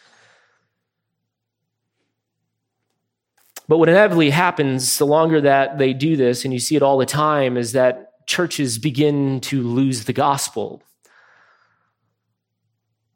But 3.66 3.78
what 3.78 3.88
inevitably 3.88 4.30
happens, 4.30 4.98
the 4.98 5.06
longer 5.06 5.40
that 5.40 5.78
they 5.78 5.94
do 5.94 6.16
this, 6.16 6.44
and 6.44 6.52
you 6.52 6.60
see 6.60 6.76
it 6.76 6.82
all 6.82 6.98
the 6.98 7.06
time, 7.06 7.56
is 7.56 7.72
that 7.72 8.26
churches 8.26 8.78
begin 8.78 9.40
to 9.40 9.62
lose 9.62 10.04
the 10.04 10.12
gospel. 10.12 10.82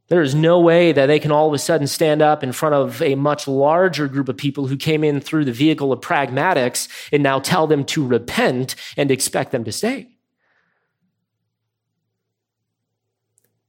There 0.09 0.23
is 0.23 0.35
no 0.35 0.59
way 0.59 0.93
that 0.93 1.07
they 1.07 1.19
can 1.19 1.31
all 1.31 1.49
of 1.49 1.55
a 1.55 1.59
sudden 1.59 1.87
stand 1.87 2.23
up 2.23 2.43
in 2.43 2.53
front 2.53 2.75
of 2.75 3.03
a 3.03 3.15
much 3.15 3.47
larger 3.47 4.09
group 4.09 4.31
of 4.31 4.39
people 4.39 4.67
who 4.67 4.77
came 4.77 5.05
in 5.05 5.21
through 5.21 5.45
the 5.45 5.53
vehicle 5.53 5.93
of 5.93 6.01
pragmatics 6.01 6.89
and 7.13 7.23
now 7.23 7.41
tell 7.41 7.67
them 7.67 7.85
to 7.85 8.07
repent 8.07 8.75
and 8.97 9.11
expect 9.11 9.53
them 9.53 9.65
to 9.65 9.73
stay. 9.73 10.09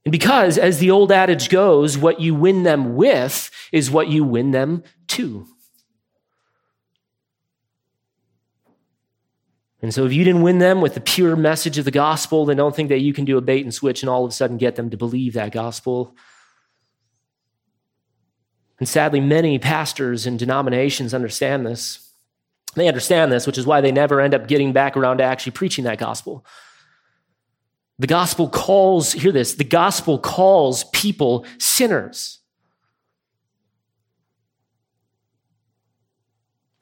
And 0.06 0.12
because, 0.12 0.56
as 0.56 0.78
the 0.78 0.90
old 0.90 1.12
adage 1.12 1.50
goes, 1.50 1.98
what 1.98 2.20
you 2.20 2.34
win 2.34 2.62
them 2.62 2.96
with 2.96 3.50
is 3.70 3.90
what 3.90 4.08
you 4.08 4.24
win 4.24 4.50
them 4.50 4.82
to. 5.08 5.46
And 9.82 9.94
so 9.94 10.04
if 10.04 10.12
you 10.12 10.24
didn't 10.24 10.42
win 10.42 10.58
them 10.58 10.80
with 10.80 10.94
the 10.94 11.00
pure 11.00 11.36
message 11.36 11.78
of 11.78 11.84
the 11.84 11.90
gospel, 11.90 12.44
then 12.44 12.58
don't 12.58 12.76
think 12.76 12.90
that 12.90 13.00
you 13.00 13.14
can 13.14 13.24
do 13.24 13.38
a 13.38 13.40
bait 13.40 13.64
and 13.64 13.72
switch 13.72 14.02
and 14.02 14.10
all 14.10 14.24
of 14.24 14.30
a 14.30 14.34
sudden 14.34 14.58
get 14.58 14.76
them 14.76 14.90
to 14.90 14.96
believe 14.96 15.32
that 15.32 15.52
gospel. 15.52 16.14
And 18.78 18.88
sadly, 18.88 19.20
many 19.20 19.58
pastors 19.58 20.26
and 20.26 20.38
denominations 20.38 21.14
understand 21.14 21.66
this. 21.66 22.10
They 22.74 22.88
understand 22.88 23.32
this, 23.32 23.46
which 23.46 23.58
is 23.58 23.66
why 23.66 23.80
they 23.80 23.92
never 23.92 24.20
end 24.20 24.34
up 24.34 24.48
getting 24.48 24.72
back 24.72 24.96
around 24.96 25.18
to 25.18 25.24
actually 25.24 25.52
preaching 25.52 25.84
that 25.84 25.98
gospel. 25.98 26.44
The 27.98 28.06
gospel 28.06 28.48
calls, 28.48 29.12
hear 29.12 29.32
this, 29.32 29.54
the 29.54 29.64
gospel 29.64 30.18
calls 30.18 30.84
people 30.84 31.44
sinners. 31.58 32.39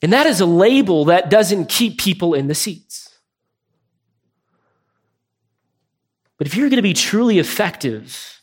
And 0.03 0.13
that 0.13 0.27
is 0.27 0.41
a 0.41 0.47
label 0.47 1.07
that 1.07 1.29
doesn't 1.29 1.69
keep 1.69 1.99
people 1.99 2.35
in 2.35 2.47
the 2.47 2.55
seats. 2.55 3.19
But 6.37 6.47
if 6.47 6.55
you're 6.55 6.69
going 6.69 6.77
to 6.77 6.83
be 6.83 6.95
truly 6.95 7.41
effective 7.41 8.41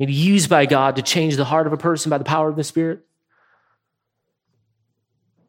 and 0.00 0.10
used 0.10 0.48
by 0.48 0.64
God 0.66 0.96
to 0.96 1.02
change 1.02 1.36
the 1.36 1.44
heart 1.44 1.66
of 1.66 1.72
a 1.72 1.76
person 1.76 2.10
by 2.10 2.18
the 2.18 2.24
power 2.24 2.48
of 2.48 2.56
the 2.56 2.64
Spirit, 2.64 3.00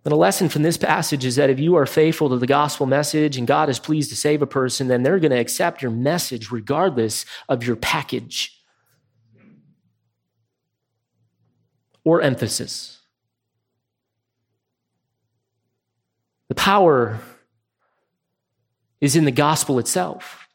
then 0.04 0.14
a 0.14 0.18
lesson 0.18 0.48
from 0.50 0.64
this 0.64 0.78
passage 0.78 1.26
is 1.26 1.38
that 1.38 1.50
if 1.50 1.60
you 1.60 1.76
are 1.76 1.86
faithful 1.86 2.30
to 2.30 2.38
the 2.38 2.48
gospel 2.48 2.86
message 2.86 3.38
and 3.38 3.48
God 3.48 3.70
is 3.70 3.80
pleased 3.80 4.10
to 4.10 4.16
save 4.16 4.42
a 4.42 4.48
person, 4.48 4.88
then 4.88 5.04
they're 5.04 5.20
going 5.20 5.32
to 5.32 5.40
accept 5.40 5.82
your 5.82 5.92
message 5.92 6.52
regardless 6.52 7.26
of 7.50 7.64
your 7.66 7.76
package 7.76 8.62
or 12.04 12.22
emphasis. 12.22 12.97
The 16.50 16.56
power 16.56 17.20
is 19.02 19.16
in 19.16 19.26
the 19.26 19.32
gospel 19.32 19.80
itself. 19.80 20.48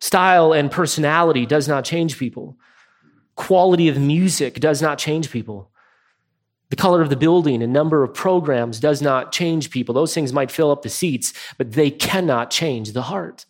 Style 0.00 0.52
and 0.52 0.70
personality 0.70 1.46
does 1.46 1.68
not 1.68 1.84
change 1.84 2.18
people. 2.18 2.56
Quality 3.34 3.88
of 3.88 3.98
music 3.98 4.60
does 4.60 4.82
not 4.82 4.98
change 4.98 5.30
people. 5.30 5.70
The 6.70 6.76
color 6.76 7.02
of 7.02 7.10
the 7.10 7.16
building 7.16 7.62
and 7.62 7.72
number 7.72 8.02
of 8.02 8.14
programs 8.14 8.80
does 8.80 9.02
not 9.02 9.30
change 9.30 9.70
people. 9.70 9.94
Those 9.94 10.14
things 10.14 10.32
might 10.32 10.50
fill 10.50 10.70
up 10.70 10.82
the 10.82 10.88
seats, 10.88 11.32
but 11.58 11.72
they 11.72 11.90
cannot 11.90 12.50
change 12.50 12.92
the 12.92 13.02
heart. 13.02 13.46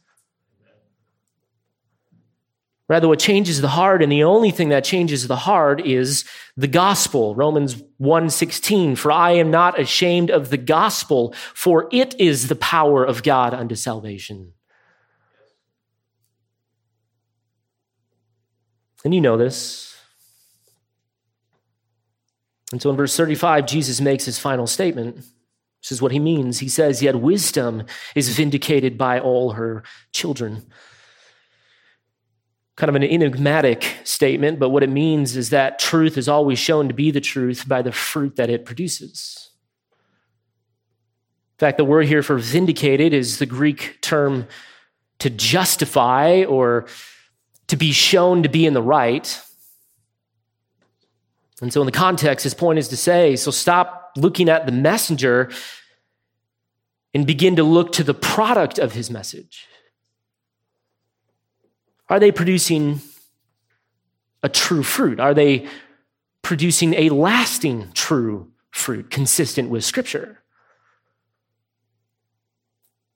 Rather, 2.93 3.09
what 3.09 3.21
changes 3.21 3.63
the 3.63 3.69
heart, 3.69 4.03
and 4.03 4.13
the 4.13 4.25
only 4.25 4.51
thing 4.51 4.69
that 4.69 4.85
changes 4.85 5.27
the 5.27 5.35
heart 5.35 5.87
is 5.87 6.27
the 6.59 6.69
gospel. 6.69 7.35
Romans 7.35 7.83
1:16, 7.99 8.97
for 8.97 9.11
I 9.11 9.31
am 9.31 9.51
not 9.51 9.81
ashamed 9.81 10.31
of 10.31 10.51
the 10.51 10.59
gospel, 10.59 11.33
for 11.55 11.89
it 11.91 12.15
is 12.21 12.49
the 12.49 12.55
power 12.55 13.03
of 13.03 13.23
God 13.23 13.55
unto 13.55 13.75
salvation. 13.77 14.53
And 19.07 19.15
you 19.15 19.23
know 19.23 19.39
this. 19.39 19.97
And 22.73 22.83
so 22.83 22.91
in 22.91 22.97
verse 22.97 23.17
35, 23.17 23.65
Jesus 23.65 24.03
makes 24.03 24.27
his 24.27 24.39
final 24.39 24.67
statement. 24.67 25.17
This 25.81 25.93
is 25.93 26.03
what 26.03 26.13
he 26.13 26.19
means. 26.19 26.59
He 26.59 26.69
says, 26.69 27.03
Yet 27.03 27.19
wisdom 27.19 27.85
is 28.15 28.37
vindicated 28.37 28.99
by 28.99 29.19
all 29.19 29.53
her 29.53 29.83
children 30.13 30.67
kind 32.83 32.89
of 32.89 32.97
an 32.97 33.05
enigmatic 33.05 33.95
statement, 34.03 34.59
but 34.59 34.71
what 34.71 34.83
it 34.83 34.91
means 34.91 35.37
is 35.37 35.51
that 35.51 35.79
truth 35.79 36.19
is 36.19 36.29
always 36.29 36.59
shown 36.59 36.89
to 36.89 36.95
be 36.95 37.13
the 37.13 37.21
truth 37.21 37.69
by 37.69 37.81
the 37.81 37.93
fruit 37.93 38.35
that 38.35 38.51
it 38.51 38.65
produces. 38.65 39.51
In 41.55 41.59
fact, 41.59 41.79
the 41.79 41.85
word 41.85 42.07
here 42.07 42.25
for 42.25 42.39
vindicated 42.39 43.13
is 43.13 43.39
the 43.39 43.47
Greek 43.47 43.99
term 44.01 44.49
to 45.21 45.31
justify 45.31 46.43
or 46.43 46.87
to 47.69 47.77
be 47.77 47.93
shown 47.93 48.43
to 48.43 48.49
be 48.49 48.67
in 48.67 48.75
the 48.75 48.83
right. 48.83 49.41
And 51.61 51.73
so, 51.73 51.83
in 51.83 51.87
the 51.87 51.93
context, 51.93 52.43
his 52.43 52.53
point 52.53 52.81
is 52.81 52.89
to 52.89 52.97
say 52.97 53.37
so 53.37 53.53
stop 53.53 54.15
looking 54.17 54.49
at 54.49 54.67
the 54.67 54.73
messenger 54.73 55.53
and 57.15 57.29
begin 57.29 57.55
to 57.55 57.63
look 57.63 57.93
to 57.93 58.03
the 58.03 58.13
product 58.13 58.81
of 58.81 58.93
his 58.93 59.09
message. 59.09 59.69
Are 62.13 62.21
they 62.21 62.31
producing 62.31 63.01
a 64.43 64.49
true 64.51 64.83
fruit? 64.83 65.19
Are 65.19 65.33
they 65.33 65.67
producing 66.43 66.93
a 66.93 67.09
lasting 67.09 67.91
true 67.95 68.53
fruit 68.71 69.11
consistent 69.11 69.71
with 69.71 69.83
Scripture? 69.83 70.43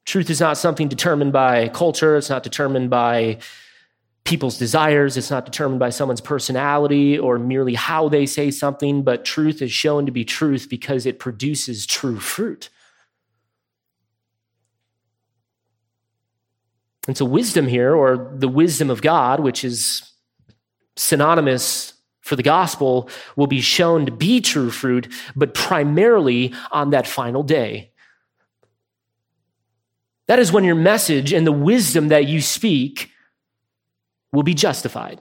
Truth 0.06 0.30
is 0.30 0.40
not 0.40 0.56
something 0.56 0.88
determined 0.88 1.34
by 1.34 1.68
culture, 1.68 2.16
it's 2.16 2.30
not 2.30 2.42
determined 2.42 2.88
by 2.88 3.40
people's 4.24 4.56
desires, 4.56 5.18
it's 5.18 5.30
not 5.30 5.44
determined 5.44 5.78
by 5.78 5.90
someone's 5.90 6.22
personality 6.22 7.18
or 7.18 7.38
merely 7.38 7.74
how 7.74 8.08
they 8.08 8.24
say 8.24 8.50
something, 8.50 9.02
but 9.02 9.26
truth 9.26 9.60
is 9.60 9.70
shown 9.70 10.06
to 10.06 10.12
be 10.12 10.24
truth 10.24 10.68
because 10.70 11.04
it 11.04 11.18
produces 11.18 11.84
true 11.84 12.18
fruit. 12.18 12.70
And 17.06 17.16
so, 17.16 17.24
wisdom 17.24 17.68
here, 17.68 17.94
or 17.94 18.32
the 18.34 18.48
wisdom 18.48 18.90
of 18.90 19.02
God, 19.02 19.40
which 19.40 19.64
is 19.64 20.12
synonymous 20.96 21.92
for 22.20 22.36
the 22.36 22.42
gospel, 22.42 23.08
will 23.36 23.46
be 23.46 23.60
shown 23.60 24.06
to 24.06 24.12
be 24.12 24.40
true 24.40 24.70
fruit, 24.70 25.12
but 25.36 25.54
primarily 25.54 26.52
on 26.72 26.90
that 26.90 27.06
final 27.06 27.42
day 27.42 27.92
That 30.26 30.38
is 30.38 30.52
when 30.52 30.64
your 30.64 30.74
message 30.74 31.32
and 31.32 31.46
the 31.46 31.52
wisdom 31.52 32.08
that 32.08 32.26
you 32.26 32.40
speak 32.40 33.10
will 34.32 34.42
be 34.42 34.54
justified. 34.54 35.20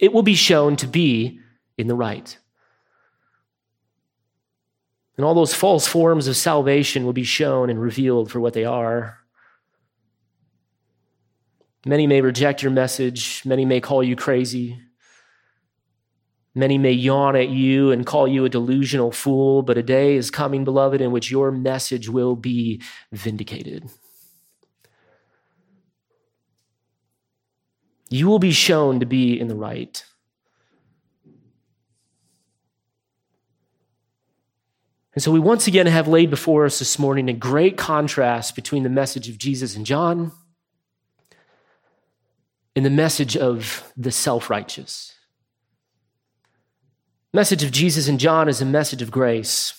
It 0.00 0.12
will 0.12 0.22
be 0.22 0.34
shown 0.34 0.76
to 0.76 0.86
be 0.86 1.40
in 1.78 1.86
the 1.86 1.94
right. 1.94 2.36
And 5.16 5.24
all 5.24 5.34
those 5.34 5.54
false 5.54 5.86
forms 5.86 6.26
of 6.26 6.36
salvation 6.36 7.04
will 7.04 7.12
be 7.12 7.24
shown 7.24 7.70
and 7.70 7.80
revealed 7.80 8.30
for 8.30 8.40
what 8.40 8.54
they 8.54 8.64
are. 8.64 9.19
Many 11.86 12.06
may 12.06 12.20
reject 12.20 12.62
your 12.62 12.72
message, 12.72 13.42
many 13.44 13.64
may 13.64 13.80
call 13.80 14.02
you 14.02 14.14
crazy. 14.14 14.78
Many 16.54 16.78
may 16.78 16.92
yawn 16.92 17.36
at 17.36 17.48
you 17.48 17.92
and 17.92 18.04
call 18.04 18.26
you 18.26 18.44
a 18.44 18.48
delusional 18.48 19.12
fool, 19.12 19.62
but 19.62 19.78
a 19.78 19.82
day 19.82 20.16
is 20.16 20.30
coming, 20.30 20.64
beloved, 20.64 21.00
in 21.00 21.12
which 21.12 21.30
your 21.30 21.50
message 21.52 22.08
will 22.08 22.34
be 22.34 22.82
vindicated. 23.12 23.88
You 28.10 28.26
will 28.26 28.40
be 28.40 28.50
shown 28.50 28.98
to 29.00 29.06
be 29.06 29.38
in 29.38 29.46
the 29.46 29.54
right. 29.54 30.04
And 35.14 35.22
so 35.22 35.30
we 35.30 35.38
once 35.38 35.68
again 35.68 35.86
have 35.86 36.08
laid 36.08 36.30
before 36.30 36.66
us 36.66 36.80
this 36.80 36.98
morning 36.98 37.28
a 37.28 37.32
great 37.32 37.76
contrast 37.76 38.56
between 38.56 38.82
the 38.82 38.88
message 38.88 39.28
of 39.28 39.38
Jesus 39.38 39.76
and 39.76 39.86
John 39.86 40.32
and 42.76 42.84
the 42.84 42.90
message 42.90 43.36
of 43.36 43.92
the 43.96 44.12
self 44.12 44.50
righteous 44.50 45.14
message 47.32 47.62
of 47.62 47.70
Jesus 47.70 48.08
and 48.08 48.18
John 48.18 48.48
is 48.48 48.60
a 48.60 48.66
message 48.66 49.02
of 49.02 49.10
grace. 49.10 49.74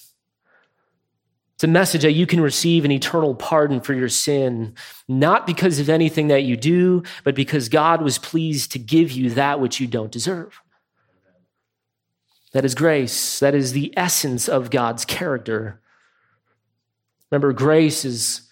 It's 1.56 1.64
a 1.64 1.68
message 1.68 2.02
that 2.02 2.14
you 2.14 2.26
can 2.26 2.42
receive 2.42 2.86
an 2.86 2.92
eternal 2.92 3.36
pardon 3.36 3.82
for 3.82 3.94
your 3.94 4.10
sin, 4.10 4.74
not 5.08 5.46
because 5.46 5.80
of 5.80 5.89
anything 5.89 6.30
that 6.30 6.44
you 6.44 6.58
do, 6.58 7.04
but 7.24 7.36
because 7.36 7.70
God 7.70 8.02
was 8.02 8.18
pleased 8.18 8.72
to 8.72 8.80
give 8.80 9.12
you 9.12 9.30
that 9.32 9.60
which 9.60 9.80
you 9.80 9.86
don't 9.86 10.12
deserve. 10.12 10.60
That 12.54 12.66
is 12.66 12.74
grace. 12.74 13.39
That 13.39 13.54
is 13.54 13.74
the 13.74 13.94
essence 13.96 14.50
of 14.50 14.72
God's 14.72 15.06
character. 15.06 15.80
Remember, 17.30 17.54
grace 17.54 18.06
is 18.06 18.50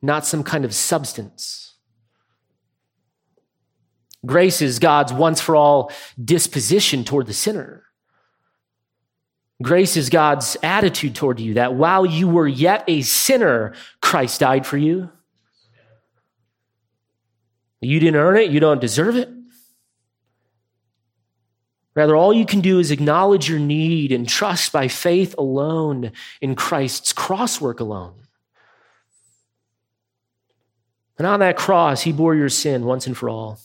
not 0.00 0.24
some 0.24 0.42
kind 0.42 0.64
of 0.64 0.74
substance. 0.74 1.65
Grace 4.26 4.60
is 4.60 4.78
God's 4.78 5.12
once 5.12 5.40
for 5.40 5.56
all 5.56 5.92
disposition 6.22 7.04
toward 7.04 7.26
the 7.26 7.32
sinner. 7.32 7.84
Grace 9.62 9.96
is 9.96 10.10
God's 10.10 10.56
attitude 10.62 11.14
toward 11.14 11.40
you 11.40 11.54
that 11.54 11.74
while 11.74 12.04
you 12.04 12.28
were 12.28 12.48
yet 12.48 12.84
a 12.88 13.00
sinner, 13.02 13.74
Christ 14.02 14.40
died 14.40 14.66
for 14.66 14.76
you. 14.76 15.10
You 17.80 18.00
didn't 18.00 18.16
earn 18.16 18.36
it, 18.36 18.50
you 18.50 18.60
don't 18.60 18.80
deserve 18.80 19.16
it. 19.16 19.30
Rather, 21.94 22.14
all 22.14 22.34
you 22.34 22.44
can 22.44 22.60
do 22.60 22.78
is 22.78 22.90
acknowledge 22.90 23.48
your 23.48 23.58
need 23.58 24.12
and 24.12 24.28
trust 24.28 24.70
by 24.70 24.88
faith 24.88 25.34
alone 25.38 26.12
in 26.42 26.54
Christ's 26.54 27.14
crosswork 27.14 27.80
alone. 27.80 28.14
And 31.16 31.26
on 31.26 31.40
that 31.40 31.56
cross, 31.56 32.02
he 32.02 32.12
bore 32.12 32.34
your 32.34 32.50
sin 32.50 32.84
once 32.84 33.06
and 33.06 33.16
for 33.16 33.30
all. 33.30 33.58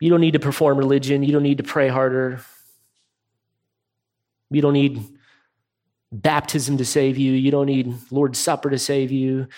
You 0.00 0.10
don't 0.10 0.20
need 0.20 0.34
to 0.34 0.40
perform 0.40 0.78
religion, 0.78 1.22
you 1.22 1.32
don't 1.32 1.42
need 1.42 1.58
to 1.58 1.64
pray 1.64 1.88
harder. 1.88 2.40
You 4.50 4.62
don't 4.62 4.72
need 4.72 5.04
baptism 6.10 6.78
to 6.78 6.84
save 6.84 7.18
you. 7.18 7.32
You 7.32 7.50
don't 7.50 7.66
need 7.66 7.94
Lord's 8.10 8.38
Supper 8.38 8.70
to 8.70 8.78
save 8.78 9.10
you. 9.10 9.48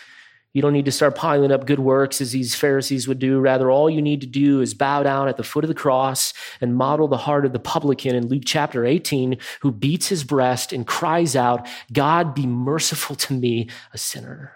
You 0.53 0.63
don't 0.63 0.73
need 0.73 0.87
to 0.87 0.93
start 0.93 1.15
piling 1.15 1.53
up 1.53 1.65
good 1.65 1.79
works 1.79 2.21
as 2.21 2.33
these 2.33 2.57
Pharisees 2.57 3.07
would 3.07 3.21
do. 3.21 3.39
Rather, 3.39 3.71
all 3.71 3.89
you 3.89 4.03
need 4.03 4.21
to 4.23 4.27
do 4.27 4.61
is 4.61 4.75
bow 4.75 5.05
down 5.05 5.29
at 5.29 5.37
the 5.37 5.45
foot 5.45 5.63
of 5.63 5.69
the 5.69 5.75
cross 5.75 6.35
and 6.61 6.75
model 6.75 7.07
the 7.07 7.17
heart 7.17 7.47
of 7.47 7.53
the 7.53 7.61
publican 7.61 8.17
in 8.17 8.27
Luke 8.27 8.43
chapter 8.45 8.85
18 8.85 9.39
who 9.61 9.71
beats 9.71 10.09
his 10.09 10.25
breast 10.25 10.73
and 10.73 10.89
cries 10.89 11.37
out, 11.37 11.69
God, 11.93 12.35
be 12.35 12.47
merciful 12.47 13.15
to 13.15 13.33
me, 13.33 13.69
a 13.93 13.99
sinner. 13.99 14.53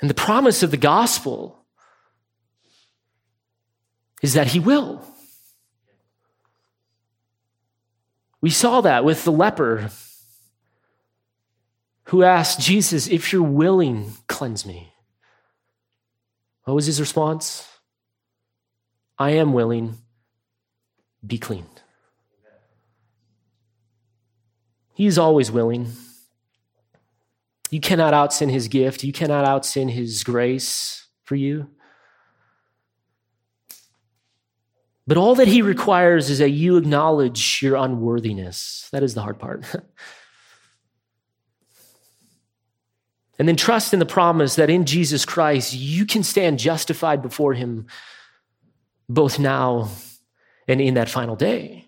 And 0.00 0.10
the 0.10 0.14
promise 0.14 0.62
of 0.62 0.70
the 0.70 0.76
gospel 0.76 1.64
is 4.22 4.34
that 4.34 4.48
he 4.48 4.60
will. 4.60 5.04
We 8.40 8.50
saw 8.50 8.80
that 8.82 9.04
with 9.04 9.24
the 9.24 9.32
leper 9.32 9.90
who 12.04 12.22
asked 12.22 12.60
Jesus, 12.60 13.08
If 13.08 13.32
you're 13.32 13.42
willing, 13.42 14.12
cleanse 14.28 14.64
me. 14.64 14.92
What 16.64 16.74
was 16.74 16.86
his 16.86 17.00
response? 17.00 17.68
I 19.18 19.30
am 19.30 19.52
willing, 19.52 19.96
be 21.26 21.38
cleaned. 21.38 21.82
He 24.94 25.06
is 25.06 25.18
always 25.18 25.50
willing. 25.50 25.92
You 27.76 27.80
cannot 27.82 28.14
outsin 28.14 28.50
his 28.50 28.68
gift, 28.68 29.04
you 29.04 29.12
cannot 29.12 29.44
outsin 29.44 29.90
his 29.90 30.24
grace 30.24 31.08
for 31.24 31.36
you. 31.36 31.68
But 35.06 35.18
all 35.18 35.34
that 35.34 35.46
he 35.46 35.60
requires 35.60 36.30
is 36.30 36.38
that 36.38 36.52
you 36.52 36.78
acknowledge 36.78 37.60
your 37.60 37.76
unworthiness. 37.76 38.88
That 38.92 39.02
is 39.02 39.12
the 39.12 39.20
hard 39.20 39.38
part. 39.38 39.66
and 43.38 43.46
then 43.46 43.56
trust 43.56 43.92
in 43.92 43.98
the 43.98 44.06
promise 44.06 44.54
that 44.54 44.70
in 44.70 44.86
Jesus 44.86 45.26
Christ, 45.26 45.74
you 45.74 46.06
can 46.06 46.22
stand 46.22 46.58
justified 46.58 47.20
before 47.20 47.52
him 47.52 47.88
both 49.06 49.38
now 49.38 49.90
and 50.66 50.80
in 50.80 50.94
that 50.94 51.10
final 51.10 51.36
day. 51.36 51.84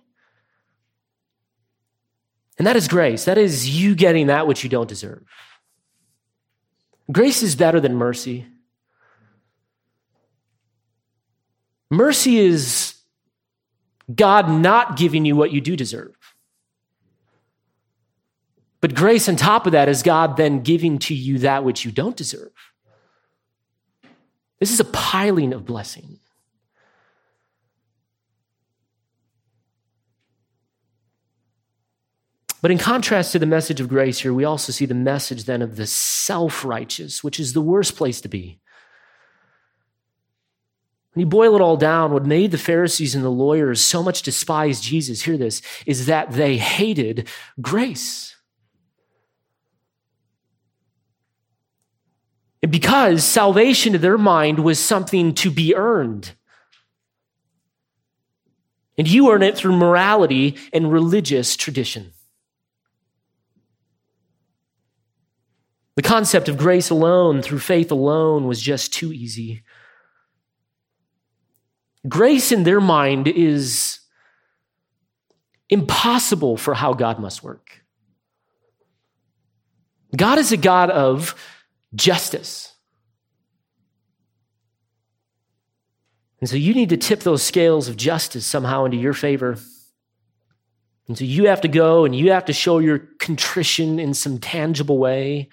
And 2.58 2.66
that 2.66 2.76
is 2.76 2.88
grace. 2.88 3.24
That 3.24 3.38
is 3.38 3.70
you 3.70 3.94
getting 3.94 4.26
that 4.26 4.46
which 4.46 4.62
you 4.62 4.68
don't 4.68 4.86
deserve. 4.86 5.24
Grace 7.10 7.42
is 7.42 7.56
better 7.56 7.80
than 7.80 7.94
mercy. 7.94 8.46
Mercy 11.90 12.38
is 12.38 12.94
God 14.14 14.50
not 14.50 14.96
giving 14.96 15.24
you 15.24 15.36
what 15.36 15.52
you 15.52 15.60
do 15.60 15.76
deserve. 15.76 16.14
But 18.80 18.94
grace 18.94 19.28
on 19.28 19.36
top 19.36 19.66
of 19.66 19.72
that 19.72 19.88
is 19.88 20.02
God 20.02 20.36
then 20.36 20.60
giving 20.60 20.98
to 21.00 21.14
you 21.14 21.38
that 21.38 21.64
which 21.64 21.84
you 21.84 21.90
don't 21.90 22.16
deserve. 22.16 22.52
This 24.60 24.70
is 24.70 24.80
a 24.80 24.84
piling 24.84 25.52
of 25.52 25.64
blessing. 25.64 26.20
But 32.60 32.70
in 32.70 32.78
contrast 32.78 33.32
to 33.32 33.38
the 33.38 33.46
message 33.46 33.80
of 33.80 33.88
grace 33.88 34.18
here, 34.18 34.34
we 34.34 34.44
also 34.44 34.72
see 34.72 34.86
the 34.86 34.94
message 34.94 35.44
then 35.44 35.62
of 35.62 35.76
the 35.76 35.86
self 35.86 36.64
righteous, 36.64 37.22
which 37.22 37.38
is 37.38 37.52
the 37.52 37.60
worst 37.60 37.96
place 37.96 38.20
to 38.22 38.28
be. 38.28 38.58
When 41.12 41.20
you 41.20 41.26
boil 41.26 41.54
it 41.54 41.60
all 41.60 41.76
down, 41.76 42.12
what 42.12 42.26
made 42.26 42.50
the 42.50 42.58
Pharisees 42.58 43.14
and 43.14 43.24
the 43.24 43.30
lawyers 43.30 43.80
so 43.80 44.02
much 44.02 44.22
despise 44.22 44.80
Jesus, 44.80 45.22
hear 45.22 45.36
this, 45.36 45.62
is 45.86 46.06
that 46.06 46.32
they 46.32 46.56
hated 46.56 47.28
grace. 47.60 48.36
Because 52.60 53.24
salvation 53.24 53.92
to 53.92 53.98
their 53.98 54.18
mind 54.18 54.60
was 54.60 54.78
something 54.78 55.32
to 55.34 55.50
be 55.50 55.74
earned. 55.74 56.32
And 58.96 59.08
you 59.08 59.30
earn 59.30 59.44
it 59.44 59.56
through 59.56 59.76
morality 59.76 60.56
and 60.72 60.92
religious 60.92 61.56
tradition. 61.56 62.12
The 65.98 66.02
concept 66.02 66.48
of 66.48 66.56
grace 66.56 66.90
alone, 66.90 67.42
through 67.42 67.58
faith 67.58 67.90
alone, 67.90 68.46
was 68.46 68.62
just 68.62 68.94
too 68.94 69.12
easy. 69.12 69.64
Grace 72.08 72.52
in 72.52 72.62
their 72.62 72.80
mind 72.80 73.26
is 73.26 73.98
impossible 75.68 76.56
for 76.56 76.74
how 76.74 76.94
God 76.94 77.18
must 77.18 77.42
work. 77.42 77.82
God 80.16 80.38
is 80.38 80.52
a 80.52 80.56
God 80.56 80.90
of 80.90 81.34
justice. 81.96 82.72
And 86.40 86.48
so 86.48 86.54
you 86.54 86.74
need 86.74 86.90
to 86.90 86.96
tip 86.96 87.24
those 87.24 87.42
scales 87.42 87.88
of 87.88 87.96
justice 87.96 88.46
somehow 88.46 88.84
into 88.84 88.98
your 88.98 89.14
favor. 89.14 89.58
And 91.08 91.18
so 91.18 91.24
you 91.24 91.48
have 91.48 91.62
to 91.62 91.68
go 91.68 92.04
and 92.04 92.14
you 92.14 92.30
have 92.30 92.44
to 92.44 92.52
show 92.52 92.78
your 92.78 93.00
contrition 93.18 93.98
in 93.98 94.14
some 94.14 94.38
tangible 94.38 94.98
way. 94.98 95.48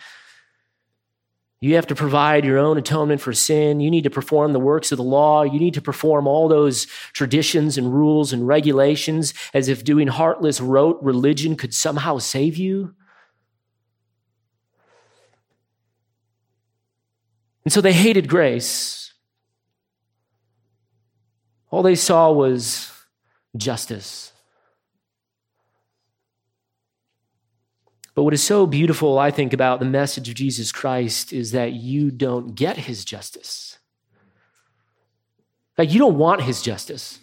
You 1.66 1.74
have 1.78 1.88
to 1.88 1.96
provide 1.96 2.46
your 2.46 2.60
own 2.60 2.78
atonement 2.78 3.22
for 3.22 3.34
sin. 3.34 3.80
You 3.80 3.90
need 3.90 4.04
to 4.04 4.12
perform 4.12 4.54
the 4.54 4.60
works 4.60 4.92
of 4.92 4.98
the 4.98 5.04
law. 5.04 5.42
You 5.42 5.58
need 5.60 5.74
to 5.74 5.82
perform 5.82 6.28
all 6.28 6.48
those 6.48 6.86
traditions 7.12 7.76
and 7.76 7.92
rules 7.92 8.32
and 8.32 8.48
regulations 8.48 9.34
as 9.52 9.68
if 9.68 9.84
doing 9.84 10.08
heartless, 10.08 10.62
rote 10.62 11.00
religion 11.02 11.56
could 11.56 11.74
somehow 11.74 12.20
save 12.20 12.56
you. 12.56 12.94
And 17.64 17.74
so 17.74 17.82
they 17.82 17.94
hated 17.94 18.28
grace. 18.28 19.16
All 21.72 21.82
they 21.82 21.96
saw 21.96 22.32
was 22.32 22.92
justice. 23.58 24.34
But 28.16 28.24
what 28.24 28.34
is 28.34 28.42
so 28.42 28.66
beautiful, 28.66 29.20
I 29.20 29.30
think, 29.30 29.52
about 29.52 29.80
the 29.80 29.86
message 29.86 30.30
of 30.30 30.36
Jesus 30.36 30.72
Christ 30.72 31.34
is 31.34 31.52
that 31.52 31.74
you 31.74 32.10
don't 32.10 32.56
get 32.56 32.78
his 32.78 33.04
justice. 33.04 33.78
Like, 35.78 35.92
you 35.92 36.00
don't 36.00 36.18
want 36.18 36.42
his 36.42 36.62
justice. 36.62 37.20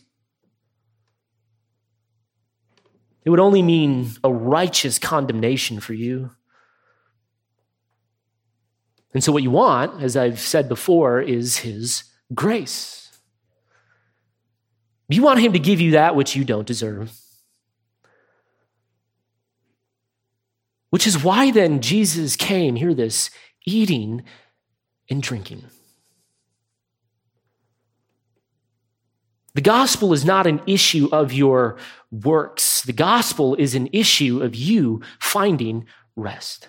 It 3.24 3.30
would 3.30 3.40
only 3.40 3.62
mean 3.62 4.10
a 4.22 4.30
righteous 4.30 4.98
condemnation 4.98 5.80
for 5.80 5.94
you. 5.94 6.32
And 9.14 9.24
so, 9.24 9.32
what 9.32 9.42
you 9.42 9.50
want, 9.50 10.02
as 10.02 10.14
I've 10.14 10.40
said 10.40 10.68
before, 10.68 11.22
is 11.22 11.58
his 11.58 12.04
grace. 12.34 13.18
You 15.08 15.22
want 15.22 15.40
him 15.40 15.52
to 15.54 15.58
give 15.58 15.80
you 15.80 15.92
that 15.92 16.16
which 16.16 16.36
you 16.36 16.44
don't 16.44 16.66
deserve. 16.66 17.21
Which 20.92 21.06
is 21.06 21.24
why 21.24 21.50
then 21.50 21.80
Jesus 21.80 22.36
came, 22.36 22.76
hear 22.76 22.92
this, 22.92 23.30
eating 23.64 24.24
and 25.08 25.22
drinking. 25.22 25.64
The 29.54 29.62
gospel 29.62 30.12
is 30.12 30.22
not 30.22 30.46
an 30.46 30.60
issue 30.66 31.08
of 31.10 31.32
your 31.32 31.78
works. 32.10 32.82
The 32.82 32.92
gospel 32.92 33.54
is 33.54 33.74
an 33.74 33.88
issue 33.94 34.42
of 34.42 34.54
you 34.54 35.00
finding 35.18 35.86
rest. 36.14 36.68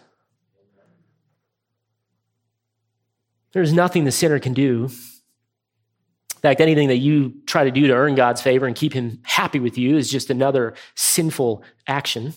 There's 3.52 3.74
nothing 3.74 4.06
the 4.06 4.12
sinner 4.12 4.40
can 4.40 4.54
do. 4.54 4.86
In 4.86 6.40
fact, 6.42 6.62
anything 6.62 6.88
that 6.88 6.98
you 7.00 7.42
try 7.46 7.66
to 7.66 7.72
do 7.72 7.88
to 7.88 7.94
earn 7.94 8.16
God's 8.16 8.42
favor 8.42 8.68
and 8.68 8.76
keep 8.76 8.94
him 8.94 9.20
happy 9.24 9.60
with 9.60 9.78
you 9.78 9.98
is 9.98 10.10
just 10.10 10.30
another 10.30 10.76
sinful 10.96 11.62
action. 11.88 12.34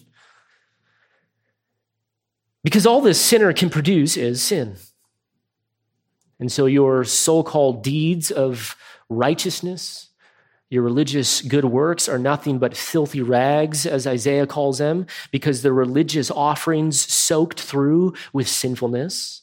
Because 2.66 2.84
all 2.84 3.00
this 3.00 3.20
sinner 3.20 3.52
can 3.52 3.70
produce 3.70 4.16
is 4.16 4.42
sin. 4.42 4.74
And 6.40 6.50
so 6.50 6.66
your 6.66 7.04
so 7.04 7.44
called 7.44 7.84
deeds 7.84 8.32
of 8.32 8.74
righteousness, 9.08 10.08
your 10.68 10.82
religious 10.82 11.42
good 11.42 11.66
works 11.66 12.08
are 12.08 12.18
nothing 12.18 12.58
but 12.58 12.76
filthy 12.76 13.22
rags, 13.22 13.86
as 13.86 14.04
Isaiah 14.04 14.48
calls 14.48 14.78
them, 14.78 15.06
because 15.30 15.62
they're 15.62 15.72
religious 15.72 16.28
offerings 16.28 17.00
soaked 17.00 17.60
through 17.60 18.14
with 18.32 18.48
sinfulness. 18.48 19.42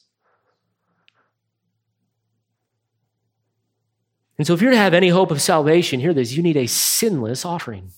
And 4.36 4.46
so, 4.46 4.52
if 4.52 4.60
you're 4.60 4.72
to 4.72 4.76
have 4.76 4.92
any 4.92 5.08
hope 5.08 5.30
of 5.30 5.40
salvation, 5.40 5.98
hear 5.98 6.12
this 6.12 6.34
you 6.34 6.42
need 6.42 6.58
a 6.58 6.66
sinless 6.66 7.46
offering. 7.46 7.92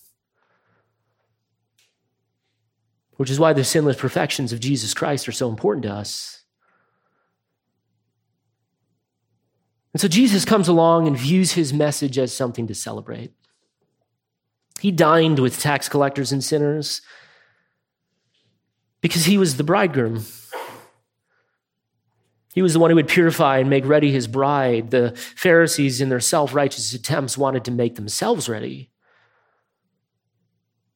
Which 3.17 3.31
is 3.31 3.41
why 3.41 3.53
the 3.53 3.65
sinless 3.65 3.97
perfections 3.97 4.53
of 4.53 4.61
Jesus 4.61 4.95
Christ 4.95 5.29
are 5.29 5.33
so 5.33 5.49
important 5.49 5.85
to 5.85 5.93
us. 5.93 6.43
And 9.93 10.01
so 10.01 10.09
Jesus 10.09 10.45
comes 10.45 10.69
along 10.69 11.07
and 11.07 11.17
views 11.17 11.53
his 11.53 11.73
message 11.73 12.19
as 12.19 12.33
something 12.33 12.67
to 12.67 12.75
celebrate. 12.75 13.33
He 14.81 14.93
dined 14.93 15.39
with 15.39 15.59
tax 15.59 15.89
collectors 15.89 16.33
and 16.33 16.45
sinners 16.45 17.01
because 19.01 19.25
he 19.25 19.39
was 19.39 19.57
the 19.57 19.65
bridegroom. 19.65 20.25
He 22.55 22.63
was 22.63 22.75
the 22.75 22.79
one 22.79 22.91
who 22.91 22.97
would 22.97 23.09
purify 23.09 23.59
and 23.59 23.71
make 23.71 23.87
ready 23.87 24.13
his 24.13 24.27
bride. 24.27 24.91
The 24.91 25.13
Pharisees, 25.15 26.01
in 26.01 26.09
their 26.09 26.21
self 26.21 26.55
righteous 26.55 26.93
attempts, 26.93 27.39
wanted 27.39 27.65
to 27.65 27.71
make 27.71 27.97
themselves 27.97 28.49
ready. 28.49 28.91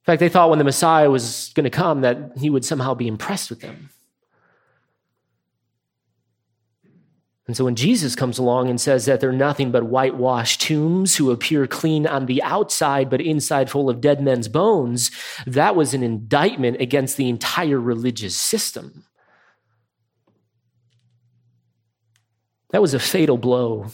In 0.01 0.05
fact, 0.05 0.20
they 0.20 0.28
thought 0.30 0.48
when 0.48 0.59
the 0.59 0.64
Messiah 0.64 1.11
was 1.11 1.53
going 1.55 1.64
to 1.64 1.70
come 1.70 2.01
that 2.01 2.32
he 2.38 2.48
would 2.48 2.64
somehow 2.64 2.94
be 2.94 3.07
impressed 3.07 3.51
with 3.51 3.61
them. 3.61 3.90
And 7.46 7.57
so 7.57 7.64
when 7.64 7.74
Jesus 7.74 8.14
comes 8.14 8.38
along 8.38 8.70
and 8.70 8.80
says 8.80 9.07
that 9.07 9.20
they're 9.20 9.32
nothing 9.32 9.72
but 9.72 9.82
whitewashed 9.82 10.61
tombs 10.61 11.16
who 11.16 11.32
appear 11.32 11.66
clean 11.66 12.07
on 12.07 12.26
the 12.26 12.40
outside, 12.44 13.11
but 13.11 13.20
inside 13.20 13.68
full 13.68 13.90
of 13.90 14.01
dead 14.01 14.22
men's 14.22 14.46
bones, 14.46 15.11
that 15.46 15.74
was 15.74 15.92
an 15.92 16.05
indictment 16.05 16.80
against 16.80 17.16
the 17.16 17.28
entire 17.28 17.80
religious 17.80 18.36
system. 18.36 19.05
That 22.70 22.80
was 22.80 22.94
a 22.94 23.01
fatal 23.01 23.36
blow 23.36 23.88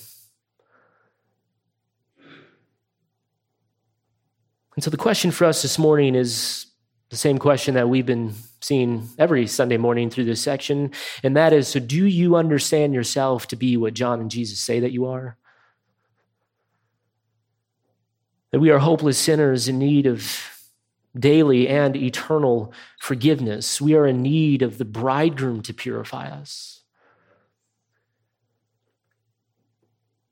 And 4.77 4.85
so 4.85 4.91
the 4.91 4.99
question 4.99 5.31
for 5.31 5.47
us 5.47 5.63
this 5.63 5.79
morning 5.79 6.15
is 6.15 6.67
the 7.09 7.17
same 7.17 7.39
question 7.39 7.75
that 7.75 7.89
we've 7.89 8.05
been 8.05 8.35
seeing 8.61 9.09
every 9.19 9.47
Sunday 9.47 9.79
morning 9.79 10.11
through 10.11 10.27
this 10.27 10.43
section, 10.43 10.91
and 11.23 11.37
that 11.37 11.53
is 11.53 11.67
so 11.67 11.81
do 11.81 12.05
you 12.05 12.37
understand 12.37 12.93
yourself 12.93 13.47
to 13.49 13.57
be 13.57 13.77
what 13.77 13.95
John 13.95 14.21
and 14.21 14.31
Jesus 14.31 14.61
say 14.61 14.81
that 14.81 14.93
you 14.93 15.07
are? 15.07 15.39
That 18.51 18.61
we 18.61 18.71
are 18.71 18.79
hopeless 18.79 19.19
sinners 19.19 19.67
in 19.67 19.79
need 19.79 20.07
of 20.07 20.53
daily 21.19 21.69
and 21.69 21.97
eternal 21.97 22.73
forgiveness. 23.01 23.81
We 23.81 23.95
are 23.95 24.07
in 24.07 24.21
need 24.21 24.61
of 24.61 24.77
the 24.77 24.85
bridegroom 24.85 25.63
to 25.63 25.73
purify 25.73 26.29
us. 26.29 26.83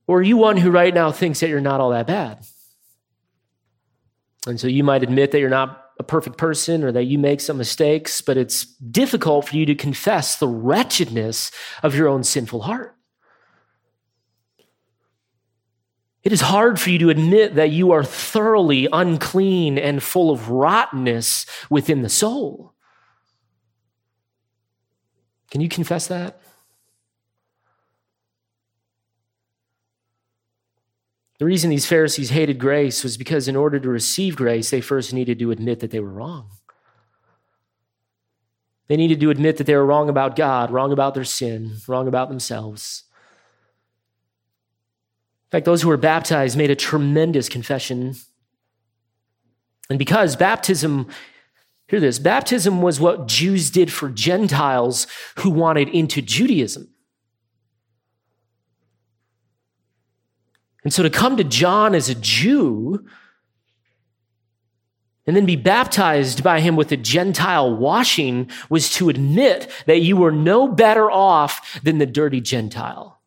Or 0.06 0.18
are 0.18 0.22
you 0.22 0.36
one 0.36 0.58
who 0.58 0.70
right 0.70 0.92
now 0.92 1.10
thinks 1.12 1.40
that 1.40 1.48
you're 1.48 1.60
not 1.60 1.80
all 1.80 1.90
that 1.90 2.06
bad? 2.06 2.44
And 4.46 4.60
so 4.60 4.66
you 4.66 4.84
might 4.84 5.02
admit 5.02 5.32
that 5.32 5.40
you're 5.40 5.48
not 5.48 5.80
a 5.98 6.02
perfect 6.02 6.38
person 6.38 6.82
or 6.82 6.92
that 6.92 7.04
you 7.04 7.18
make 7.18 7.40
some 7.40 7.56
mistakes, 7.56 8.20
but 8.20 8.36
it's 8.36 8.66
difficult 8.66 9.48
for 9.48 9.56
you 9.56 9.64
to 9.66 9.74
confess 9.74 10.36
the 10.36 10.48
wretchedness 10.48 11.50
of 11.82 11.94
your 11.94 12.08
own 12.08 12.24
sinful 12.24 12.62
heart. 12.62 12.96
It 16.24 16.32
is 16.32 16.40
hard 16.40 16.80
for 16.80 16.90
you 16.90 16.98
to 17.00 17.10
admit 17.10 17.54
that 17.54 17.70
you 17.70 17.92
are 17.92 18.02
thoroughly 18.02 18.88
unclean 18.90 19.78
and 19.78 20.02
full 20.02 20.30
of 20.30 20.48
rottenness 20.48 21.44
within 21.68 22.02
the 22.02 22.08
soul. 22.08 22.72
Can 25.50 25.60
you 25.60 25.68
confess 25.68 26.06
that? 26.08 26.40
The 31.38 31.44
reason 31.44 31.70
these 31.70 31.86
Pharisees 31.86 32.30
hated 32.30 32.58
grace 32.58 33.02
was 33.02 33.16
because, 33.16 33.48
in 33.48 33.56
order 33.56 33.80
to 33.80 33.88
receive 33.88 34.36
grace, 34.36 34.70
they 34.70 34.80
first 34.80 35.12
needed 35.12 35.38
to 35.40 35.50
admit 35.50 35.80
that 35.80 35.90
they 35.90 35.98
were 35.98 36.12
wrong. 36.12 36.50
They 38.86 38.96
needed 38.96 39.18
to 39.20 39.30
admit 39.30 39.56
that 39.56 39.64
they 39.64 39.74
were 39.74 39.86
wrong 39.86 40.08
about 40.08 40.36
God, 40.36 40.70
wrong 40.70 40.92
about 40.92 41.14
their 41.14 41.24
sin, 41.24 41.78
wrong 41.88 42.06
about 42.06 42.28
themselves. 42.28 43.04
In 45.46 45.50
fact, 45.50 45.64
those 45.64 45.82
who 45.82 45.88
were 45.88 45.96
baptized 45.96 46.56
made 46.56 46.70
a 46.70 46.76
tremendous 46.76 47.48
confession. 47.48 48.14
And 49.90 49.98
because 49.98 50.36
baptism, 50.36 51.08
hear 51.88 52.00
this, 52.00 52.18
baptism 52.18 52.80
was 52.80 53.00
what 53.00 53.26
Jews 53.26 53.70
did 53.70 53.92
for 53.92 54.08
Gentiles 54.08 55.06
who 55.38 55.50
wanted 55.50 55.88
into 55.88 56.22
Judaism. 56.22 56.93
And 60.84 60.92
so 60.92 61.02
to 61.02 61.10
come 61.10 61.36
to 61.38 61.44
John 61.44 61.94
as 61.94 62.08
a 62.08 62.14
Jew 62.14 63.06
and 65.26 65.34
then 65.34 65.46
be 65.46 65.56
baptized 65.56 66.44
by 66.44 66.60
him 66.60 66.76
with 66.76 66.92
a 66.92 66.98
Gentile 66.98 67.74
washing 67.74 68.50
was 68.68 68.90
to 68.90 69.08
admit 69.08 69.70
that 69.86 70.00
you 70.00 70.16
were 70.16 70.30
no 70.30 70.68
better 70.68 71.10
off 71.10 71.80
than 71.82 71.96
the 71.96 72.06
dirty 72.06 72.42
Gentile. 72.42 73.20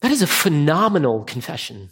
That 0.00 0.12
is 0.12 0.20
a 0.22 0.26
phenomenal 0.26 1.24
confession. 1.24 1.88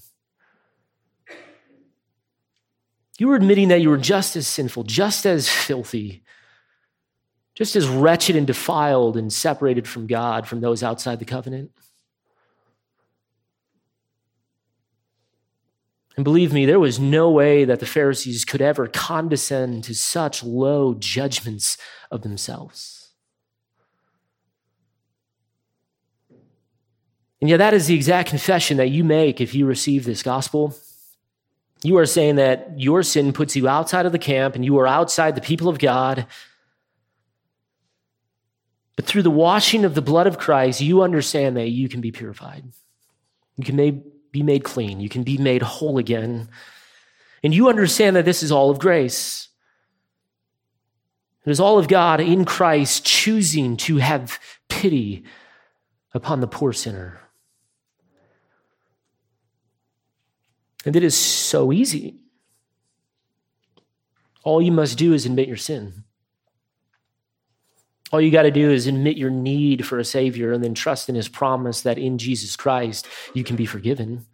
You 3.19 3.29
were 3.29 3.37
admitting 3.37 3.69
that 3.69 3.81
you 3.81 3.89
were 3.89 3.97
just 3.97 4.37
as 4.37 4.47
sinful, 4.47 4.85
just 4.85 5.25
as 5.25 5.49
filthy, 5.49 6.23
just 7.55 7.75
as 7.75 7.89
wretched 7.89 8.37
and 8.37 8.47
defiled 8.47 9.17
and 9.17 9.33
separated 9.33 9.89
from 9.89 10.07
God 10.07 10.47
from 10.47 10.61
those 10.61 10.83
outside 10.83 11.19
the 11.19 11.25
covenant. 11.25 11.71
And 16.17 16.25
believe 16.25 16.53
me, 16.53 16.65
there 16.65 16.81
was 16.81 16.99
no 16.99 17.31
way 17.31 17.65
that 17.67 17.79
the 17.79 17.87
Pharisees 17.87 18.47
could 18.47 18.63
ever 18.63 18.89
condescend 18.89 19.85
to 19.85 19.95
such 19.95 20.43
low 20.43 20.95
judgments 20.95 21.77
of 22.11 22.23
themselves. 22.23 23.11
And 27.41 27.51
yet, 27.51 27.59
that 27.59 27.75
is 27.75 27.87
the 27.87 27.95
exact 27.95 28.31
confession 28.31 28.79
that 28.79 28.89
you 28.89 29.05
make 29.05 29.43
if 29.43 29.55
you 29.55 29.67
receive 29.67 30.05
this 30.05 30.23
gospel. 30.23 30.75
You 31.83 31.99
are 31.99 32.07
saying 32.07 32.37
that 32.37 32.81
your 32.81 33.03
sin 33.03 33.35
puts 33.35 33.55
you 33.55 33.69
outside 33.69 34.07
of 34.07 34.13
the 34.13 34.19
camp 34.19 34.55
and 34.55 34.65
you 34.65 34.79
are 34.79 34.87
outside 34.87 35.35
the 35.35 35.43
people 35.43 35.69
of 35.69 35.79
God. 35.79 36.27
But 38.97 39.05
through 39.05 39.23
the 39.23 39.31
washing 39.31 39.85
of 39.85 39.95
the 39.95 40.01
blood 40.01 40.27
of 40.27 40.39
Christ, 40.39 40.81
you 40.81 41.03
understand 41.03 41.59
that 41.59 41.69
you 41.69 41.91
can 41.91 42.01
be 42.01 42.11
purified. 42.11 42.65
You 43.59 43.65
can 43.65 44.03
be 44.37 44.43
made 44.43 44.65
clean. 44.65 45.01
You 45.01 45.09
can 45.09 45.23
be 45.23 45.39
made 45.39 45.63
whole 45.63 45.97
again. 45.97 46.51
And 47.43 47.55
you 47.55 47.71
understand 47.71 48.17
that 48.17 48.27
this 48.27 48.43
is 48.43 48.53
all 48.53 48.71
of 48.71 48.79
grace. 48.79 49.49
It 51.47 51.51
is 51.51 51.59
all 51.59 51.79
of 51.79 51.89
God 51.89 52.21
in 52.21 52.45
Christ 52.45 53.05
choosing 53.07 53.79
to 53.79 53.97
have 53.97 54.39
pity 54.69 55.25
upon 56.13 56.41
the 56.41 56.47
poor 56.47 56.75
sinner. 56.75 57.21
And 60.85 60.95
it 60.95 61.03
is 61.03 61.17
so 61.17 61.73
easy. 61.73 62.17
All 64.45 64.61
you 64.61 64.73
must 64.73 64.99
do 64.99 65.15
is 65.15 65.25
admit 65.25 65.49
your 65.49 65.57
sin. 65.57 66.05
All 68.13 68.21
you 68.21 68.31
got 68.31 68.43
to 68.43 68.51
do 68.51 68.71
is 68.71 68.87
admit 68.87 69.17
your 69.17 69.31
need 69.31 69.85
for 69.85 69.99
a 69.99 70.05
Savior 70.05 70.53
and 70.53 70.63
then 70.63 70.75
trust 70.75 71.09
in 71.09 71.15
His 71.15 71.29
promise 71.29 71.81
that 71.83 71.99
in 71.99 72.19
Jesus 72.19 72.57
Christ 72.57 73.07
you 73.35 73.43
can 73.43 73.57
be 73.57 73.67
forgiven. 73.67 74.27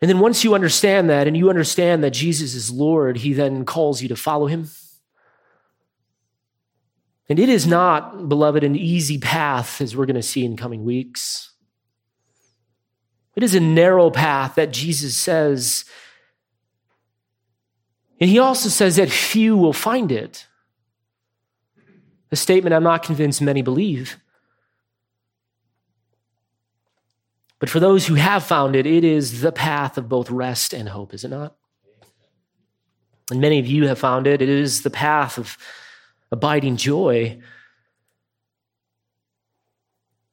And 0.00 0.08
then 0.08 0.18
once 0.18 0.42
you 0.42 0.54
understand 0.54 1.10
that 1.10 1.26
and 1.26 1.36
you 1.36 1.50
understand 1.50 2.02
that 2.02 2.10
Jesus 2.10 2.54
is 2.54 2.70
Lord, 2.70 3.18
He 3.18 3.32
then 3.34 3.64
calls 3.64 4.02
you 4.02 4.08
to 4.08 4.16
follow 4.16 4.46
Him. 4.46 4.68
And 7.28 7.38
it 7.38 7.48
is 7.48 7.66
not, 7.66 8.28
beloved, 8.28 8.64
an 8.64 8.74
easy 8.74 9.18
path, 9.18 9.80
as 9.80 9.96
we're 9.96 10.06
going 10.06 10.16
to 10.16 10.22
see 10.22 10.44
in 10.44 10.56
coming 10.56 10.84
weeks. 10.84 11.52
It 13.36 13.44
is 13.44 13.54
a 13.54 13.60
narrow 13.60 14.10
path 14.10 14.56
that 14.56 14.72
Jesus 14.72 15.16
says. 15.16 15.84
And 18.20 18.28
he 18.28 18.38
also 18.38 18.68
says 18.68 18.96
that 18.96 19.10
few 19.10 19.56
will 19.56 19.72
find 19.72 20.12
it. 20.12 20.46
A 22.30 22.36
statement 22.36 22.74
I'm 22.74 22.82
not 22.82 23.02
convinced 23.02 23.40
many 23.40 23.62
believe. 23.62 24.18
But 27.58 27.70
for 27.70 27.80
those 27.80 28.06
who 28.06 28.14
have 28.14 28.44
found 28.44 28.76
it, 28.76 28.86
it 28.86 29.04
is 29.04 29.40
the 29.40 29.52
path 29.52 29.98
of 29.98 30.08
both 30.08 30.30
rest 30.30 30.72
and 30.72 30.88
hope, 30.88 31.14
is 31.14 31.24
it 31.24 31.28
not? 31.28 31.56
And 33.30 33.40
many 33.40 33.58
of 33.58 33.66
you 33.66 33.86
have 33.86 33.98
found 33.98 34.26
it. 34.26 34.42
It 34.42 34.48
is 34.48 34.82
the 34.82 34.90
path 34.90 35.38
of 35.38 35.56
abiding 36.32 36.76
joy. 36.76 37.38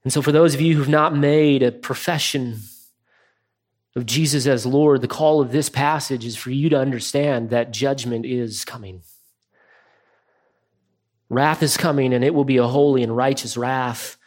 And 0.03 0.11
so, 0.11 0.21
for 0.21 0.31
those 0.31 0.53
of 0.55 0.61
you 0.61 0.75
who've 0.75 0.87
not 0.87 1.15
made 1.15 1.63
a 1.63 1.71
profession 1.71 2.59
of 3.97 4.05
Jesus 4.05 4.45
as 4.45 4.63
Lord, 4.63 5.01
the 5.01 5.07
call 5.07 5.41
of 5.41 5.51
this 5.51 5.69
passage 5.69 6.23
is 6.23 6.35
for 6.35 6.51
you 6.51 6.69
to 6.69 6.79
understand 6.79 7.49
that 7.49 7.73
judgment 7.73 8.27
is 8.27 8.63
coming. 8.63 9.01
Wrath 11.29 11.63
is 11.63 11.77
coming, 11.77 12.13
and 12.13 12.23
it 12.23 12.35
will 12.35 12.45
be 12.45 12.57
a 12.57 12.67
holy 12.67 13.01
and 13.01 13.17
righteous 13.17 13.57
wrath. 13.57 14.17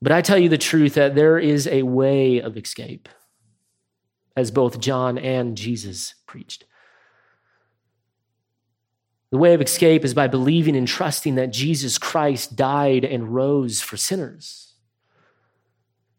But 0.00 0.12
I 0.12 0.22
tell 0.22 0.38
you 0.38 0.48
the 0.48 0.56
truth 0.56 0.94
that 0.94 1.16
there 1.16 1.40
is 1.40 1.66
a 1.66 1.82
way 1.82 2.40
of 2.40 2.56
escape, 2.56 3.08
as 4.36 4.52
both 4.52 4.78
John 4.78 5.18
and 5.18 5.56
Jesus 5.56 6.14
preached. 6.26 6.66
The 9.30 9.38
way 9.38 9.54
of 9.54 9.60
escape 9.60 10.04
is 10.04 10.14
by 10.14 10.28
believing 10.28 10.76
and 10.76 10.86
trusting 10.86 11.34
that 11.34 11.52
Jesus 11.52 11.98
Christ 11.98 12.54
died 12.54 13.04
and 13.04 13.34
rose 13.34 13.80
for 13.80 13.96
sinners. 13.96 14.71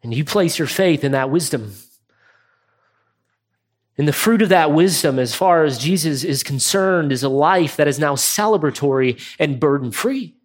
And 0.04 0.14
you 0.14 0.26
place 0.26 0.60
your 0.60 0.68
faith 0.68 1.04
in 1.04 1.14
that 1.14 1.30
wisdom. 1.30 1.74
And 3.98 4.08
the 4.08 4.14
fruit 4.14 4.42
of 4.42 4.50
that 4.50 4.72
wisdom, 4.72 5.18
as 5.18 5.34
far 5.34 5.64
as 5.64 5.78
Jesus 5.78 6.24
is 6.24 6.44
concerned, 6.44 7.12
is 7.12 7.24
a 7.24 7.30
life 7.30 7.78
that 7.78 7.88
is 7.88 8.00
now 8.00 8.16
celebratory 8.16 9.22
and 9.40 9.60
burden 9.60 9.92
free. 9.92 10.36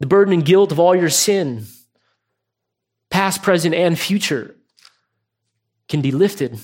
The 0.00 0.06
burden 0.06 0.34
and 0.34 0.44
guilt 0.44 0.72
of 0.72 0.80
all 0.80 0.94
your 0.94 1.10
sin, 1.10 1.66
past, 3.08 3.42
present, 3.42 3.74
and 3.74 3.98
future, 3.98 4.56
can 5.88 6.00
be 6.00 6.10
lifted. 6.10 6.58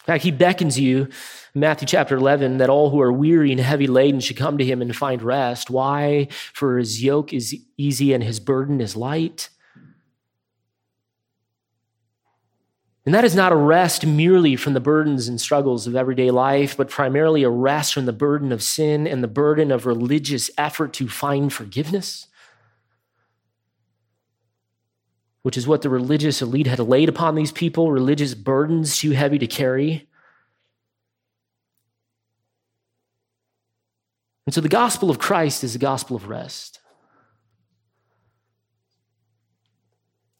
In 0.00 0.06
fact, 0.06 0.24
he 0.24 0.30
beckons 0.30 0.78
you 0.78 1.08
Matthew 1.54 1.86
chapter 1.86 2.16
11 2.16 2.58
that 2.58 2.70
all 2.70 2.90
who 2.90 3.00
are 3.00 3.12
weary 3.12 3.50
and 3.50 3.60
heavy 3.60 3.86
laden 3.86 4.20
should 4.20 4.36
come 4.36 4.56
to 4.58 4.64
him 4.64 4.80
and 4.80 4.94
find 4.94 5.22
rest. 5.22 5.68
Why? 5.68 6.28
For 6.54 6.78
his 6.78 7.02
yoke 7.02 7.32
is 7.32 7.56
easy 7.76 8.12
and 8.12 8.22
his 8.22 8.40
burden 8.40 8.80
is 8.80 8.96
light. 8.96 9.50
And 13.04 13.14
that 13.14 13.24
is 13.24 13.34
not 13.34 13.52
a 13.52 13.56
rest 13.56 14.06
merely 14.06 14.56
from 14.56 14.74
the 14.74 14.80
burdens 14.80 15.26
and 15.26 15.40
struggles 15.40 15.86
of 15.86 15.96
everyday 15.96 16.30
life, 16.30 16.76
but 16.76 16.90
primarily 16.90 17.42
a 17.42 17.50
rest 17.50 17.94
from 17.94 18.06
the 18.06 18.12
burden 18.12 18.52
of 18.52 18.62
sin 18.62 19.06
and 19.06 19.22
the 19.22 19.28
burden 19.28 19.72
of 19.72 19.86
religious 19.86 20.50
effort 20.56 20.92
to 20.94 21.08
find 21.08 21.52
forgiveness, 21.52 22.28
which 25.42 25.56
is 25.56 25.66
what 25.66 25.82
the 25.82 25.88
religious 25.88 26.42
elite 26.42 26.66
had 26.66 26.78
laid 26.78 27.08
upon 27.08 27.34
these 27.34 27.52
people 27.52 27.90
religious 27.90 28.34
burdens 28.34 28.98
too 28.98 29.12
heavy 29.12 29.38
to 29.38 29.46
carry. 29.46 30.06
And 34.46 34.54
so 34.54 34.60
the 34.60 34.68
gospel 34.68 35.10
of 35.10 35.18
Christ 35.18 35.62
is 35.64 35.74
the 35.74 35.78
gospel 35.78 36.16
of 36.16 36.28
rest. 36.28 36.80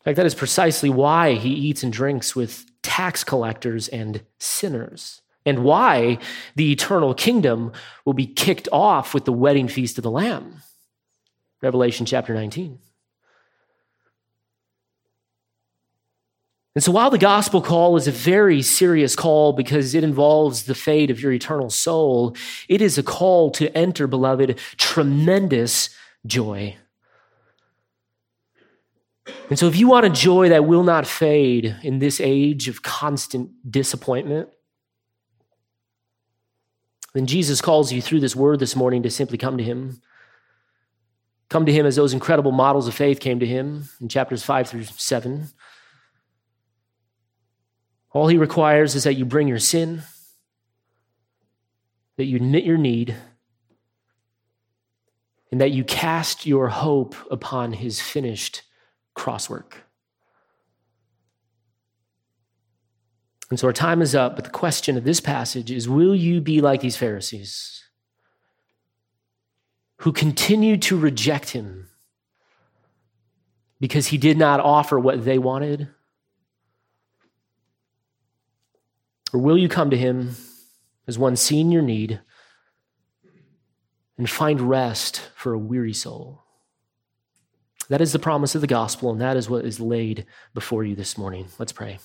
In 0.01 0.05
fact, 0.05 0.17
that 0.17 0.27
is 0.27 0.35
precisely 0.35 0.89
why 0.89 1.35
he 1.35 1.51
eats 1.51 1.83
and 1.83 1.93
drinks 1.93 2.35
with 2.35 2.65
tax 2.83 3.23
collectors 3.23 3.87
and 3.89 4.23
sinners, 4.39 5.21
and 5.45 5.63
why 5.63 6.19
the 6.57 6.73
eternal 6.73 7.13
kingdom 7.13 7.73
will 8.07 8.15
be 8.15 8.27
kicked 8.27 8.69
off 8.73 9.13
with 9.13 9.27
the 9.27 9.33
wedding 9.33 9.69
feast 9.69 9.99
of 9.99 10.03
the 10.03 10.11
Lamb. 10.11 10.63
Revelation 11.63 12.07
chapter 12.07 12.33
19. 12.33 12.79
And 16.75 16.85
so, 16.85 16.93
while 16.93 17.11
the 17.11 17.19
gospel 17.19 17.61
call 17.61 17.97
is 17.97 18.07
a 18.07 18.13
very 18.13 18.63
serious 18.63 19.17
call 19.17 19.53
because 19.53 19.95
it 19.95 20.05
involves 20.05 20.65
the 20.65 20.75
fate 20.75 21.11
of 21.11 21.21
your 21.21 21.33
eternal 21.33 21.69
soul, 21.69 22.37
it 22.69 22.81
is 22.81 22.97
a 22.97 23.03
call 23.03 23.51
to 23.53 23.77
enter, 23.77 24.07
beloved, 24.07 24.57
tremendous 24.77 25.91
joy. 26.27 26.77
And 29.49 29.59
so, 29.59 29.67
if 29.67 29.77
you 29.77 29.89
want 29.89 30.07
a 30.07 30.11
joy 30.11 30.49
that 30.51 30.65
will 30.65 30.85
not 30.85 31.09
fade 31.09 31.77
in 31.83 31.99
this 31.99 32.21
age 32.21 32.69
of 32.69 32.83
constant 32.83 33.51
disappointment, 33.69 34.49
then 37.15 37.27
Jesus 37.27 37.61
calls 37.61 37.93
you 37.93 38.01
through 38.01 38.21
this 38.21 38.37
word 38.37 38.61
this 38.61 38.77
morning 38.77 39.03
to 39.03 39.11
simply 39.11 39.39
come 39.39 39.59
to 39.59 39.65
Him. 39.65 40.01
Come 41.49 41.67
to 41.67 41.73
Him 41.73 41.85
as 41.85 41.97
those 41.97 42.13
incredible 42.13 42.53
models 42.53 42.87
of 42.87 42.95
faith 42.95 43.19
came 43.19 43.41
to 43.41 43.47
Him 43.47 43.89
in 44.01 44.09
chapters 44.09 44.45
5 44.45 44.69
through 44.69 44.85
7. 44.85 45.49
All 48.13 48.29
he 48.29 48.39
requires 48.39 48.95
is 48.95 49.05
that 49.05 49.15
you 49.15 49.25
bring 49.25 49.47
your 49.47 49.59
sin, 49.59 50.03
that 52.17 52.25
you 52.25 52.37
admit 52.37 52.65
your 52.65 52.79
need, 52.79 53.17
and 55.53 55.61
that 55.61 55.71
you 55.71 55.85
cast 55.85 56.47
your 56.47 56.69
hope 56.69 57.15
upon 57.31 57.75
his 57.75 58.01
finished 58.01 58.63
crosswork. 59.17 59.75
And 63.51 63.59
so 63.59 63.67
our 63.67 63.73
time 63.73 64.01
is 64.01 64.15
up, 64.15 64.37
but 64.37 64.45
the 64.45 64.51
question 64.51 64.97
of 64.97 65.05
this 65.05 65.21
passage 65.21 65.71
is 65.71 65.89
Will 65.89 66.15
you 66.15 66.41
be 66.41 66.61
like 66.61 66.81
these 66.81 66.97
Pharisees 66.97 67.85
who 69.99 70.13
continue 70.13 70.77
to 70.79 70.97
reject 70.97 71.51
him 71.51 71.89
because 73.81 74.09
he 74.09 74.19
did 74.19 74.39
not 74.39 74.61
offer 74.61 74.99
what 74.99 75.25
they 75.25 75.39
wanted? 75.39 75.89
Or 79.33 79.41
will 79.41 79.57
you 79.57 79.69
come 79.69 79.91
to 79.91 79.97
him 79.97 80.35
as 81.07 81.19
one 81.19 81.37
seeing 81.37 81.71
your 81.71 81.83
need 81.83 82.21
and 84.19 84.29
find 84.29 84.61
rest 84.61 85.23
for 85.37 85.53
a 85.53 85.59
weary 85.59 85.95
soul? 85.95 86.43
That 87.89 88.01
is 88.01 88.13
the 88.13 88.19
promise 88.19 88.55
of 88.55 88.61
the 88.61 88.67
gospel, 88.67 89.11
and 89.11 89.21
that 89.21 89.37
is 89.37 89.49
what 89.49 89.65
is 89.65 89.81
laid 89.81 90.27
before 90.53 90.85
you 90.85 90.95
this 90.95 91.17
morning. 91.17 91.47
Let's 91.59 91.73
pray. 91.73 92.01